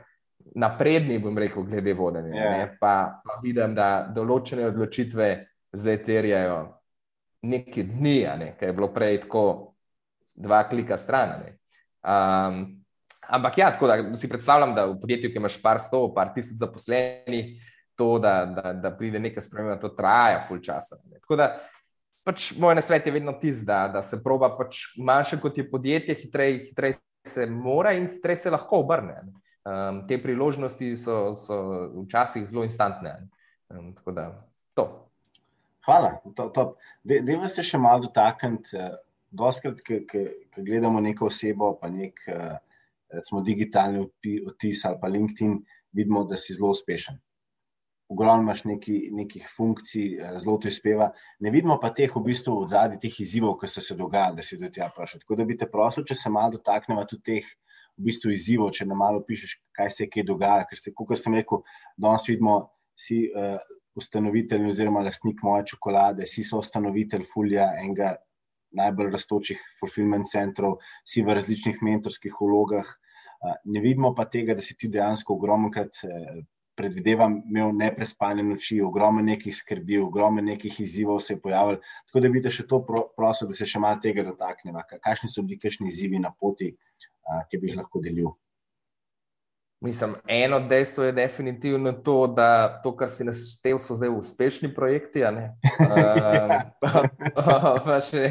napredni, 0.54 1.18
bom 1.18 1.38
rekel, 1.38 1.64
glede 1.64 1.94
vodenja. 1.94 2.34
Yeah. 2.34 2.58
Ja. 2.60 2.70
Pa, 2.80 2.94
pa 3.24 3.40
vidim, 3.42 3.74
da 3.74 4.06
določene 4.12 4.68
odločitve 4.68 5.28
zdaj 5.74 6.00
terjajo 6.04 6.58
nekaj 7.44 7.86
dni, 7.88 8.18
ne? 8.38 8.52
kaj 8.58 8.68
je 8.68 8.76
bilo 8.76 8.90
prej 8.92 9.22
tako 9.24 9.44
dva 10.34 10.62
klika 10.68 10.98
stran. 11.00 11.48
Um, 12.04 12.60
ampak 13.24 13.58
ja, 13.58 13.70
tako 13.72 13.88
da 13.88 13.98
si 14.14 14.28
predstavljam, 14.28 14.74
da 14.76 14.86
v 14.90 14.98
podjetju, 15.00 15.32
ki 15.32 15.40
imaš 15.40 15.56
par 15.62 15.80
sto, 15.80 16.06
par 16.14 16.34
tisoč 16.34 16.60
zaposlenih, 16.60 17.54
to, 17.96 18.18
da, 18.20 18.34
da, 18.44 18.72
da 18.72 18.92
pride 18.96 19.20
nekaj 19.22 19.46
sprememba, 19.46 19.80
to 19.80 19.92
traja 19.96 20.42
full 20.48 20.60
časa. 20.60 21.00
Ne? 21.08 21.22
Tako 21.24 21.40
da 21.40 21.48
pač 22.24 22.52
moj 22.58 22.76
nasvet 22.76 23.06
je 23.06 23.12
vedno 23.16 23.32
tisti, 23.40 23.66
da, 23.68 23.86
da 23.92 24.02
se 24.02 24.20
proba 24.24 24.50
pač 24.58 24.86
manjše 24.96 25.40
kot 25.40 25.58
je 25.58 25.66
podjetje, 25.70 26.16
hitreje 26.20 26.60
hitrej 26.68 26.96
se 27.26 27.46
mora 27.46 27.92
in 27.92 28.08
hitreje 28.08 28.36
se 28.36 28.50
lahko 28.50 28.82
obrne. 28.84 29.22
Um, 29.64 30.02
te 30.08 30.18
priložnosti 30.22 30.90
so, 31.00 31.32
so 31.32 31.56
včasih 32.02 32.44
zelo 32.46 32.64
instantne. 32.64 33.14
Um, 33.68 33.94
tako 33.94 34.12
da 34.12 34.26
to. 34.74 34.86
Hvala. 35.84 36.18
Dejva 37.04 37.48
se 37.48 37.64
še 37.64 37.80
malo 37.80 38.06
dotakniti. 38.06 38.76
Eh, 38.76 38.94
doskrat, 39.34 39.80
ko 39.82 40.62
gledamo 40.62 41.00
neko 41.02 41.26
osebo, 41.26 41.72
pa 41.80 41.90
nek 41.90 42.20
eh, 42.30 42.58
recimo, 43.16 43.42
digitalni 43.44 44.04
odtis 44.46 44.84
ali 44.84 45.00
pa 45.00 45.10
LinkedIn, 45.10 45.56
vidimo, 45.92 46.22
da 46.28 46.36
si 46.40 46.54
zelo 46.54 46.70
uspešen 46.70 47.18
ogromno 48.14 48.46
imaš 48.46 48.64
neki, 48.64 48.96
nekih 49.12 49.48
funkcij, 49.56 50.06
eh, 50.14 50.38
zelo 50.38 50.56
to 50.62 50.70
izpeva. 50.70 51.10
Ne 51.40 51.50
vidimo 51.50 51.76
pa 51.82 51.90
teh 51.90 52.14
v 52.14 52.22
bistvu 52.24 52.56
od 52.62 52.70
zadnjih 52.70 53.02
teh 53.02 53.20
izzivov, 53.20 53.58
ki 53.60 53.70
so 53.70 53.82
se 53.82 53.98
dogajali, 53.98 54.38
da 54.38 54.46
si 54.46 54.58
do 54.58 54.70
tega 54.70 54.88
prišel. 54.94 55.24
Tako 55.24 55.38
da 55.40 55.44
bi 55.44 55.58
te 55.58 55.70
prosil, 55.70 56.06
če 56.06 56.14
se 56.14 56.30
malo 56.30 56.56
dotaknemo 56.56 57.04
tudi 57.10 57.22
teh 57.32 57.52
v 57.98 58.08
bistvu 58.08 58.34
izzivov, 58.34 58.72
če 58.74 58.86
nam 58.86 59.02
malo 59.02 59.22
pišeš, 59.26 59.58
kaj 59.74 59.90
se 59.90 60.04
je 60.04 60.10
kje 60.10 60.26
dogaja. 60.30 60.66
Ker 60.70 60.78
se, 60.78 60.92
kot 60.94 61.18
sem 61.18 61.34
rekel, 61.34 61.62
danes 61.96 62.26
vidimo, 62.30 62.58
si 62.94 63.24
uh, 63.30 63.58
ustanovitelj 63.98 64.68
oziroma 64.70 65.02
lastnik 65.02 65.42
moje 65.42 65.72
čokolade, 65.74 66.26
si 66.30 66.44
so 66.46 66.60
ustanovitelj 66.62 67.24
Fulja, 67.26 67.72
enega 67.80 68.14
najbolj 68.74 69.10
raztočih 69.14 69.60
fulfillment 69.78 70.26
centrov, 70.30 70.80
si 71.06 71.22
v 71.22 71.34
različnih 71.38 71.82
mentorskih 71.82 72.34
vlogah. 72.40 72.86
Uh, 73.44 73.54
ne 73.70 73.82
vidimo 73.82 74.14
pa 74.14 74.26
tega, 74.30 74.54
da 74.54 74.62
si 74.62 74.76
ti 74.78 74.90
dejansko 74.90 75.34
ogromno 75.34 75.70
krat 75.74 76.02
predvidevam, 76.76 77.38
imel 77.48 77.72
neprespane 77.76 78.42
noči, 78.42 78.80
ogromno 78.82 79.22
nekih 79.22 79.56
skrbi, 79.56 79.98
ogromno 80.02 80.42
nekih 80.42 80.80
izzivov 80.80 81.20
se 81.20 81.34
je 81.34 81.40
pojavilo. 81.40 81.80
Tako 82.06 82.24
da 82.24 82.30
bi 82.30 82.42
te 82.42 82.52
še 82.52 82.66
to 82.70 82.80
prosil, 83.16 83.48
da 83.48 83.56
se 83.56 83.68
še 83.68 83.82
malo 83.82 84.00
tega 84.02 84.26
dotaknemo. 84.26 84.82
Kakšni 84.94 85.30
so 85.30 85.42
bili 85.42 85.60
kakšni 85.62 85.88
izzivi 85.92 86.22
na 86.22 86.32
poti, 86.34 86.72
ki 87.50 87.60
bi 87.60 87.70
jih 87.70 87.78
lahko 87.82 88.02
delil? 88.04 88.34
Mislim, 89.84 90.14
eno 90.26 90.60
dejstvo 90.60 91.04
je 91.04 91.12
definitivno 91.12 91.92
to, 91.92 92.26
da 92.26 92.80
to, 92.82 92.94
kar 92.96 93.10
si 93.12 93.24
naštel, 93.24 93.76
so 93.78 93.94
zdaj 93.94 94.08
uspešni 94.16 94.70
projekti. 94.74 95.20
Uh, 95.20 95.50
pa, 96.80 97.02
pa, 97.34 97.58
pa 97.84 97.98
še 98.00 98.30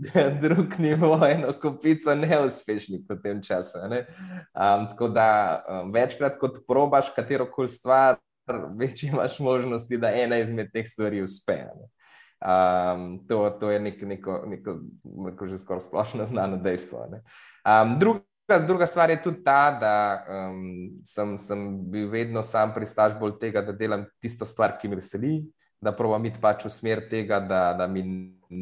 drug 0.42 0.78
nivo, 0.78 1.18
eno 1.26 1.52
kupico 1.62 2.14
neuspešnih 2.14 3.04
v 3.08 3.16
tem 3.22 3.42
času. 3.42 3.78
Um, 3.78 4.86
tako 4.90 5.08
da 5.08 5.28
um, 5.68 5.92
večkrat, 5.92 6.38
kot 6.40 6.62
probaš 6.68 7.10
katero 7.16 7.48
koli 7.50 7.68
stvar, 7.68 8.18
več 8.78 9.02
imaš 9.06 9.38
možnosti, 9.40 9.98
da 9.98 10.12
ena 10.14 10.38
izmed 10.38 10.70
teh 10.72 10.86
stvari 10.88 11.22
uspe. 11.22 11.62
Um, 12.36 13.26
to, 13.28 13.48
to 13.60 13.70
je 13.70 13.80
nek, 13.80 14.02
neko, 14.02 14.42
neko, 14.46 14.78
neko 15.26 15.46
že 15.46 15.58
skoraj 15.58 15.86
splošno 15.88 16.26
znano 16.28 16.60
dejstvo. 16.62 17.06
Um, 17.64 17.96
druga, 17.98 18.58
druga 18.66 18.86
stvar 18.86 19.10
je 19.10 19.22
tudi 19.22 19.42
ta, 19.44 19.72
da 19.80 19.94
um, 20.28 21.00
sem, 21.04 21.38
sem 21.38 21.68
bil 21.90 22.10
vedno 22.12 22.42
sam 22.42 22.74
pristaš 22.74 23.16
bolj 23.20 23.38
tega, 23.40 23.64
da 23.64 23.72
delam 23.72 24.04
tisto 24.20 24.46
stvar, 24.46 24.76
ki 24.78 24.92
me 24.92 25.00
veseli, 25.00 25.40
da 25.80 25.92
provam 25.92 26.24
iti 26.26 26.40
pač 26.40 26.64
v 26.66 26.72
smer 26.72 27.04
tega, 27.10 27.40
da, 27.40 27.72
da 27.78 27.86
mi 27.86 28.02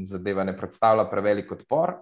zadeva 0.09 0.45
ne 0.45 0.57
predstavlja 0.57 1.07
prevelik 1.11 1.53
odpor. 1.53 1.99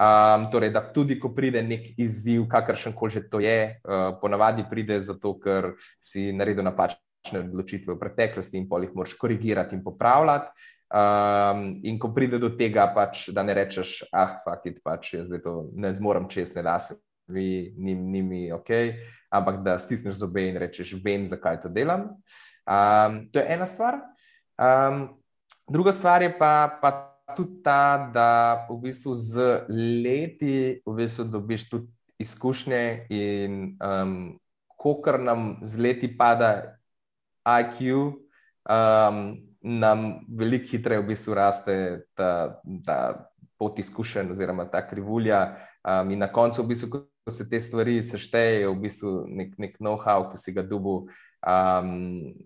Um, 0.00 0.46
torej, 0.52 0.70
da 0.72 0.80
tudi, 0.94 1.18
ko 1.20 1.32
pride 1.34 1.60
nek 1.66 1.90
izziv, 2.00 2.46
kakršen 2.48 2.94
koli 2.96 3.12
že 3.12 3.22
to 3.28 3.40
je, 3.42 3.76
uh, 3.84 4.14
ponavadi 4.20 4.64
pride 4.70 5.00
zato, 5.02 5.34
ker 5.42 5.74
si 6.00 6.30
naredil 6.32 6.64
napačne 6.64 7.42
odločitve 7.42 7.92
v 7.92 8.00
preteklosti 8.00 8.56
in 8.56 8.68
pol 8.70 8.86
jih 8.86 8.94
moraš 8.96 9.16
korigirati 9.18 9.76
in 9.76 9.82
popravljati. 9.84 10.54
Um, 10.90 11.78
in 11.86 11.98
ko 12.02 12.10
pride 12.14 12.38
do 12.42 12.48
tega, 12.58 12.88
pač, 12.94 13.28
da 13.34 13.44
ne 13.46 13.54
rečeš, 13.54 14.00
ah, 14.10 14.40
fakit, 14.46 14.80
pač 14.82 15.14
jaz 15.14 15.28
zdaj 15.28 15.42
to 15.44 15.52
ne 15.74 15.92
zmorem 15.94 16.26
čestne 16.30 16.64
lase, 16.66 16.96
vi, 17.30 17.74
ni, 17.78 17.94
ni 17.94 18.22
mi 18.22 18.40
ok, 18.50 18.70
ampak 19.30 19.60
da 19.66 19.76
stisneš 19.78 20.18
zobe 20.22 20.48
in 20.48 20.58
rečeš, 20.58 20.96
vem, 21.04 21.26
zakaj 21.30 21.60
to 21.62 21.70
delam. 21.70 22.08
Um, 22.66 23.26
to 23.30 23.38
je 23.38 23.46
ena 23.46 23.66
stvar. 23.66 24.00
Um, 24.60 25.08
druga 25.68 25.92
stvar 25.92 26.22
je 26.22 26.38
pa, 26.38 26.78
pa 26.82 27.16
tudi 27.36 27.62
ta, 27.64 28.10
da 28.14 28.66
v 28.68 28.76
bistvu 28.82 29.14
z 29.14 29.64
leti 30.04 30.82
v 30.84 30.94
bistvu 30.96 31.24
dobiš 31.24 31.68
tudi 31.70 31.88
izkušnje, 32.20 33.06
in 33.08 33.78
um, 33.80 34.36
ko 34.76 34.98
kar 35.00 35.16
nam 35.20 35.56
z 35.62 35.80
leti 35.80 36.10
pada 36.16 36.76
IQ, 37.48 38.12
um, 38.68 39.40
nam 39.60 40.20
veliko 40.28 40.68
hitreje 40.72 41.00
v 41.00 41.08
bistvu 41.08 41.34
raste 41.34 41.76
ta, 42.12 42.60
ta 42.84 42.98
pot 43.56 43.78
izkušenj 43.78 44.32
oziroma 44.32 44.68
ta 44.68 44.84
krivulja. 44.84 45.56
Um, 45.80 46.12
in 46.12 46.20
na 46.20 46.28
koncu, 46.28 46.62
v 46.62 46.74
bistvu, 46.74 46.90
ko 46.92 47.32
se 47.32 47.48
te 47.48 47.60
stvari 47.60 48.02
seštejejo, 48.04 48.74
v 48.76 48.82
bistvu 48.84 49.12
nek, 49.28 49.56
nek 49.56 49.80
know-how, 49.80 50.28
ki 50.28 50.40
si 50.40 50.52
ga 50.52 50.64
dubu. 50.64 51.06
Um, 51.40 52.36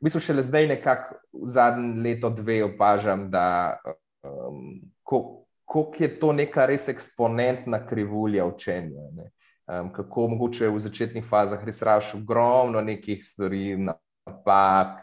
v 0.00 0.08
bistvu 0.08 0.20
šele 0.20 0.42
zdaj, 0.42 0.68
nekako 0.68 1.16
v 1.32 1.48
zadnjem 1.48 2.02
letu, 2.04 2.30
dve, 2.30 2.60
opažam, 2.64 3.30
da 3.30 3.78
um, 4.22 4.80
kako 4.96 5.92
je 5.98 6.08
to 6.20 6.32
neka 6.32 6.66
res 6.66 6.88
eksponentna 6.88 7.80
krivulja 7.86 8.46
učenja. 8.46 9.10
Ne? 9.16 9.30
Um, 9.66 9.90
kako 9.92 10.28
mogoče 10.28 10.68
v 10.70 10.78
začetnih 10.80 11.24
fazah 11.26 11.64
res 11.64 11.82
raš 11.82 12.14
ogromno 12.14 12.80
nekih 12.80 13.24
stvari, 13.24 13.76
napak, 13.76 15.02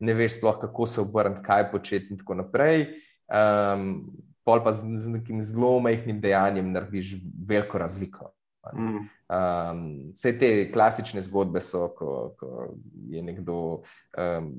ne 0.00 0.14
veš 0.14 0.38
sploh, 0.38 0.58
kako 0.60 0.86
se 0.86 1.00
obrniti, 1.00 1.44
kaj 1.46 1.70
početi 1.70 2.10
in 2.10 2.18
tako 2.18 2.40
naprej. 2.42 2.86
Um, 3.32 4.10
pol 4.44 4.62
pa 4.64 4.72
z, 4.74 4.96
z 4.98 5.18
nekim 5.18 5.42
zelo 5.42 5.78
majhnim 5.80 6.20
dejanjem 6.20 6.72
narediš 6.72 7.16
veliko 7.48 7.78
razliko. 7.78 8.32
Um, 8.70 10.12
vse 10.14 10.38
te 10.38 10.48
klasične 10.72 11.22
zgodbe 11.22 11.60
so, 11.60 11.88
ko, 11.98 12.34
ko 12.38 12.68
je 13.10 13.22
nekdo, 13.22 13.82
um, 14.18 14.50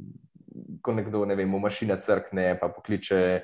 ko 0.82 0.94
nekdo, 0.94 1.26
ne 1.26 1.38
vem, 1.40 1.54
mašina 1.62 1.96
crkne, 2.02 2.58
pa 2.60 2.68
pokliče 2.68 3.42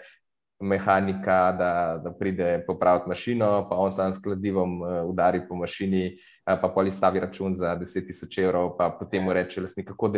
mehanika, 0.60 1.40
da, 1.56 1.72
da 2.04 2.12
pride 2.12 2.64
popraviti 2.68 3.10
mašino, 3.10 3.70
pa 3.70 3.78
on 3.80 3.92
sam 3.92 4.14
s 4.14 4.22
kladivom 4.24 4.82
uh, 4.82 4.90
udari 5.08 5.42
po 5.48 5.56
mašini, 5.56 6.18
uh, 6.18 6.60
pa 6.62 6.68
poli 6.76 6.92
stavi 6.92 7.20
račun 7.20 7.54
za 7.54 7.78
10.000 7.80 8.44
evrov, 8.44 8.74
pa 8.78 8.90
potem 9.00 9.24
mu 9.24 9.34
reče, 9.34 9.62
da 9.62 9.84
kako 9.88 10.12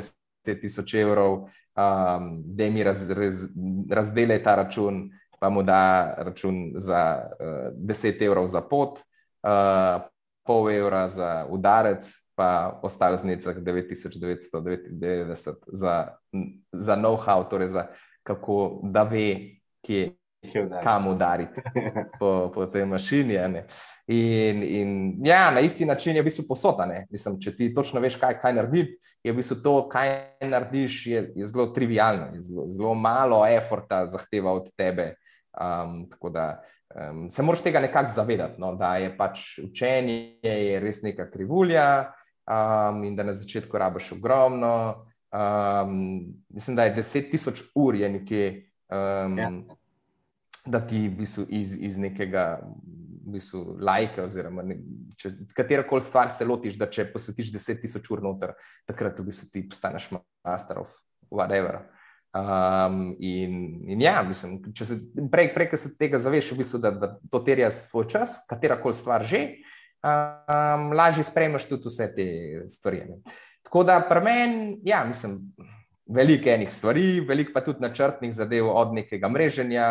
10.000 0.47 1.01
evrov, 1.01 1.33
um, 1.33 2.31
da 2.45 2.69
mi 2.69 2.83
raz, 2.83 3.09
raz, 3.09 3.45
razdele 3.89 4.41
ta 4.43 4.55
račun, 4.55 5.09
pa 5.39 5.49
mu 5.49 5.63
da 5.63 6.13
račun 6.17 6.71
za 6.75 7.29
uh, 7.39 7.77
10 7.77 8.25
evrov 8.25 8.47
za 8.47 8.61
pot. 8.61 8.99
Uh, 9.43 10.11
pol 10.45 10.69
evra 10.71 11.09
za 11.09 11.45
udarec, 11.49 12.07
pa 12.35 12.79
ostalo 12.83 13.17
znecah 13.17 13.55
9999 13.55 15.35
za, 15.67 16.07
za 16.71 16.95
know-how, 16.95 17.49
torej 17.49 17.67
za 17.67 17.87
kako 18.23 18.79
da 18.83 19.03
ve, 19.03 19.35
kje. 19.85 20.15
Kam 20.83 21.07
udariti 21.07 21.61
po, 22.19 22.51
po 22.53 22.65
tej 22.65 22.85
mašini. 22.85 23.37
In, 24.07 24.63
in 24.63 25.13
ja, 25.25 25.51
na 25.51 25.59
isti 25.59 25.85
način 25.85 26.15
je 26.15 26.21
v 26.21 26.25
bistvu 26.25 26.45
posota. 26.47 26.87
Mislim, 27.09 27.37
če 27.41 27.55
ti 27.55 27.73
točno 27.75 28.01
veš, 28.01 28.15
kaj, 28.17 28.39
kaj 28.41 28.53
narediti, 28.53 28.97
je 29.23 29.31
v 29.31 29.37
bistvu 29.37 29.59
to, 29.61 29.73
kaj 29.89 30.09
narediš, 30.41 31.07
je, 31.07 31.21
je 31.35 31.47
zelo 31.47 31.67
trivialno, 31.75 32.31
je 32.33 32.41
zelo, 32.41 32.67
zelo 32.67 32.93
malo 32.93 33.43
eforta 33.45 34.07
zahteva 34.07 34.53
od 34.53 34.71
tebe. 34.77 35.13
Um, 35.53 36.09
tako 36.09 36.29
da 36.29 36.63
um, 36.95 37.29
se 37.29 37.43
moraš 37.43 37.63
tega 37.63 37.79
nekako 37.79 38.11
zavedati, 38.13 38.61
no, 38.61 38.75
da 38.75 38.95
je 38.97 39.11
pač 39.17 39.59
učenje 39.63 40.37
je 40.43 40.79
res 40.79 41.01
neka 41.01 41.29
krivulja 41.31 42.11
um, 42.47 43.03
in 43.03 43.15
da 43.15 43.23
na 43.23 43.33
začetku 43.33 43.77
rabiš 43.77 44.11
ogromno. 44.11 45.05
Um, 45.31 46.25
mislim, 46.49 46.75
da 46.75 46.83
je 46.83 46.95
10.000 46.95 47.71
ur 47.75 47.95
je 47.95 48.09
nekje, 48.09 48.47
um, 48.91 49.37
ja. 49.37 49.51
da 50.65 50.81
ti 50.87 51.07
v 51.07 51.21
bistvu 51.21 51.45
iz, 51.49 51.77
iz 51.79 51.97
nekega 51.97 52.59
v 53.25 53.37
bistvu, 53.37 53.77
lajka, 53.79 54.25
oziroma 54.25 54.63
ne, 54.65 54.81
katero 55.55 55.85
koli 55.87 56.01
stvar 56.01 56.29
se 56.29 56.45
lotiš, 56.45 56.75
da 56.75 56.89
če 56.89 57.07
posvetiš 57.13 57.53
10.000 57.53 58.11
ur 58.11 58.23
noter, 58.25 58.53
takrat 58.89 59.19
v 59.19 59.29
bistvu 59.29 59.47
ti 59.53 59.63
postaneš 59.69 60.09
master 60.43 60.81
of 60.83 60.95
whatever. 61.31 61.85
Um, 62.32 63.15
in, 63.19 63.82
in 63.91 64.01
ja, 64.01 64.23
mislim, 64.23 64.61
se, 64.77 64.95
prej, 65.32 65.53
prej, 65.53 65.67
se 65.77 65.97
tega 65.97 66.19
zaveš, 66.19 66.53
v 66.53 66.61
bistvu, 66.61 66.79
da, 66.79 66.91
da 66.91 67.09
to 67.32 67.41
terja 67.43 67.67
svoj 67.71 68.07
čas, 68.07 68.38
katera 68.47 68.77
koli 68.79 68.95
stvar 68.95 69.25
že, 69.27 69.41
um, 69.99 70.93
lažje 70.95 71.25
spremljaš 71.27 71.67
tudi 71.67 71.91
vse 71.91 72.07
te 72.15 72.27
stvari. 72.69 73.03
Ne. 73.09 73.19
Tako 73.67 73.84
da 73.84 73.99
pri 74.09 74.23
meni, 74.23 74.79
ja, 74.88 75.03
mislim, 75.03 75.41
veliko 76.07 76.49
enih 76.49 76.71
stvari, 76.73 77.19
veliko 77.19 77.51
pa 77.53 77.65
tudi 77.67 77.84
načrtnih 77.84 78.34
zadev 78.34 78.71
od 78.71 78.93
nekega 78.93 79.29
mreženja. 79.29 79.88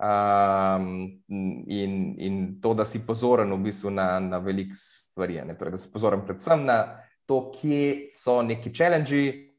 Um, 0.00 1.20
in, 1.68 2.14
in 2.18 2.60
to, 2.62 2.72
da 2.74 2.86
si 2.88 3.02
pozoren 3.06 3.50
v 3.52 3.58
bistvu 3.66 3.90
na, 3.90 4.20
na 4.20 4.38
veliko 4.38 4.78
stvari, 4.78 5.42
torej, 5.58 5.74
da 5.74 5.78
si 5.78 5.90
pozoren 5.92 6.22
predvsem 6.24 6.62
na 6.64 6.78
to, 7.26 7.50
kje 7.52 8.08
so 8.14 8.38
neki 8.42 8.72
challenge, 8.72 9.49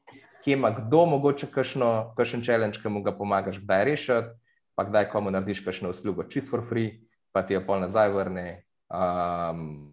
kje 0.44 0.54
ima 0.54 0.72
kdo 0.72 1.06
mogoče 1.06 1.48
kakšen 1.54 2.44
challenge, 2.44 2.82
ki 2.82 2.90
mu 2.90 3.04
ga 3.04 3.14
pomagaš, 3.18 3.60
kdaj 3.62 3.86
rešiti, 3.86 4.34
pa 4.76 4.86
kdaj 4.88 5.10
komu 5.12 5.32
narediš 5.32 5.64
kakšno 5.66 5.92
uslugo, 5.94 6.24
čist 6.24 6.50
for 6.50 6.64
free, 6.66 7.02
pa 7.32 7.44
ti 7.46 7.54
jo 7.54 7.64
pol 7.66 7.84
nazaj 7.84 8.10
vrne. 8.14 8.64
Um, 8.92 9.92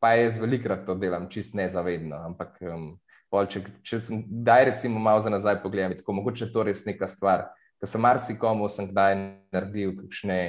pa 0.00 0.14
jaz 0.16 0.38
velikrat 0.40 0.84
to 0.86 0.94
delam, 0.94 1.28
čist 1.30 1.54
nezavedno. 1.54 2.18
Ampak, 2.30 2.58
um, 2.68 2.92
pol, 3.32 3.48
če, 3.50 3.64
če 3.86 4.00
sem 4.02 4.22
kdaj, 4.28 4.66
recimo, 4.72 5.00
malo 5.02 5.22
za 5.24 5.32
nazaj 5.32 5.60
pogledam, 5.62 5.96
tako 5.98 6.18
mogoče 6.20 6.50
to 6.52 6.66
res 6.68 6.84
neka 6.86 7.08
stvar, 7.10 7.48
ki 7.80 7.88
sem 7.88 8.04
marsikomu 8.04 8.68
sem 8.68 8.90
kdaj 8.90 9.16
naredil 9.54 9.96
kakšne 10.02 10.40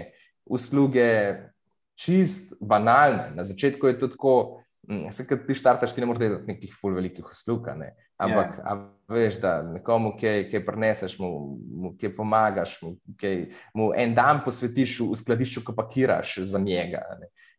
usluge, 0.52 1.08
čist 2.00 2.56
banalne. 2.60 3.32
Na 3.38 3.48
začetku 3.48 3.88
je 3.88 4.00
to 4.00 4.12
tako. 4.16 4.36
Vse, 4.82 5.24
kar 5.30 5.38
ti 5.46 5.56
štartaš, 5.56 5.94
ti 5.94 6.02
ne 6.02 6.08
moreš 6.10 6.24
delati 6.24 6.50
nekih 6.50 6.72
ful 6.76 6.96
velikih 6.98 7.28
uslug, 7.30 7.70
ne? 7.78 7.94
ampak 8.22 8.58
yeah. 8.58 8.88
Veš, 9.12 9.40
da 9.42 9.58
nekomu, 9.66 10.14
ki 10.20 10.62
preneseš, 10.66 11.18
mu, 11.20 11.32
mu 11.84 11.92
ki 12.00 12.14
pomagaš, 12.16 12.78
mu, 12.82 12.94
ki 13.20 13.34
mu 13.76 13.92
en 13.98 14.16
dan 14.16 14.40
posvetiš 14.46 15.00
v 15.04 15.18
skladišču, 15.20 15.66
ko 15.68 15.76
pakiraš 15.76 16.38
za 16.48 16.60
njega. 16.60 17.04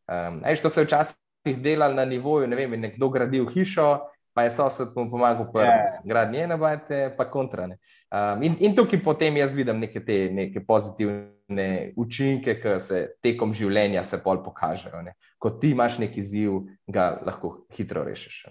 Um, 0.09 0.41
ej, 0.49 0.63
to 0.63 0.71
se 0.71 0.81
je 0.81 0.89
včasih 0.89 1.61
delalo 1.61 1.95
na 1.95 2.05
nivoju, 2.09 2.49
ne 2.49 2.57
vem, 2.57 2.81
nekdo 2.81 3.09
gradil 3.13 3.47
hišo, 3.53 3.99
pa 4.33 4.43
je 4.43 4.51
sosed 4.51 4.97
mu 4.97 5.11
pomagal 5.11 5.53
pri 5.53 5.61
yeah. 5.61 5.69
Ja. 5.69 6.01
gradnji 6.05 6.39
ene 6.39 6.57
bajte, 6.57 7.15
pa 7.17 7.29
kontra. 7.31 7.67
Um, 7.69 8.43
in, 8.43 8.57
in 8.61 8.77
tukaj 8.77 9.03
potem 9.05 9.37
jaz 9.37 9.55
vidim 9.55 9.81
neke 9.81 10.01
te 10.05 10.31
neke 10.33 10.65
pozitivne 10.65 11.93
učinke, 11.97 12.57
ki 12.61 12.79
se 12.81 13.03
tekom 13.23 13.53
življenja 13.53 14.05
se 14.05 14.23
pol 14.25 14.41
pokažejo. 14.45 15.03
Ne. 15.05 15.15
Ko 15.39 15.53
ti 15.61 15.75
imaš 15.77 15.99
neki 16.01 16.25
ziv, 16.25 16.63
ga 16.89 17.19
lahko 17.27 17.67
hitro 17.77 18.05
rešiš. 18.09 18.47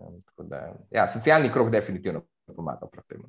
Um, 0.00 0.18
da, 0.50 0.72
ja, 0.90 1.06
socialni 1.06 1.52
krok 1.52 1.70
definitivno 1.70 2.24
pomaga 2.54 2.88
pri 2.90 3.02
tem. 3.08 3.24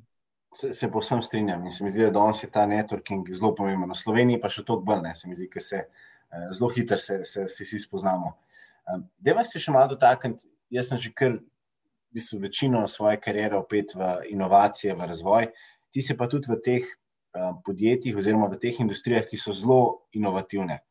Se, 0.54 0.72
se 0.76 0.88
posem 0.92 1.22
strinjam 1.24 1.64
in 1.64 1.72
se 1.72 1.84
mi 1.84 1.90
zdi, 1.90 2.04
da 2.04 2.12
danes 2.18 2.42
je 2.42 2.50
ta 2.52 2.66
networking 2.68 3.28
zelo 3.32 3.54
pomemben. 3.56 3.88
Na 3.88 3.96
Sloveniji 3.96 4.40
pa 4.40 4.50
še 4.52 4.64
toliko 4.68 4.84
bolj, 4.90 5.08
se 5.16 5.28
mi 5.28 5.36
zdi, 5.38 5.48
da 5.54 5.62
se 5.64 5.80
uh, 5.86 6.50
zelo 6.52 6.68
hitro 6.74 6.98
se, 7.00 7.22
se, 7.24 7.46
se 7.48 7.64
vsi 7.64 7.80
spoznamo. 7.86 8.34
Um, 8.92 9.06
Deva 9.18 9.44
se 9.48 9.62
še 9.62 9.72
malo 9.72 9.94
dotakniti, 9.94 10.50
jaz 10.72 10.90
sem 10.92 11.00
že 11.00 11.12
kar 11.16 11.38
v 11.38 12.18
bistvu 12.18 12.42
večino 12.42 12.82
svoje 12.90 13.20
kariere 13.22 13.56
opet 13.56 13.94
v 13.96 14.12
inovacije, 14.34 14.92
v 14.98 15.08
razvoj. 15.08 15.48
Ti 15.92 16.04
se 16.04 16.16
pa 16.16 16.28
tudi 16.28 16.52
v 16.52 16.60
teh 16.60 16.84
uh, 16.84 17.54
podjetjih 17.64 18.18
oziroma 18.20 18.50
v 18.52 18.60
teh 18.60 18.80
industrijah, 18.84 19.24
ki 19.28 19.40
so 19.40 19.56
zelo 19.56 20.08
inovativne. 20.12 20.82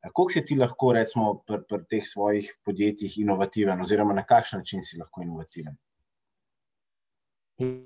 Kako 0.00 0.30
si 0.32 0.40
ti 0.48 0.56
lahko, 0.56 0.94
recimo, 0.96 1.42
pri 1.44 1.60
pr 1.68 1.84
teh 1.84 2.04
svojih 2.08 2.48
podjetjih 2.64 3.18
inovativen, 3.20 3.80
oziroma 3.84 4.16
na 4.16 4.24
kakšen 4.24 4.62
način 4.64 4.80
si 4.80 4.96
lahko 4.96 5.20
inovativen? 5.20 5.76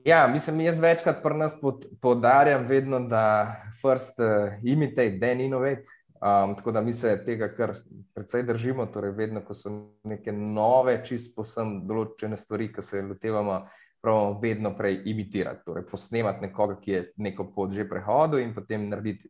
Ja, 0.05 0.29
mislim, 0.33 0.61
jaz 0.61 0.81
večkrat 0.81 1.23
pri 1.23 1.35
nas 1.35 1.57
podarjam 2.01 2.67
vedno, 2.67 3.01
da 3.01 3.57
first 3.83 4.19
uh, 4.19 4.53
imitate, 4.63 5.19
then 5.21 5.41
innovate. 5.41 5.83
Um, 6.25 6.55
tako 6.57 6.73
da 6.73 6.81
mi 6.81 6.93
se 6.93 7.25
tega 7.25 7.49
kar 7.57 7.75
precej 8.15 8.43
držimo, 8.43 8.87
torej 8.87 9.11
vedno, 9.11 9.43
ko 9.45 9.55
so 9.55 9.73
neke 10.05 10.33
nove, 10.33 11.01
čist 11.05 11.35
posem 11.37 11.81
določene 11.89 12.37
stvari, 12.37 12.71
ki 12.73 12.83
se 12.83 13.03
lotevamo, 13.03 13.59
pravimo 14.01 14.39
vedno 14.41 14.73
prej 14.77 15.03
imitirati, 15.11 15.65
torej 15.67 15.85
posnemati 15.91 16.47
nekoga, 16.47 16.79
ki 16.81 16.91
je 16.91 17.03
neko 17.17 17.51
pot 17.57 17.73
že 17.75 17.89
prehodil 17.89 18.45
in 18.45 18.55
potem 18.55 18.89
narediti 18.89 19.29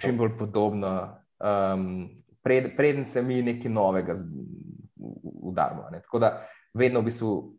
čim 0.00 0.18
bolj 0.18 0.34
podobno, 0.38 0.92
um, 1.38 2.08
pred, 2.42 2.72
preden 2.76 3.04
se 3.04 3.22
mi 3.22 3.42
nekaj 3.42 3.70
novega 3.70 4.16
udarimo. 5.22 5.86
Ne. 5.92 6.02
Tako 6.02 6.18
da 6.18 6.32
vedno 6.74 7.00
v 7.00 7.04
bistvu 7.04 7.55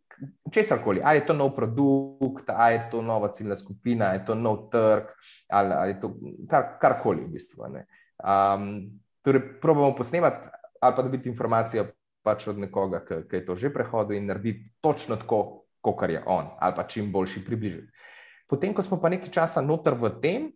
česar 0.53 0.79
koli, 0.83 1.01
ali 1.03 1.19
je 1.19 1.25
to 1.25 1.33
nov 1.33 1.55
produkt, 1.55 2.49
ali 2.49 2.75
je 2.75 2.89
to 2.91 3.01
nova 3.01 3.31
ciljna 3.33 3.55
skupina, 3.55 4.09
ali 4.09 4.19
je 4.19 4.25
to 4.25 4.35
nov 4.35 4.69
trg, 4.69 5.11
ali, 5.49 5.73
ali 5.73 5.91
je 5.91 5.99
to 6.01 6.13
kar, 6.49 6.63
karkoli 6.81 7.25
v 7.25 7.33
bistvu. 7.33 7.67
Ne. 7.73 7.85
Um, 8.23 8.99
torej, 9.21 9.59
probujemo 9.61 9.95
posnemati 9.95 10.57
ali 10.81 10.95
pa 10.95 11.01
dobiti 11.01 11.29
informacijo 11.29 11.87
pač 12.23 12.47
od 12.47 12.59
nekoga, 12.59 13.01
ki, 13.05 13.23
je 13.31 13.45
to 13.45 13.55
že 13.55 13.71
prehodil 13.73 14.17
in 14.17 14.27
narediti 14.27 14.69
točno 14.81 15.15
tako, 15.15 15.63
kot 15.81 16.09
je 16.09 16.23
on, 16.25 16.49
ali 16.59 16.75
pa 16.75 16.83
čim 16.83 17.11
boljši 17.11 17.45
približek. 17.45 17.85
Potem, 18.47 18.73
ko 18.73 18.83
smo 18.83 18.99
pa 19.01 19.09
nekaj 19.09 19.31
časa 19.31 19.61
noter 19.61 19.95
v 19.95 20.11
tem, 20.21 20.51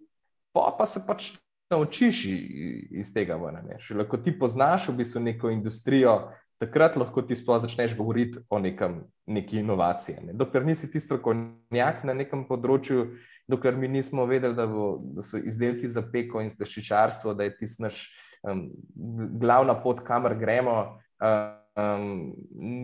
pa, 0.53 0.75
pa 0.77 0.85
se 0.85 1.03
pač 1.07 1.31
naučiš 1.71 2.25
iz 2.91 3.13
tega. 3.13 3.39
Šele 3.79 4.07
ko 4.07 4.17
ti 4.17 4.33
poznaš 4.35 4.89
v 4.89 4.97
bistvu 4.99 5.21
neko 5.23 5.49
industrijo, 5.49 6.31
takrat 6.61 6.95
lahko 6.95 7.23
ti 7.25 7.35
sploh 7.35 7.57
začneš 7.63 7.95
govoriti 7.97 8.43
o 8.49 8.59
nekem, 8.61 9.01
neki 9.25 9.59
inovaciji. 9.59 10.15
Ne. 10.27 10.33
Dokler 10.37 10.65
nisi 10.65 10.91
ti 10.91 11.01
strokovnjak 11.01 12.03
na 12.05 12.13
nekem 12.13 12.45
področju, 12.45 13.07
dokler 13.49 13.77
mi 13.77 13.89
nismo 13.89 14.27
vedeli, 14.29 14.53
da, 14.55 14.67
bo, 14.69 14.93
da 15.17 15.25
so 15.25 15.41
izdelki 15.41 15.89
za 15.89 16.05
peko 16.05 16.43
in 16.45 16.53
stešičarstvo, 16.53 17.33
da 17.33 17.47
je 17.47 17.55
tisto 17.57 17.87
naš 17.87 18.03
um, 18.45 18.67
glavna 19.41 19.75
pot, 19.81 20.03
kamor 20.05 20.37
gremo, 20.37 20.77
um, 21.21 22.13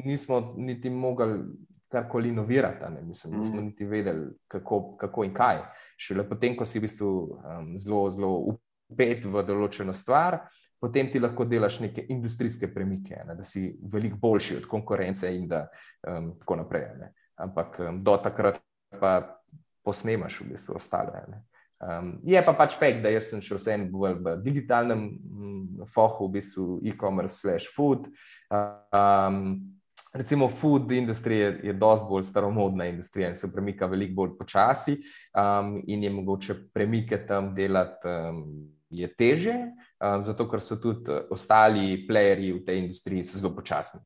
nismo 0.10 0.42
niti 0.58 0.90
mogli 0.90 1.44
karkoli 1.94 2.34
inovirati. 2.34 2.90
Mislim, 3.06 3.38
nismo 3.38 3.62
mm. 3.62 3.66
niti 3.66 3.86
vedeli, 3.86 4.32
kako, 4.48 4.98
kako 4.98 5.24
in 5.24 5.34
kaj. 5.38 5.62
Šele 5.98 6.26
potem, 6.30 6.58
ko 6.58 6.66
si 6.66 6.82
v 6.82 6.90
bistvu 6.90 7.12
um, 7.14 7.76
zelo, 7.80 8.08
zelo 8.12 8.34
upet 8.90 9.26
v 9.26 9.46
določeno 9.46 9.94
stvar. 9.94 10.42
Potem 10.80 11.10
ti 11.12 11.20
lahko 11.20 11.46
delaš 11.46 11.80
neke 11.80 12.06
industrijske 12.14 12.70
premike, 12.74 13.24
ne, 13.28 13.36
da 13.36 13.44
si 13.44 13.72
veliko 13.92 14.18
boljši 14.22 14.58
od 14.58 14.68
konkurence, 14.70 15.32
in 15.36 15.48
da 15.48 15.66
um, 16.08 16.36
tako 16.40 16.56
naprej. 16.62 16.88
Ne. 17.00 17.14
Ampak 17.36 17.80
um, 17.80 18.04
do 18.04 18.18
takrat 18.24 18.62
pa 19.00 19.20
posnemaš 19.84 20.42
v 20.42 20.52
bistvu 20.52 20.76
ostale. 20.78 21.24
Um, 21.78 22.18
je 22.26 22.42
pa 22.42 22.54
pač 22.58 22.74
fakt, 22.76 23.04
da 23.06 23.12
sem 23.22 23.42
še 23.44 23.58
vse 23.58 23.78
bolj 23.92 24.18
v 24.26 24.36
digitalnem 24.42 25.02
mm, 25.14 25.88
fohu, 25.90 26.28
v 26.28 26.40
bistvu 26.40 26.80
e-commerce 26.90 27.38
slash 27.42 27.70
food. 27.74 28.08
Um, 28.50 29.78
recimo, 30.14 30.48
food 30.50 30.92
industrija 30.92 31.52
je, 31.52 31.60
je 31.70 31.76
dosti 31.78 32.10
bolj 32.10 32.26
staromodna 32.32 32.90
industrija 32.90 33.30
in 33.30 33.38
se 33.38 33.52
premika 33.54 33.86
veliko 33.86 34.24
bolj 34.24 34.34
počasi, 34.40 34.98
um, 35.38 35.78
in 35.86 36.04
je 36.04 36.14
mogoče 36.18 36.58
premike 36.74 37.22
tam 37.28 37.54
delati 37.56 38.10
um, 38.10 38.42
je 38.90 39.08
teže, 39.14 39.56
um, 40.00 40.24
zato 40.24 40.48
ker 40.50 40.62
so 40.62 40.78
tudi 40.82 41.12
ostali 41.30 42.06
playerji 42.08 42.54
v 42.54 42.64
tej 42.66 42.78
industriji 42.86 43.24
zelo 43.24 43.56
počasni. 43.56 44.02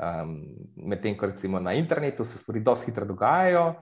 Um, 0.00 0.56
Medtem 0.88 1.16
ko 1.16 1.26
recimo 1.26 1.60
na 1.60 1.72
internetu 1.72 2.24
se 2.24 2.38
stvari 2.38 2.60
dosti 2.60 2.90
hitro 2.90 3.04
dogajajo. 3.04 3.74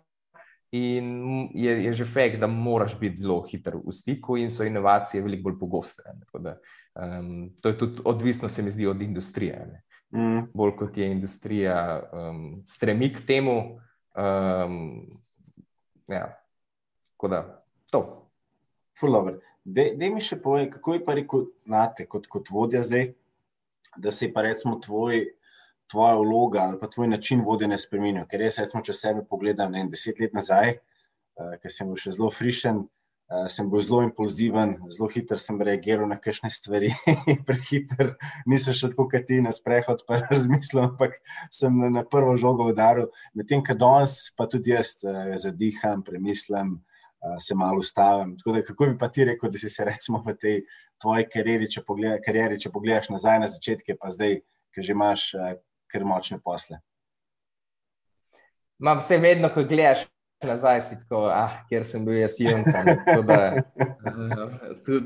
In 0.70 1.48
je, 1.54 1.84
je 1.84 1.92
že 1.92 2.04
fakt, 2.04 2.36
da 2.36 2.46
moraš 2.46 2.98
biti 3.00 3.22
zelo 3.22 3.40
hiter 3.40 3.78
v 3.80 3.92
stiku, 3.92 4.36
in 4.36 4.50
so 4.50 4.64
inovacije 4.64 5.22
veliko 5.22 5.48
bolj 5.48 5.58
pogoste. 5.58 6.02
Da, 6.38 6.58
um, 6.92 7.50
to 7.62 7.68
je 7.68 7.78
tudi 7.78 8.02
odvisno, 8.04 8.48
se 8.48 8.62
mi 8.62 8.70
zdi, 8.70 8.86
od 8.86 9.02
industrije. 9.02 9.82
Mm. 10.12 10.50
Bolj 10.54 10.76
kot 10.76 10.96
je 10.96 11.10
industrija 11.12 12.10
um, 12.12 12.62
stremi 12.66 13.12
k 13.14 13.24
temu. 13.26 13.80
Um, 14.12 15.08
ja, 16.08 16.36
tako 17.16 17.28
da 17.28 17.64
to. 17.90 18.30
Da 19.68 20.08
mi 20.08 20.22
še 20.24 20.38
povej, 20.40 20.70
kako 20.72 20.96
je 20.96 21.00
pa 21.04 21.16
rekel, 21.18 21.48
znate, 21.66 22.06
kot, 22.08 22.28
kot 22.32 22.48
vodja 22.50 22.80
zdaj, 22.86 23.10
da 23.98 24.12
se 24.14 24.26
je 24.26 24.32
pa 24.32 24.46
recimo 24.46 24.78
tvoj 24.80 25.26
tvoja 25.88 26.16
vloga 26.16 26.60
ali 26.60 26.78
pa 26.80 26.86
tvoj 26.86 27.08
način 27.08 27.40
vodenja 27.44 27.78
spremenil. 27.78 28.26
Ker 28.28 28.44
jaz, 28.44 28.60
recimo, 28.62 28.82
če 28.84 28.94
sebe 28.94 29.24
pogledam 29.28 29.72
ne, 29.72 29.86
deset 29.88 30.20
let 30.20 30.36
nazaj, 30.36 30.76
uh, 30.76 31.56
ker 31.62 31.72
sem 31.72 31.88
bil 31.88 32.00
še 32.00 32.12
zelo 32.18 32.28
frišen, 32.34 32.82
uh, 32.84 33.46
sem 33.52 33.70
bil 33.72 33.82
zelo 33.84 34.02
impulziven, 34.04 34.76
zelo 34.92 35.08
hiter 35.12 35.40
sem 35.42 35.60
reagiral 35.64 36.10
na 36.10 36.18
kakšne 36.20 36.52
stvari, 36.52 36.92
prehiter, 37.48 38.14
nisem 38.46 38.76
še 38.76 38.92
tako 38.92 39.08
kot 39.14 39.28
ti 39.30 39.40
na 39.44 39.54
sprehod, 39.56 40.04
pa 40.08 40.20
razmislil, 40.28 40.84
ampak 40.90 41.16
sem 41.54 41.72
na, 41.72 41.92
na 42.00 42.04
prvo 42.04 42.36
žogo 42.40 42.68
udaril. 42.72 43.08
Medtem, 43.32 43.64
ko 43.64 43.76
danes 43.78 44.20
pa 44.36 44.48
tudi 44.50 44.76
jaz 44.76 44.98
uh, 45.08 45.32
zadiham, 45.40 46.04
premislim. 46.04 46.78
Se 47.40 47.54
malo 47.54 47.78
ustavim. 47.78 48.36
Da, 48.44 48.62
kako 48.62 48.86
bi 48.86 48.98
pa 48.98 49.08
ti 49.08 49.24
rekel, 49.24 49.50
da 49.50 49.58
si 49.58 49.70
se 49.70 49.84
recimo 49.84 50.22
v 50.26 50.36
tej 50.38 50.60
tvoji 51.02 51.26
karieri, 51.32 51.70
če, 51.70 51.82
pogleda, 51.86 52.18
karieri, 52.24 52.60
če 52.60 52.70
pogledaš 52.74 53.10
nazaj 53.14 53.40
na 53.42 53.48
začetke, 53.50 53.96
pa 53.98 54.12
zdaj, 54.14 54.40
ki 54.74 54.84
že 54.84 54.94
imaš 54.94 55.32
uh, 55.34 55.56
kar 55.90 56.04
močne 56.04 56.38
posle. 56.44 56.78
Imam 58.78 59.02
vse 59.02 59.18
vedno, 59.18 59.50
ko 59.50 59.64
gledaš 59.66 60.06
nazaj, 60.46 60.80
si 60.86 60.98
tako, 61.00 61.24
ah, 61.34 61.56
ker 61.70 61.84
sem 61.84 62.04
bil 62.06 62.20
jaz 62.20 62.36
junca. 62.38 62.84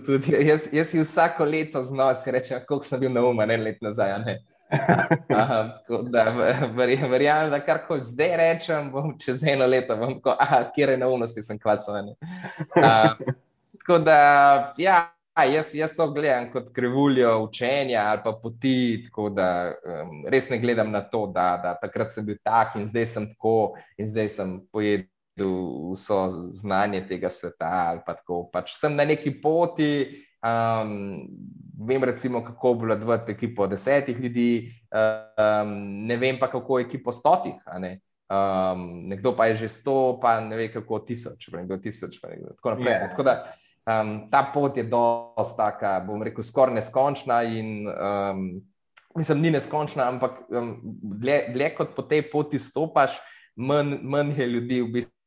Tudi 0.07 0.35
jaz, 0.45 0.67
jaz 0.73 0.91
si 0.91 1.01
vsako 1.01 1.47
leto 1.49 1.83
znova 1.83 2.19
si 2.21 2.35
rečem, 2.35 2.61
koliko 2.69 2.87
sem 2.87 3.01
bil 3.01 3.15
na 3.15 3.23
umu, 3.25 3.47
ne 3.49 3.57
let 3.57 3.81
nazaj. 3.81 4.19
Ne? 4.27 4.37
Verjamem, 7.11 7.51
da 7.51 7.61
kar 7.61 7.87
koli 7.87 8.05
zdaj 8.05 8.37
rečem, 8.37 8.91
bom 8.93 9.19
čez 9.19 9.43
eno 9.45 9.67
leto, 9.67 9.97
bom 9.97 10.15
tako, 10.15 10.37
ah, 10.41 10.71
kjer 10.75 10.95
je 10.95 11.01
na 11.01 11.09
umnosti 11.09 11.43
sem 11.43 11.59
kvasovan. 11.59 12.15
Tako 13.79 13.99
da, 13.99 14.75
ja. 14.77 15.09
Jaz, 15.33 15.71
jaz 15.75 15.95
to 15.97 16.11
gledam 16.13 16.51
kot 16.53 16.67
krivuljo 16.77 17.31
učenja 17.47 18.03
ali 18.05 18.21
pa 18.25 18.33
poti, 18.43 19.07
tako 19.07 19.31
da 19.33 19.73
um, 19.73 20.27
res 20.29 20.51
ne 20.51 20.59
gledam 20.59 20.91
na 20.93 21.01
to, 21.01 21.23
da, 21.27 21.57
da 21.63 21.73
takrat 21.81 22.13
sem 22.13 22.27
bil 22.27 22.37
tak 22.45 22.77
in 22.77 22.85
zdaj 22.87 23.07
sem 23.07 23.29
tako 23.31 23.73
in 23.97 24.11
zdaj 24.11 24.29
sem 24.29 24.53
pojedel 24.69 25.55
vso 25.95 26.19
znanje 26.53 27.01
tega 27.09 27.33
sveta. 27.33 28.03
Pa 28.05 28.19
pač 28.53 28.77
sem 28.77 28.93
na 28.93 29.09
neki 29.09 29.33
poti, 29.41 30.21
um, 30.43 31.29
vem 31.87 32.05
recimo, 32.05 32.45
kako 32.45 32.75
bo 32.75 32.87
vladati 32.87 33.33
ekipo 33.33 33.67
desetih 33.67 34.21
ljudi, 34.21 34.73
um, 34.93 35.75
ne 36.07 36.17
vem 36.17 36.39
pa 36.41 36.51
kako 36.51 36.81
ekipo 36.81 37.13
stotih. 37.13 37.55
Ne? 37.79 38.01
Um, 38.33 39.09
nekdo 39.09 39.37
pa 39.37 39.47
je 39.47 39.55
že 39.55 39.69
sto, 39.69 40.19
pa 40.23 40.41
ne 40.41 40.57
ve 40.57 40.71
kako 40.73 40.99
tisoč, 40.99 41.51
pa 41.53 41.61
nekdo 41.61 41.77
tisoč, 41.77 42.21
pa 42.23 42.31
nekdo 42.33 42.55
tako 42.57 42.71
naprej. 42.71 42.93
Yeah. 42.95 43.11
Tako 43.11 43.23
da, 43.23 43.35
um, 43.85 44.13
ta 44.31 44.43
pot 44.55 44.77
je 44.77 44.83
dosta 44.83 45.71
taka, 45.71 46.01
bom 46.07 46.23
rekel, 46.23 46.45
skoraj 46.45 46.75
neskončna. 46.75 47.43
In, 47.43 47.89
um, 47.89 48.63
mislim, 49.17 49.41
ni 49.41 49.51
neskončna, 49.51 50.09
ampak 50.09 50.47
um, 50.49 50.79
dlje, 51.03 51.53
dlje 51.53 51.75
kot 51.77 51.93
po 51.97 52.07
tej 52.09 52.25
poti 52.33 52.59
stopaš, 52.59 53.19
manj, 53.57 53.99
manj 54.03 54.33
je 54.41 54.47
ljudi, 54.47 54.81
v 54.81 54.93
bistvu, 54.97 55.22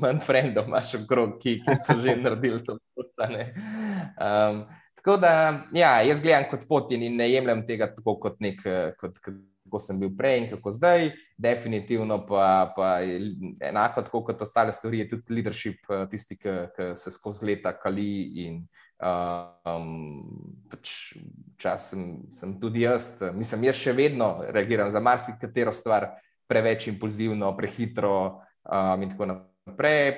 manj 0.00 0.20
frendov 0.26 0.68
imaš 0.68 0.94
okrog, 1.02 1.38
ki, 1.42 1.58
ki 1.64 1.76
so 1.82 1.96
že 2.00 2.16
naredili 2.22 2.62
to 2.64 2.78
pot. 2.94 3.12
Um, 3.18 4.64
tako 4.94 5.16
da, 5.16 5.32
ja, 5.74 5.98
jaz 6.02 6.22
gledam 6.22 6.48
kot 6.50 6.66
pot 6.68 6.92
in 6.92 7.06
ne 7.16 7.30
jemljem 7.30 7.66
tega 7.66 7.90
tako 7.94 8.18
kot 8.22 8.40
nek. 8.40 8.62
Kot, 9.00 9.18
kot, 9.18 9.38
kako 9.68 9.78
sem 9.84 9.98
bil 10.00 10.08
prej 10.16 10.38
in 10.38 10.46
kako 10.48 10.70
zdaj, 10.72 11.10
definitivno 11.36 12.22
pa, 12.26 12.72
pa 12.72 13.02
enako 13.60 14.22
kot 14.24 14.42
ostale 14.42 14.72
stvari, 14.72 15.02
je 15.02 15.08
tudi 15.10 15.34
leadership 15.34 15.90
eh, 15.92 16.06
tisti, 16.10 16.38
ki 16.40 16.94
se 16.96 17.12
skozi 17.12 17.44
leta 17.46 17.74
kali. 17.76 18.08
In, 18.46 18.62
um, 18.98 20.24
pač 20.70 21.14
čas 21.60 21.90
sem, 21.92 22.06
sem 22.34 22.56
tudi 22.60 22.86
jaz, 22.86 23.12
mislim, 23.34 23.68
jaz 23.68 23.78
še 23.78 23.94
vedno 23.94 24.30
reagiram 24.48 24.90
za 24.90 25.02
marsikatero 25.04 25.74
stvar 25.76 26.14
preveč 26.48 26.88
impulzivno, 26.88 27.52
prehitro 27.56 28.14
um, 28.64 29.04
in 29.04 29.12
tako 29.12 29.30
naprej. 29.32 29.47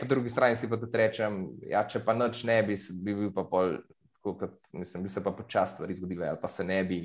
Po 0.01 0.07
drugi 0.07 0.31
strani 0.31 0.57
si 0.57 0.69
pa 0.71 0.79
tudi 0.81 0.99
rečem, 0.99 1.43
ja, 1.69 1.85
če 1.89 2.05
pa 2.05 2.15
noč 2.15 2.45
ne 2.49 2.61
bi, 2.67 2.77
bi 3.03 3.17
bil 3.25 3.35
pa 3.35 3.47
pol. 3.49 3.79
Kot, 4.21 4.43
mislim, 4.77 5.07
bi 5.07 5.09
se 5.09 5.23
pa 5.25 5.31
počasi 5.33 5.79
stvari 5.79 5.95
zgodile, 5.97 6.27
ali 6.29 6.37
pa 6.43 6.49
se 6.49 6.65
ne 6.65 6.83
bi. 6.85 6.99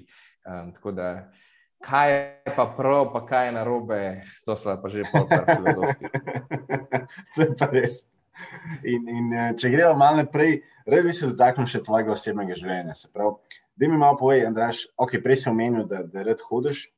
Um, 0.43 0.73
tako 0.75 0.91
da, 0.91 1.29
kaj 1.85 2.11
je 2.11 2.55
pa 2.57 2.65
prav, 2.77 3.05
pa 3.13 3.21
kaj 3.25 3.45
je 3.47 3.53
narobe, 3.55 3.99
to 4.45 4.55
smo 4.55 4.75
pa 4.81 4.89
že 4.89 5.05
povedali, 5.13 5.45
filozofski. 5.55 6.05
to 7.35 7.41
je 7.41 7.47
pa 7.59 7.69
res. 7.71 8.01
In, 8.83 9.07
in 9.07 9.33
eh, 9.33 9.53
če 9.55 9.71
gremo 9.71 9.95
malo 9.99 10.19
naprej, 10.23 10.59
rad 10.89 11.07
bi 11.07 11.13
se 11.15 11.29
dotaknil 11.31 11.69
še 11.71 11.83
tvojega 11.85 12.11
osebnega 12.11 12.57
življenja. 12.59 12.97
Da 13.15 13.87
mi 13.87 13.95
malo 13.95 14.17
povej, 14.19 14.45
Andraš, 14.49 14.85
ok, 14.99 15.17
prej 15.23 15.43
si 15.43 15.49
omenil, 15.51 15.85
da, 15.87 16.03
da 16.03 16.23
red 16.25 16.43
hodiš. 16.49 16.89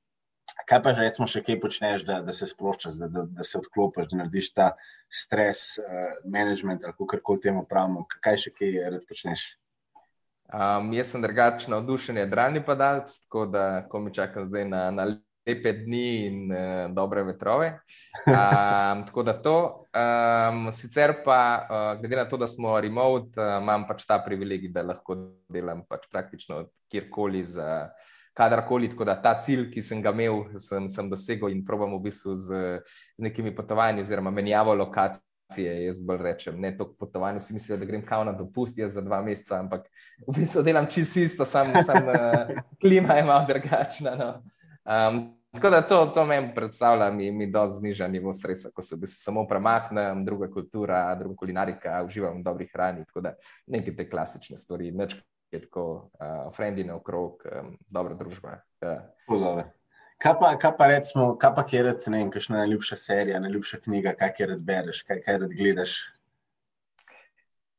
Kaj 0.66 0.82
pa 0.84 0.92
recimo 0.98 1.28
še 1.30 1.44
kaj 1.46 1.60
počneš, 1.62 2.04
da, 2.08 2.22
da 2.26 2.34
se 2.34 2.48
sproščaš, 2.50 2.98
da, 3.00 3.08
da, 3.12 3.24
da 3.38 3.46
se 3.46 3.60
odklopiš, 3.60 4.10
da 4.12 4.24
narediš 4.24 4.50
ta 4.56 4.72
stres, 5.08 5.78
uh, 5.84 6.18
management 6.26 6.84
ali 6.84 6.98
kako 6.98 7.22
koli 7.24 7.44
temu 7.46 7.64
pravimo? 7.70 8.08
Kaj 8.24 8.42
še 8.48 8.56
kaj 8.58 8.76
red 8.96 9.06
počneš? 9.08 9.46
Um, 10.48 10.94
jaz 10.96 11.12
sem 11.12 11.22
drugačen, 11.22 11.74
navdušen, 11.76 12.20
drani 12.32 12.64
padalec, 12.66 13.12
tako 13.26 13.46
da 13.52 13.64
ko 13.92 14.00
mi 14.00 14.14
čakam 14.16 14.48
zdaj 14.48 14.68
na, 14.68 14.84
na 14.96 15.08
lepe 15.48 15.74
dni 15.74 16.08
in 16.28 16.52
uh, 16.52 16.88
dobre 16.96 17.24
vetrove. 17.28 17.74
Um, 18.28 19.06
tako 19.08 19.24
da 19.24 19.36
to. 19.44 19.58
Um, 19.92 20.68
sicer 20.72 21.18
pa, 21.26 21.40
uh, 21.68 22.00
glede 22.00 22.20
na 22.20 22.26
to, 22.30 22.38
da 22.38 22.48
smo 22.48 22.76
remote, 22.82 23.36
uh, 23.40 23.58
imam 23.62 23.88
pač 23.88 24.06
ta 24.08 24.20
privilegij, 24.24 24.72
da 24.76 24.84
lahko 24.88 25.16
delam 25.52 25.86
pač 25.88 26.08
praktično 26.12 26.66
kjerkoli, 26.92 27.44
za 27.44 27.90
kadarkoli. 28.38 28.90
Tako 28.90 29.06
da 29.06 29.16
ta 29.22 29.34
cilj, 29.42 29.70
ki 29.74 29.82
sem 29.82 30.02
ga 30.02 30.14
imel, 30.14 30.44
sem, 30.62 30.88
sem 30.92 31.10
dosegel 31.10 31.54
in 31.54 31.64
probam 31.66 31.96
v 31.98 32.04
bistvu 32.10 32.36
z, 32.36 32.60
z 33.18 33.26
nekimi 33.30 33.56
potovanji 33.56 34.06
oziroma 34.06 34.32
menjavo 34.32 34.76
lokacij. 34.78 35.24
Jaz 35.58 36.02
bolj 36.04 36.20
rečem, 36.26 36.58
ne 36.60 36.74
toliko 36.76 36.98
potovanj, 37.06 37.40
vsi 37.40 37.56
mislijo, 37.56 37.78
da 37.80 37.88
grem 37.88 38.02
kao 38.06 38.26
na 38.28 38.34
dopust 38.36 38.76
za 38.78 39.02
dva 39.02 39.22
meseca, 39.24 39.62
ampak 39.62 39.86
v 40.28 40.36
bistvu 40.42 40.64
delam 40.64 40.90
čisto 40.92 41.24
isto, 41.24 41.46
samo 41.48 41.84
sam, 41.88 42.10
uh, 42.12 42.52
klima 42.82 43.16
je 43.16 43.24
malo 43.24 43.46
drugačna. 43.48 44.16
No. 44.20 44.28
Um, 44.84 45.22
tako 45.56 45.70
da 45.70 45.82
to, 45.82 46.02
to 46.16 46.26
meni 46.26 46.52
predstavlja, 46.56 47.08
mi, 47.16 47.32
mi 47.32 47.48
do 47.52 47.64
zniža 47.68 48.10
nivo 48.12 48.34
stresa, 48.36 48.74
ko 48.76 48.84
se 48.84 48.96
v 48.96 49.06
bistvu 49.06 49.24
samo 49.24 49.46
premaknem, 49.48 50.26
druga 50.26 50.52
kultura, 50.52 51.16
druga 51.16 51.40
kulinarika, 51.40 52.04
uživam 52.04 52.42
v 52.42 52.44
dobri 52.44 52.68
hrani. 52.74 53.08
Tako 53.08 53.24
da 53.30 53.34
neke 53.72 53.96
te 53.96 54.10
klasične 54.10 54.60
stvari, 54.60 54.92
neč 54.92 55.16
je 55.52 55.62
tako, 55.62 56.10
uh, 56.20 56.54
frendine 56.56 56.94
okrog, 56.94 57.44
um, 57.46 57.78
dobra 57.88 58.16
družba. 58.16 58.62
Uh. 58.82 59.64
Kaj 60.18 60.34
pa, 60.40 60.52
kaj 60.58 60.72
pa 60.78 60.88
recimo, 60.88 61.36
kaj 61.38 61.52
pa 61.56 61.64
je, 61.72 61.84
ne 61.84 62.18
vem, 62.18 62.30
kakšna 62.34 62.58
najljubša 62.58 62.96
serija, 62.98 63.40
najljubša 63.40 63.78
knjiga, 63.86 64.14
kaj 64.18 64.34
kjer 64.38 64.56
bereš, 64.60 65.04
kaj 65.06 65.22
kjer 65.22 65.46
gledaš? 65.52 65.98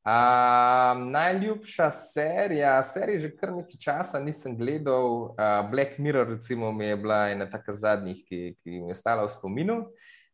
Um, 0.08 1.10
najljubša 1.10 1.90
serija, 1.90 2.82
serija 2.82 3.20
že 3.20 3.32
kar 3.36 3.50
nekaj 3.52 3.80
časa 3.82 4.20
nisem 4.22 4.54
gledal. 4.56 5.34
Uh, 5.34 5.66
Black 5.70 5.98
Mirror, 5.98 6.28
recimo, 6.28 6.72
mi 6.72 6.86
je 6.86 6.96
bila 6.96 7.18
ena 7.28 7.50
taka 7.50 7.74
zadnjih, 7.74 8.22
ki, 8.24 8.54
ki 8.62 8.70
mi 8.70 8.88
je 8.88 8.96
ostala 8.96 9.26
v 9.26 9.34
spominu. 9.34 9.76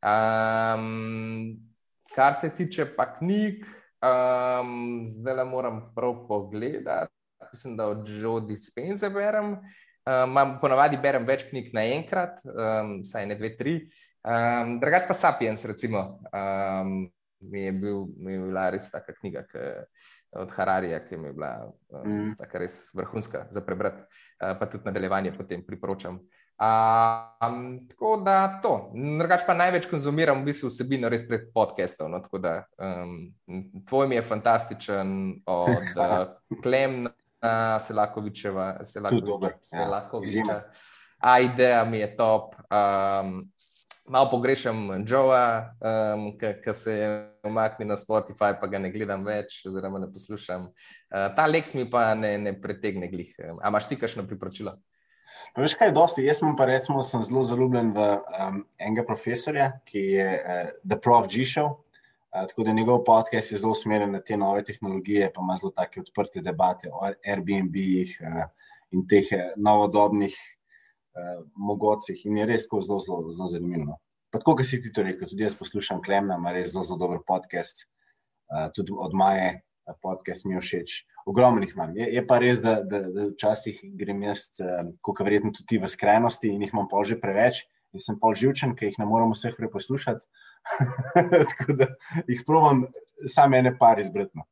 Um, 0.04 1.56
kar 2.14 2.36
se 2.36 2.52
tiče 2.56 2.86
pa 2.96 3.08
knjig, 3.16 3.64
um, 4.04 5.08
zdaj 5.08 5.40
le 5.40 5.44
moram 5.44 5.82
prav 5.96 6.26
pogledati. 6.28 7.13
Mislim, 7.54 7.76
da 7.76 7.86
od 7.86 8.08
Jodi 8.10 8.56
Spencer 8.56 9.12
berem. 9.14 9.52
Um, 10.04 10.56
ponavadi 10.60 10.98
berem 10.98 11.22
več 11.24 11.46
knjig 11.46 11.70
naenkrat, 11.72 12.40
um, 12.50 12.96
saj 13.06 13.28
ne 13.30 13.36
dve, 13.38 13.52
tri. 13.54 13.76
Um, 14.26 14.80
Drugač 14.82 15.06
pa 15.06 15.14
Sapiens, 15.14 15.62
recimo. 15.64 16.02
Um, 16.34 17.06
mi 17.46 17.62
je, 17.62 17.72
bil, 17.78 18.02
mi 18.18 18.34
je 18.34 18.40
bila 18.42 18.66
res 18.74 18.90
taka 18.90 19.14
knjiga 19.20 19.44
k, 19.46 19.62
od 20.42 20.50
Hararija, 20.56 20.98
ki 21.06 21.20
mi 21.20 21.30
je 21.30 21.36
bila 21.38 21.52
um, 21.94 22.10
mm. 22.10 22.50
res 22.58 22.88
vrhunska 22.96 23.46
za 23.54 23.62
prebrati, 23.62 24.02
uh, 24.02 24.56
pa 24.58 24.66
tudi 24.66 24.90
nadaljevanje 24.90 25.36
potem 25.38 25.62
priporočam. 25.62 26.18
Um, 26.54 27.64
tako 27.88 28.16
da 28.26 28.60
to. 28.62 28.76
Drugač 28.92 29.42
pa 29.46 29.54
največ 29.54 29.88
konzumiram 29.90 30.42
v 30.42 30.50
bistvu 30.50 30.74
vsebino 30.74 31.08
res 31.08 31.24
prek 31.26 31.48
podcastov. 31.54 32.12
No, 32.12 32.20
tako 32.22 32.44
da 32.44 32.60
um, 32.78 33.32
tvoj 33.88 34.08
mi 34.10 34.20
je 34.20 34.26
fantastičen, 34.26 35.10
od 35.46 35.94
uh, 36.02 36.60
Klemna, 36.62 37.14
Selakovičeva, 37.80 38.84
Selakoviča. 38.84 40.52
Ja, 40.52 40.62
A 41.24 41.40
ideja 41.40 41.84
mi 41.84 41.98
je 41.98 42.16
top. 42.16 42.54
Um, 42.68 43.50
malo 44.08 44.30
pogrešam 44.30 45.04
Joea, 45.06 45.74
um, 45.80 46.26
ki 46.38 46.74
se 46.74 46.92
je 46.92 47.08
umaknil 47.44 47.88
na 47.88 47.96
Spotify, 47.96 48.52
pa 48.60 48.66
ga 48.66 48.78
ne 48.78 48.90
gledam 48.92 49.24
več, 49.24 49.62
oziroma 49.66 49.98
ne 50.02 50.10
poslušam. 50.12 50.66
Uh, 50.68 51.30
ta 51.36 51.46
Lex 51.48 51.74
mi 51.74 51.86
pa 51.90 52.10
ne, 52.14 52.36
ne 52.38 52.52
pretegne 52.60 53.08
glih. 53.08 53.32
A 53.62 53.70
imaš 53.72 53.88
ti 53.88 53.96
kakšno 53.96 54.26
priporočilo? 54.28 54.76
Pa 55.54 55.62
veš 55.64 55.78
kaj, 55.78 55.94
dosti. 55.96 56.26
Jaz 56.26 56.42
pa 56.58 56.66
recimo 56.68 57.02
sem 57.02 57.22
zelo 57.22 57.42
zaljubljen 57.46 57.94
v 57.96 58.10
um, 58.18 58.60
enega 58.78 59.06
profesorja, 59.06 59.72
ki 59.88 60.04
je 60.18 60.28
uh, 60.36 60.76
The 60.84 61.00
Prof. 61.00 61.30
G. 61.32 61.46
Show. 61.48 61.80
Uh, 62.34 62.48
tako 62.48 62.64
da 62.66 62.72
njegov 62.72 63.04
podcast 63.04 63.52
je 63.52 63.58
zelo 63.58 63.72
usmerjen 63.72 64.10
na 64.12 64.20
te 64.20 64.36
nove 64.36 64.64
tehnologije, 64.64 65.32
pa 65.34 65.40
ima 65.42 65.56
zelo 65.56 65.70
take 65.70 66.00
odprte 66.00 66.40
debate 66.40 66.90
o 66.92 67.06
Airbnb-jih 67.06 68.16
uh, 68.20 68.40
in 68.90 69.06
teh 69.06 69.30
novodobnih 69.56 70.34
uh, 70.34 71.46
mogocih 71.54 72.26
in 72.26 72.38
je 72.42 72.46
res 72.46 72.66
zelo, 72.66 72.98
zelo, 73.00 73.30
zelo 73.30 73.48
zanimivo. 73.48 73.84
No. 73.84 73.98
Pa 74.34 74.40
tako, 74.42 74.56
kot 74.58 74.66
si 74.66 74.80
ti 74.82 74.90
to 74.92 75.04
rekel, 75.06 75.28
tudi 75.30 75.46
jaz 75.46 75.54
poslušam 75.54 76.02
Klemna, 76.02 76.34
ima 76.40 76.52
res 76.52 76.72
zelo, 76.72 76.82
zelo 76.84 76.98
dober 76.98 77.20
podcast, 77.26 77.84
tudi 78.74 78.90
od 78.98 79.14
Maje, 79.14 79.60
podcast 80.02 80.44
mi 80.44 80.56
je 80.56 80.60
všeč. 80.60 80.94
Ogromno 81.26 81.62
jih 81.62 81.72
imam. 81.76 81.92
Je, 81.96 82.08
je 82.16 82.24
pa 82.26 82.40
res, 82.42 82.58
da, 82.64 82.80
da, 82.82 83.04
da 83.14 83.28
včasih 83.28 83.78
grem 83.94 84.24
jaz, 84.26 84.48
kot 85.06 85.22
verjetno 85.22 85.52
tudi 85.54 85.78
v 85.78 85.90
skrajnosti, 85.92 86.50
in 86.50 86.66
jih 86.66 86.74
imam 86.74 86.90
pol 86.90 87.06
že 87.06 87.20
preveč. 87.20 87.62
In 87.94 88.02
sem 88.02 88.18
pol 88.20 88.34
živčen, 88.38 88.74
ker 88.78 88.90
jih 88.90 88.98
ne 88.98 89.06
moramo 89.06 89.36
vseh 89.36 89.54
preposlušati. 89.58 90.26
tako 91.52 91.78
da 91.78 91.88
jih 92.26 92.42
provam, 92.46 92.88
samo 93.30 93.60
ene 93.60 93.76
par 93.78 94.02
izbretno. 94.02 94.46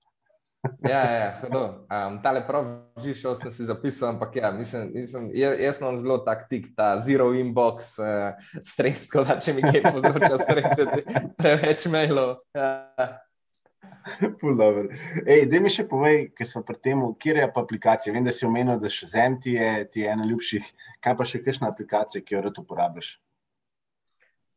ja, 0.92 1.02
ja, 1.14 1.48
no, 1.50 1.62
um, 1.90 2.20
tale 2.22 2.44
prav, 2.46 2.66
že 3.02 3.16
šel 3.18 3.34
sem 3.34 3.50
si 3.50 3.64
zapisal, 3.66 4.12
ampak 4.14 4.36
ja, 4.36 4.52
mislim, 4.54 4.92
mislim, 4.94 5.30
jaz, 5.34 5.56
jaz 5.58 5.80
imam 5.80 5.96
zelo 5.98 6.18
tak 6.22 6.46
tik, 6.48 6.68
ta 6.76 6.94
zero 7.02 7.32
inbox, 7.34 7.96
uh, 7.98 8.38
stres, 8.62 9.08
ko 9.10 9.24
da 9.26 9.40
če 9.42 9.56
mi 9.56 9.64
kaj 9.66 9.82
povzroča 9.88 10.38
stres, 10.38 10.86
preveč 11.40 11.88
mailov. 11.90 12.38
Ja. 12.54 13.18
Ej, 15.26 15.44
da 15.50 15.60
mi 15.62 15.70
še 15.70 15.84
povej, 15.90 16.28
ker 16.34 16.46
smo 16.46 16.62
pri 16.66 16.78
tem, 16.82 17.02
kje 17.22 17.36
je 17.38 17.50
pa 17.54 17.62
aplikacija. 17.62 18.14
Vem, 18.14 18.24
da 18.26 18.34
si 18.34 18.46
omenil, 18.46 18.78
da 18.82 18.90
še 18.90 19.10
Zem 19.10 19.38
ti 19.42 19.54
je, 19.54 19.68
ti 19.90 20.02
je 20.02 20.14
ena 20.14 20.26
ljubših. 20.26 20.70
Kaj 21.02 21.18
pa 21.18 21.26
še 21.26 21.42
kakšna 21.42 21.70
aplikacija, 21.70 22.22
ki 22.22 22.34
jo 22.34 22.42
rad 22.46 22.58
uporabiš? 22.58 23.14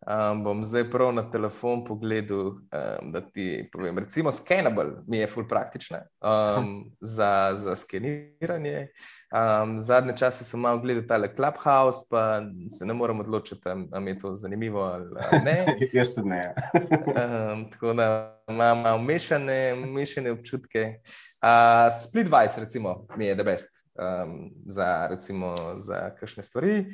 Um, 0.06 0.44
bom 0.44 0.64
zdaj 0.64 0.84
prav 0.92 1.14
na 1.14 1.24
telefon 1.32 1.86
pogledal, 1.86 2.48
um, 2.48 3.12
da 3.12 3.22
ti 3.22 3.70
povem. 3.74 3.98
Recimo, 3.98 4.32
Scannable 4.32 4.92
mi 5.08 5.18
je 5.18 5.28
full 5.28 5.48
praktična 5.48 6.02
um, 6.22 6.92
za, 7.18 7.52
za 7.56 7.76
skeniranje. 7.76 8.88
Um, 9.34 9.82
zadnje 9.82 10.18
čase 10.18 10.44
sem 10.44 10.60
malo 10.60 10.80
gledal 10.80 11.04
tale 11.08 11.36
Clubhouse, 11.36 12.06
pa 12.10 12.42
se 12.78 12.86
ne 12.86 12.94
morem 12.94 13.20
odločiti, 13.20 13.62
ali 13.92 14.12
je 14.12 14.20
to 14.20 14.36
zanimivo 14.36 14.82
ali 14.82 15.06
ne. 15.46 15.66
Jaz 15.94 16.14
tudi 16.16 16.30
ne. 16.30 16.54
um, 17.54 17.72
tako 17.72 17.94
da 17.94 18.38
imam 18.50 18.82
malo 18.82 19.02
mešane, 19.02 19.76
mešane 19.76 20.32
občutke. 20.32 21.00
Uh, 21.42 21.94
Splitwise, 22.04 22.60
recimo, 22.60 23.08
mi 23.18 23.26
je 23.26 23.36
the 23.36 23.44
best 23.44 23.86
um, 23.96 24.52
za, 24.66 25.08
recimo, 25.08 25.56
za 25.78 26.10
kakšne 26.20 26.44
stvari. 26.44 26.86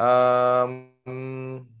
Um, 0.00 1.77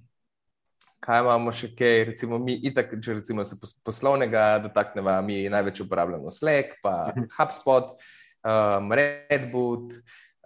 kaj 1.08 1.24
imamo 1.24 1.52
še 1.56 1.70
kaj, 1.72 2.02
recimo 2.10 2.38
mi, 2.42 2.58
itak, 2.68 2.92
če 3.00 3.18
recimo 3.22 3.44
se 3.48 3.56
poslovnega 3.84 4.58
dotaknemo, 4.66 5.16
mi 5.24 5.40
največ 5.48 5.80
uporabljamo 5.86 6.32
Slack, 6.32 6.76
pa 6.84 7.08
mhm. 7.14 7.30
HubSpot, 7.38 7.94
um, 8.44 8.92
Redboot. 8.92 9.96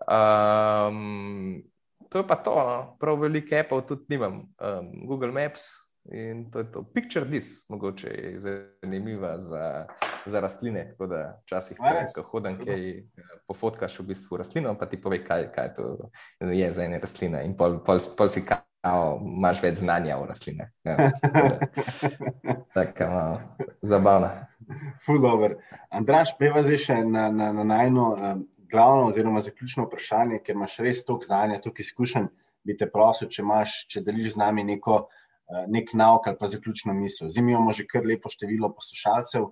Um, 0.06 1.62
to 2.10 2.22
je 2.22 2.28
pa 2.28 2.38
to, 2.44 2.54
no? 2.54 2.78
prav 3.00 3.18
veliko 3.24 3.58
Apple 3.58 3.86
tudi 3.88 4.14
nimam, 4.14 4.44
um, 4.62 4.92
Google 5.08 5.32
Maps 5.34 5.70
in 6.10 6.48
to 6.50 6.62
je 6.62 6.70
to. 6.74 6.82
Picture 6.94 7.26
this, 7.26 7.62
mogoče 7.70 8.10
je 8.10 8.32
zanimiva 8.42 9.36
za, 9.38 9.86
za 10.26 10.40
rastline, 10.42 10.88
tako 10.90 11.06
da 11.10 11.22
včasih, 11.42 11.78
ko 12.14 12.26
hodim, 12.34 12.58
kaj 12.58 12.82
pofotkaš 13.50 14.00
v 14.02 14.10
bistvu 14.10 14.42
rastlino, 14.42 14.74
pa 14.78 14.90
ti 14.90 14.98
pove, 15.00 15.22
kaj, 15.24 15.48
kaj 15.54 15.74
to 15.78 16.10
je 16.50 16.72
za 16.74 16.84
ene 16.86 16.98
rastline 17.02 17.46
in 17.46 17.56
pol, 17.58 17.80
pol, 17.86 18.02
pol 18.18 18.30
si 18.30 18.44
kaj 18.46 18.66
imaš 18.82 19.62
več 19.62 19.78
znanja 19.78 20.18
o 20.18 20.26
rastlinah. 20.26 20.70
Ja. 20.84 21.10
Tako 22.74 23.10
malo 23.10 23.68
zabavno. 23.82 24.30
Fulover. 25.06 25.56
Andraš, 25.90 26.34
peva 26.38 26.62
zdaj 26.66 26.80
še 26.82 26.98
na, 27.06 27.28
na, 27.30 27.52
na 27.54 27.64
najno 27.66 28.08
um, 28.12 28.44
glavno 28.72 29.06
oziroma 29.10 29.42
zaključno 29.44 29.86
vprašanje, 29.86 30.40
ker 30.42 30.56
imaš 30.56 30.78
res 30.82 31.04
toliko 31.06 31.28
znanja, 31.28 31.60
toliko 31.62 31.84
izkušenj, 31.84 32.28
bi 32.66 32.76
te 32.78 32.88
prosil, 32.90 33.30
če, 33.30 33.42
imaš, 33.42 33.76
če 33.90 34.02
deliš 34.06 34.34
z 34.36 34.42
nami 34.42 34.66
neko, 34.74 35.00
uh, 35.06 35.64
nek 35.70 35.94
nauk 35.98 36.26
ali 36.30 36.38
pa 36.40 36.50
zaključno 36.50 36.94
misel. 36.96 37.30
Zdaj 37.30 37.44
imamo 37.44 37.74
že 37.76 37.86
kar 37.86 38.06
lepo 38.06 38.32
število 38.32 38.72
poslušalcev. 38.74 39.50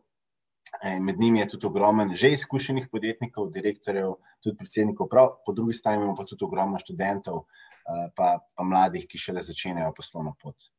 Med 1.02 1.18
njimi 1.18 1.40
je 1.40 1.48
tudi 1.56 1.66
ogromen, 1.66 2.12
že 2.14 2.28
izkušenih 2.30 2.84
podjetnikov, 2.92 3.48
direktorjev, 3.50 4.12
tudi 4.38 4.54
predsednikov, 4.60 5.08
prav, 5.10 5.32
po 5.42 5.50
drugi 5.52 5.74
strani 5.74 5.98
imamo 5.98 6.14
pa 6.14 6.22
tudi 6.30 6.46
ogromno 6.46 6.78
študentov, 6.78 7.40
Eh, 7.42 7.69
pa, 8.16 8.36
pa 8.56 8.66
mladih, 8.66 9.06
ki 9.08 9.18
šele 9.18 9.42
začenjajo 9.44 9.92
poslovno 9.96 10.34
pot? 10.40 10.70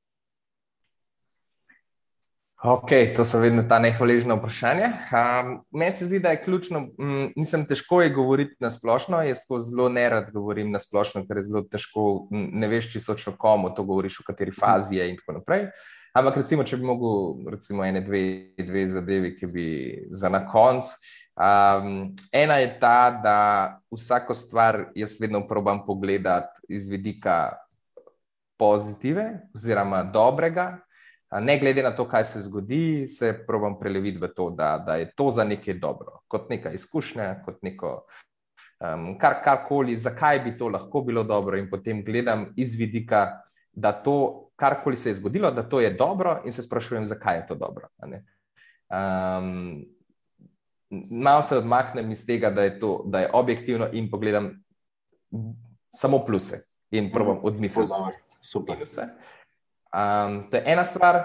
Ok, 2.61 2.91
to 3.15 3.25
so 3.25 3.39
vedno 3.41 3.63
ta 3.65 3.79
nehvaležna 3.81 4.35
vprašanja. 4.37 4.89
Um, 5.09 5.47
meni 5.73 5.95
se 5.97 6.05
zdi, 6.05 6.19
da 6.21 6.29
je 6.29 6.43
ključno, 6.43 6.79
m, 6.99 7.31
nisem 7.35 7.63
težko 7.65 8.03
je 8.03 8.11
govoriti 8.13 8.55
na 8.59 8.69
splošno, 8.71 9.21
jaz 9.25 9.41
to 9.47 9.61
zelo 9.65 9.87
nerad 9.89 10.29
govorim 10.33 10.69
na 10.71 10.79
splošno, 10.79 11.23
ker 11.25 11.41
je 11.41 11.47
zelo 11.47 11.63
težko, 11.65 12.27
ne 12.29 12.69
veš 12.69 12.91
čisto 12.93 13.15
komu 13.37 13.73
to 13.73 13.83
govoriš, 13.83 14.19
v 14.21 14.27
kateri 14.27 14.53
fazi 14.53 14.99
je 15.01 15.09
in 15.09 15.17
tako 15.17 15.39
naprej. 15.39 15.71
Ampak 16.11 16.41
recimo, 16.41 16.65
če 16.67 16.75
bi 16.75 16.83
mogel, 16.83 17.45
recimo, 17.53 17.85
ene, 17.87 18.01
dve, 18.03 18.21
dve 18.59 18.83
zadevi, 18.91 19.35
ki 19.39 19.47
bi 19.47 19.67
za 20.11 20.27
na 20.29 20.43
koncu. 20.43 20.97
Um, 21.39 22.11
ena 22.35 22.57
je 22.59 22.73
ta, 22.81 23.11
da 23.23 23.35
vsako 23.95 24.35
stvar 24.35 24.89
jaz 24.95 25.15
vedno 25.21 25.45
probam 25.47 25.85
pogledati 25.85 26.75
iz 26.75 26.89
vidika 26.91 27.53
pozitive, 28.59 29.47
oziroma 29.55 30.03
dobrega. 30.03 30.81
Ne 31.39 31.55
glede 31.59 31.83
na 31.83 31.93
to, 31.95 32.03
kaj 32.11 32.25
se 32.27 32.41
zgodi, 32.43 33.07
se 33.07 33.31
probam 33.47 33.79
preleviti 33.79 34.19
v 34.19 34.27
to, 34.35 34.49
da, 34.51 34.75
da 34.83 34.99
je 34.99 35.07
to 35.15 35.29
za 35.31 35.47
nekaj 35.47 35.79
dobro, 35.79 36.19
kot 36.27 36.51
neka 36.51 36.73
izkušnja, 36.75 37.37
kot 37.45 37.63
neko 37.63 38.01
um, 38.83 39.13
kar, 39.19 39.39
karkoli, 39.43 39.95
zakaj 39.95 40.43
bi 40.43 40.57
to 40.59 40.67
lahko 40.67 41.01
bilo 41.07 41.23
dobro, 41.23 41.57
in 41.57 41.69
potem 41.71 42.03
gledam 42.03 42.49
iz 42.59 42.75
vidika, 42.75 43.39
da 43.71 43.93
to, 43.95 44.50
karkoli 44.61 44.95
se 44.95 45.09
je 45.09 45.13
zgodilo, 45.17 45.51
da 45.51 45.63
to 45.69 45.79
je 45.81 45.89
dobro, 45.97 46.41
in 46.45 46.51
se 46.53 46.61
sprašujem, 46.61 47.05
zakaj 47.05 47.37
je 47.37 47.47
to 47.47 47.55
dobro. 47.55 47.87
Um, 48.01 49.85
malo 51.09 51.41
se 51.41 51.57
odmaknem 51.57 52.11
iz 52.11 52.25
tega, 52.25 52.49
da 52.49 52.63
je 52.63 52.79
to 52.79 53.01
da 53.05 53.19
je 53.19 53.29
objektivno, 53.33 53.87
in 53.91 54.09
pogledam 54.11 54.51
samo 55.89 56.19
pluse 56.25 56.61
in 56.91 57.09
probujem 57.11 57.37
mm, 57.37 57.45
odmisliti. 57.45 57.93
Super. 58.41 58.77
Um, 58.77 60.43
to 60.51 60.57
je 60.57 60.63
ena 60.65 60.85
stvar. 60.85 61.23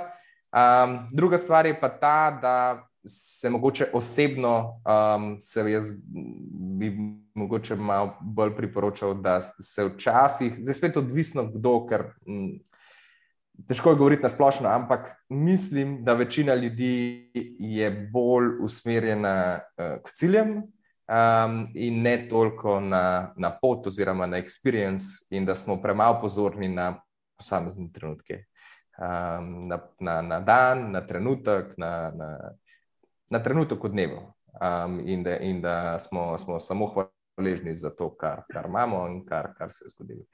Um, 0.53 1.09
druga 1.13 1.39
stvar 1.39 1.67
je 1.67 1.81
pa 1.81 1.89
ta, 1.89 2.39
da 2.43 2.87
se 3.09 3.51
mogoče 3.51 3.91
osebno, 3.93 4.81
um, 4.87 5.37
se 5.41 5.71
jaz 5.73 5.91
bi 6.79 6.97
mogoče 7.35 7.77
malo 7.77 8.17
bolj 8.21 8.57
priporočal, 8.57 9.15
da 9.15 9.41
se 9.61 9.85
včasih, 9.85 10.57
zdaj 10.63 10.75
spet 10.75 10.97
odvisno 10.97 11.45
kdo, 11.53 11.87
ker 11.87 12.01
m, 12.27 12.35
mm, 12.35 12.59
težko 13.69 13.91
je 13.91 13.97
govoriti 13.97 14.23
na 14.23 14.29
splošno, 14.29 14.69
ampak 14.69 15.11
mislim, 15.29 16.05
da 16.05 16.15
večina 16.15 16.55
ljudi 16.55 17.31
je 17.59 17.91
bolj 18.13 18.47
usmerjena 18.63 19.59
uh, 19.59 20.03
k 20.05 20.13
ciljem, 20.15 20.63
um, 21.09 21.69
in 21.75 22.03
ne 22.03 22.29
toliko 22.29 22.81
na, 22.81 23.33
na 23.37 23.51
pot 23.63 23.87
oziroma 23.87 24.27
na 24.27 24.37
experience, 24.37 25.27
in 25.31 25.47
da 25.47 25.55
smo 25.55 25.81
premalo 25.83 26.21
pozorni 26.21 26.69
na 26.69 27.01
posamezne 27.37 27.89
trenutke. 27.93 28.45
Um, 28.99 29.69
na, 29.69 29.79
na, 30.01 30.23
na 30.23 30.41
dan, 30.41 30.91
na 30.91 31.01
trenutek, 31.07 31.75
na, 31.77 32.11
na, 32.17 32.31
na 33.31 33.39
trenutek 33.43 33.85
v 33.85 33.89
dnevu. 33.93 34.23
Um, 34.57 35.01
in, 35.05 35.23
da, 35.23 35.37
in 35.39 35.61
da 35.61 35.99
smo, 35.99 36.39
smo 36.39 36.61
samo 36.61 36.89
hvaležni 36.89 37.75
za 37.75 37.91
to, 37.91 38.09
kar, 38.17 38.47
kar 38.53 38.67
imamo 38.69 39.07
in 39.09 39.21
kar, 39.27 39.53
kar 39.59 39.73
se 39.73 39.85
je 39.85 39.93
zgodilo. 39.93 40.25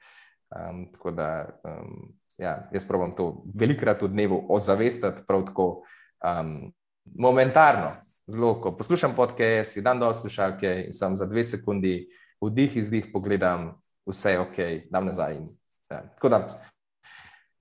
Um, 0.55 0.85
tako 0.93 1.11
da 1.11 1.49
um, 1.63 2.13
ja, 2.37 2.69
jaz 2.73 2.87
pravim 2.87 3.13
to 3.15 3.43
velikrat 3.55 4.01
v 4.01 4.09
dnevu 4.13 4.45
ozavestiti, 4.49 5.25
prav 5.27 5.45
tako 5.45 5.67
um, 6.23 6.73
momentarno, 7.05 7.91
zelo, 8.27 8.55
ko 8.61 8.71
poslušam 8.77 9.15
podke, 9.15 9.63
si 9.65 9.81
dan 9.81 9.99
dol 9.99 10.13
slušalke 10.13 10.75
in 10.87 10.93
sem 10.93 11.15
za 11.15 11.25
dve 11.25 11.43
sekundi 11.43 12.07
vdih 12.41 12.77
in 12.77 12.85
zdih 12.85 13.09
pogledam, 13.13 13.73
vse 14.09 14.31
je 14.31 14.39
ok, 14.39 14.59
dam 14.91 15.05
nazaj. 15.05 15.35
In, 15.37 15.47
ja. 15.91 16.01
Tako 16.15 16.29
da, 16.29 16.47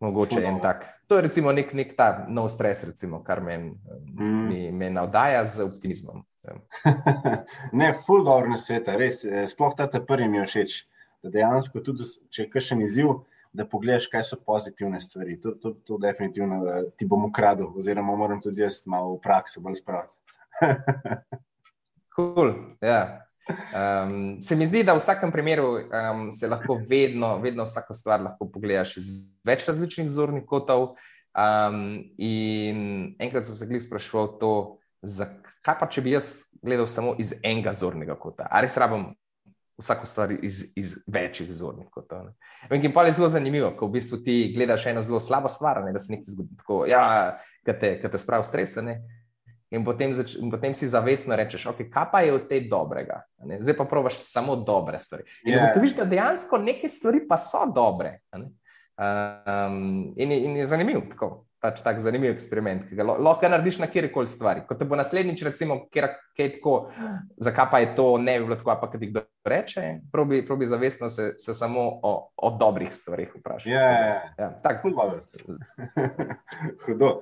mogoče 0.00 0.34
Funo. 0.34 0.48
en 0.48 0.60
tak. 0.60 0.84
To 1.06 1.16
je 1.16 1.22
recimo 1.22 1.52
nek, 1.52 1.74
nek 1.74 1.96
ta 1.96 2.26
nov 2.28 2.48
stres, 2.48 2.84
recimo, 2.84 3.22
kar 3.24 3.42
men, 3.44 3.74
mm. 4.18 4.46
me, 4.48 4.70
me 4.72 4.90
navdaja 4.90 5.44
z 5.46 5.66
optimizmom. 5.66 6.24
Ja. 6.42 6.56
ne, 7.78 7.92
full 8.06 8.24
dobro 8.24 8.50
na 8.50 8.56
sveta, 8.56 8.96
res. 8.96 9.24
Eh, 9.24 9.44
sploh 9.46 9.74
ta 9.76 9.86
prvi 9.86 10.28
mi 10.28 10.40
je 10.40 10.46
všeč, 10.46 10.78
da 11.22 11.30
dejansko 11.30 11.82
tudi, 11.84 12.06
če 12.30 12.46
je 12.46 12.50
kakšen 12.50 12.82
izziv, 12.82 13.12
da 13.52 13.66
pogledaš, 13.68 14.08
kaj 14.08 14.22
so 14.24 14.38
pozitivne 14.46 15.00
stvari. 15.00 15.38
To, 15.40 15.54
to, 15.60 15.74
to 15.86 15.98
definitivno 16.00 16.62
eh, 16.66 16.82
ti 16.96 17.06
bom 17.06 17.24
ukradel, 17.28 17.72
oziroma 17.76 18.16
moram 18.16 18.40
tudi 18.40 18.64
jaz 18.64 18.82
malo 18.86 19.16
v 19.16 19.20
prakso 19.24 19.60
bolj 19.60 19.80
spraviti 19.82 20.20
cool, 22.14 22.54
ja. 22.80 23.26
um, 24.04 24.42
se 24.42 24.56
mi 24.56 24.66
zdi, 24.66 24.84
da 24.84 24.94
v 24.94 25.00
vsakem 25.00 25.32
primeru 25.32 25.74
um, 25.80 26.28
se 26.32 26.48
lahko 26.48 26.78
vedno, 26.88 27.38
vedno 27.42 27.64
vsako 27.64 27.94
stvar 27.94 28.20
lahko 28.20 28.48
pogledaš 28.52 28.96
iz 29.00 29.08
več 29.44 29.66
različnih 29.68 30.10
zornih 30.10 30.46
kotov. 30.46 30.94
Um, 31.32 32.02
in 32.20 33.14
enkrat 33.22 33.48
sem 33.48 33.56
se 33.56 33.68
jih 33.70 33.82
sprašval, 33.82 34.34
to, 34.40 34.52
zakaj 35.00 35.78
pa 35.80 35.88
če 35.88 36.04
bi 36.04 36.12
jaz 36.12 36.34
gledal 36.62 36.86
samo 36.86 37.14
iz 37.18 37.32
enega 37.40 37.72
zornega 37.72 38.18
kota, 38.20 38.44
ali 38.50 38.68
res 38.68 38.76
rabim 38.76 39.08
vsako 39.82 40.06
stvar 40.06 40.32
iz, 40.42 40.62
iz 40.78 40.94
večjih 41.06 41.52
zornih 41.52 41.88
kotov. 41.90 42.30
In 42.70 42.92
pa 42.92 43.04
je 43.06 43.16
zelo 43.18 43.28
zanimivo, 43.28 43.72
ko 43.76 43.86
v 43.86 43.98
bistvu 43.98 44.22
ti 44.24 44.52
gledaš 44.56 44.86
eno 44.86 45.02
zelo 45.02 45.20
slabo 45.20 45.50
stvar, 45.50 45.82
ne, 45.84 45.92
da 45.92 45.98
se 45.98 46.12
nekaj 46.12 46.32
zgodi, 46.36 46.56
tako, 46.56 46.84
ja, 46.86 47.02
ki 47.66 47.74
te, 47.80 47.92
te 48.02 48.18
spravi 48.18 48.46
stres. 48.46 48.78
In 49.72 49.84
potem, 49.84 50.12
zač, 50.12 50.34
in 50.36 50.50
potem 50.52 50.74
si 50.76 50.88
zavestno 50.88 51.36
rečeš, 51.36 51.64
okay, 51.70 51.88
kaj 51.90 52.10
pa 52.12 52.20
je 52.20 52.34
od 52.36 52.48
te 52.48 52.60
dobrega. 52.60 53.22
Ne? 53.48 53.56
Zdaj 53.62 53.76
pa 53.78 53.86
probiš 53.88 54.20
samo 54.20 54.56
dobre 54.56 54.98
stvari. 55.00 55.24
In 55.46 55.54
yeah. 55.54 55.72
vidiš, 55.74 55.96
da 55.96 56.04
dejansko 56.04 56.58
neke 56.60 56.88
stvari 56.92 57.22
pa 57.28 57.38
so 57.40 57.64
dobre. 57.72 58.18
Um, 58.36 60.12
in, 60.16 60.32
in 60.32 60.56
je 60.60 60.66
zanimivo. 60.66 61.02
Pač 61.62 61.78
tak 61.84 62.00
zanimiv 62.02 62.32
eksperiment, 62.34 62.88
ki 62.88 62.96
ga 62.98 63.04
lahko 63.06 63.48
narediš 63.52 63.78
na 63.78 63.86
kjerkoli 63.86 64.26
stvari. 64.26 64.64
Ko 64.66 64.74
te 64.74 64.86
bo 64.88 64.98
naslednjič, 64.98 65.44
recimo, 65.46 65.76
kjer 65.94 66.08
je 66.38 66.48
tako, 66.56 66.74
zakaj 67.38 67.68
pa 67.70 67.80
je 67.84 67.92
to 67.94 68.06
ne 68.18 68.34
bi 68.40 68.48
bilo 68.48 68.58
tako, 68.58 68.74
pa 68.80 68.88
kaj 68.90 69.00
ti 69.00 69.10
kdo 69.12 69.22
reče, 69.46 69.84
probi, 70.12 70.40
probi 70.46 70.66
zavestno 70.66 71.10
se, 71.10 71.28
se 71.38 71.54
samo 71.54 71.84
o, 72.02 72.12
o 72.36 72.50
dobrih 72.58 72.90
stvarih 72.94 73.30
vprašati. 73.36 73.70
Yeah. 73.70 74.34
Ja, 74.38 74.50
tako 74.64 74.90
hudo. 74.90 75.20
hudo. 76.86 77.12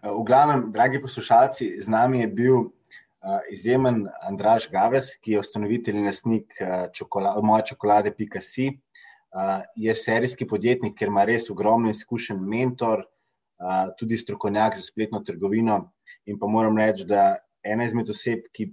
V 0.00 0.24
glavnem, 0.24 0.70
dragi 0.72 1.02
poslušalci, 1.02 1.74
z 1.84 1.92
nami 1.92 2.24
je 2.24 2.32
bil 2.40 2.56
uh, 2.56 3.44
izjemen 3.52 4.06
Andraš 4.24 4.70
Gaves, 4.72 5.12
ki 5.20 5.36
je 5.36 5.44
ustanovitelj 5.44 6.00
in 6.00 6.08
lasnik 6.08 6.56
uh, 6.56 6.88
čokola, 6.96 7.36
moje 7.44 7.68
čokolade.ca. 7.74 8.72
Uh, 9.30 9.60
je 9.76 9.92
serijski 9.94 10.48
podjetnik, 10.48 10.96
ker 10.96 11.12
ima 11.12 11.28
res 11.28 11.50
ogromno 11.52 11.92
izkušen 11.92 12.40
mentor, 12.40 13.04
tudi 13.98 14.16
strokovnjak 14.16 14.76
za 14.76 14.82
spletno 14.82 15.20
trgovino. 15.20 15.92
In 16.26 16.38
pa 16.38 16.46
moram 16.46 16.78
reči, 16.78 17.04
da 17.04 17.36
ena 17.62 17.84
izmed 17.84 18.10
oseb, 18.10 18.46
ki 18.56 18.70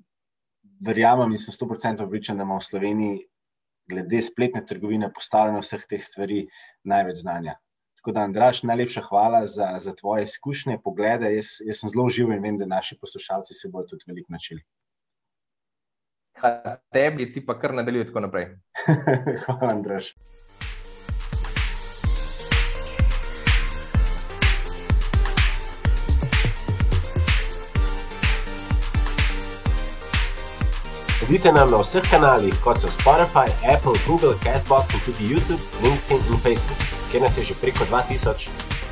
verjamem 0.84 1.32
in 1.36 1.42
sem 1.42 1.56
100% 1.56 2.04
obričen, 2.06 2.38
da 2.38 2.48
ima 2.48 2.58
v 2.58 2.66
Sloveniji 2.66 3.20
glede 3.88 4.22
spletne 4.22 4.66
trgovine 4.66 5.12
postavljeno 5.14 5.62
vseh 5.64 5.86
teh 5.90 6.04
stvari 6.04 6.46
največ 6.84 7.24
znanja. 7.24 7.56
Tako 7.98 8.12
da, 8.16 8.24
Andraš, 8.28 8.64
najlepša 8.64 9.02
hvala 9.10 9.46
za, 9.48 9.74
za 9.80 9.94
tvoje 9.96 10.24
izkušnje, 10.24 10.78
poglede. 10.84 11.34
Jaz, 11.36 11.58
jaz 11.66 11.82
sem 11.82 11.92
zelo 11.92 12.06
užival 12.08 12.38
in 12.38 12.44
vem, 12.44 12.58
da 12.60 12.66
naši 12.66 12.98
poslušalci 13.02 13.54
se 13.54 13.70
bodo 13.74 13.88
tudi 13.96 14.08
veliko 14.08 14.32
naučili. 14.32 14.62
Tebi, 16.94 17.32
ti 17.34 17.46
pa 17.46 17.58
kar 17.60 17.74
nadaljuj 17.74 18.06
tako 18.12 18.24
naprej. 18.28 18.52
hvala, 19.46 19.74
Andraš. 19.74 20.14
Sledite 31.28 31.52
nam 31.52 31.72
na 31.72 31.78
vseh 31.78 32.06
kanalih, 32.10 32.56
kot 32.64 32.80
so 32.80 32.88
Spotify, 32.88 33.52
Apple, 33.76 34.00
Google, 34.08 34.36
Castbox 34.44 34.94
in 34.94 35.00
tudi 35.04 35.28
YouTube, 35.28 35.60
LinkedIn 35.84 36.24
in 36.32 36.40
Facebook, 36.40 36.80
kjer 37.12 37.22
nas 37.22 37.38
je 37.38 37.44
že 37.44 37.56
preko 37.62 37.84
2000. 37.92 38.87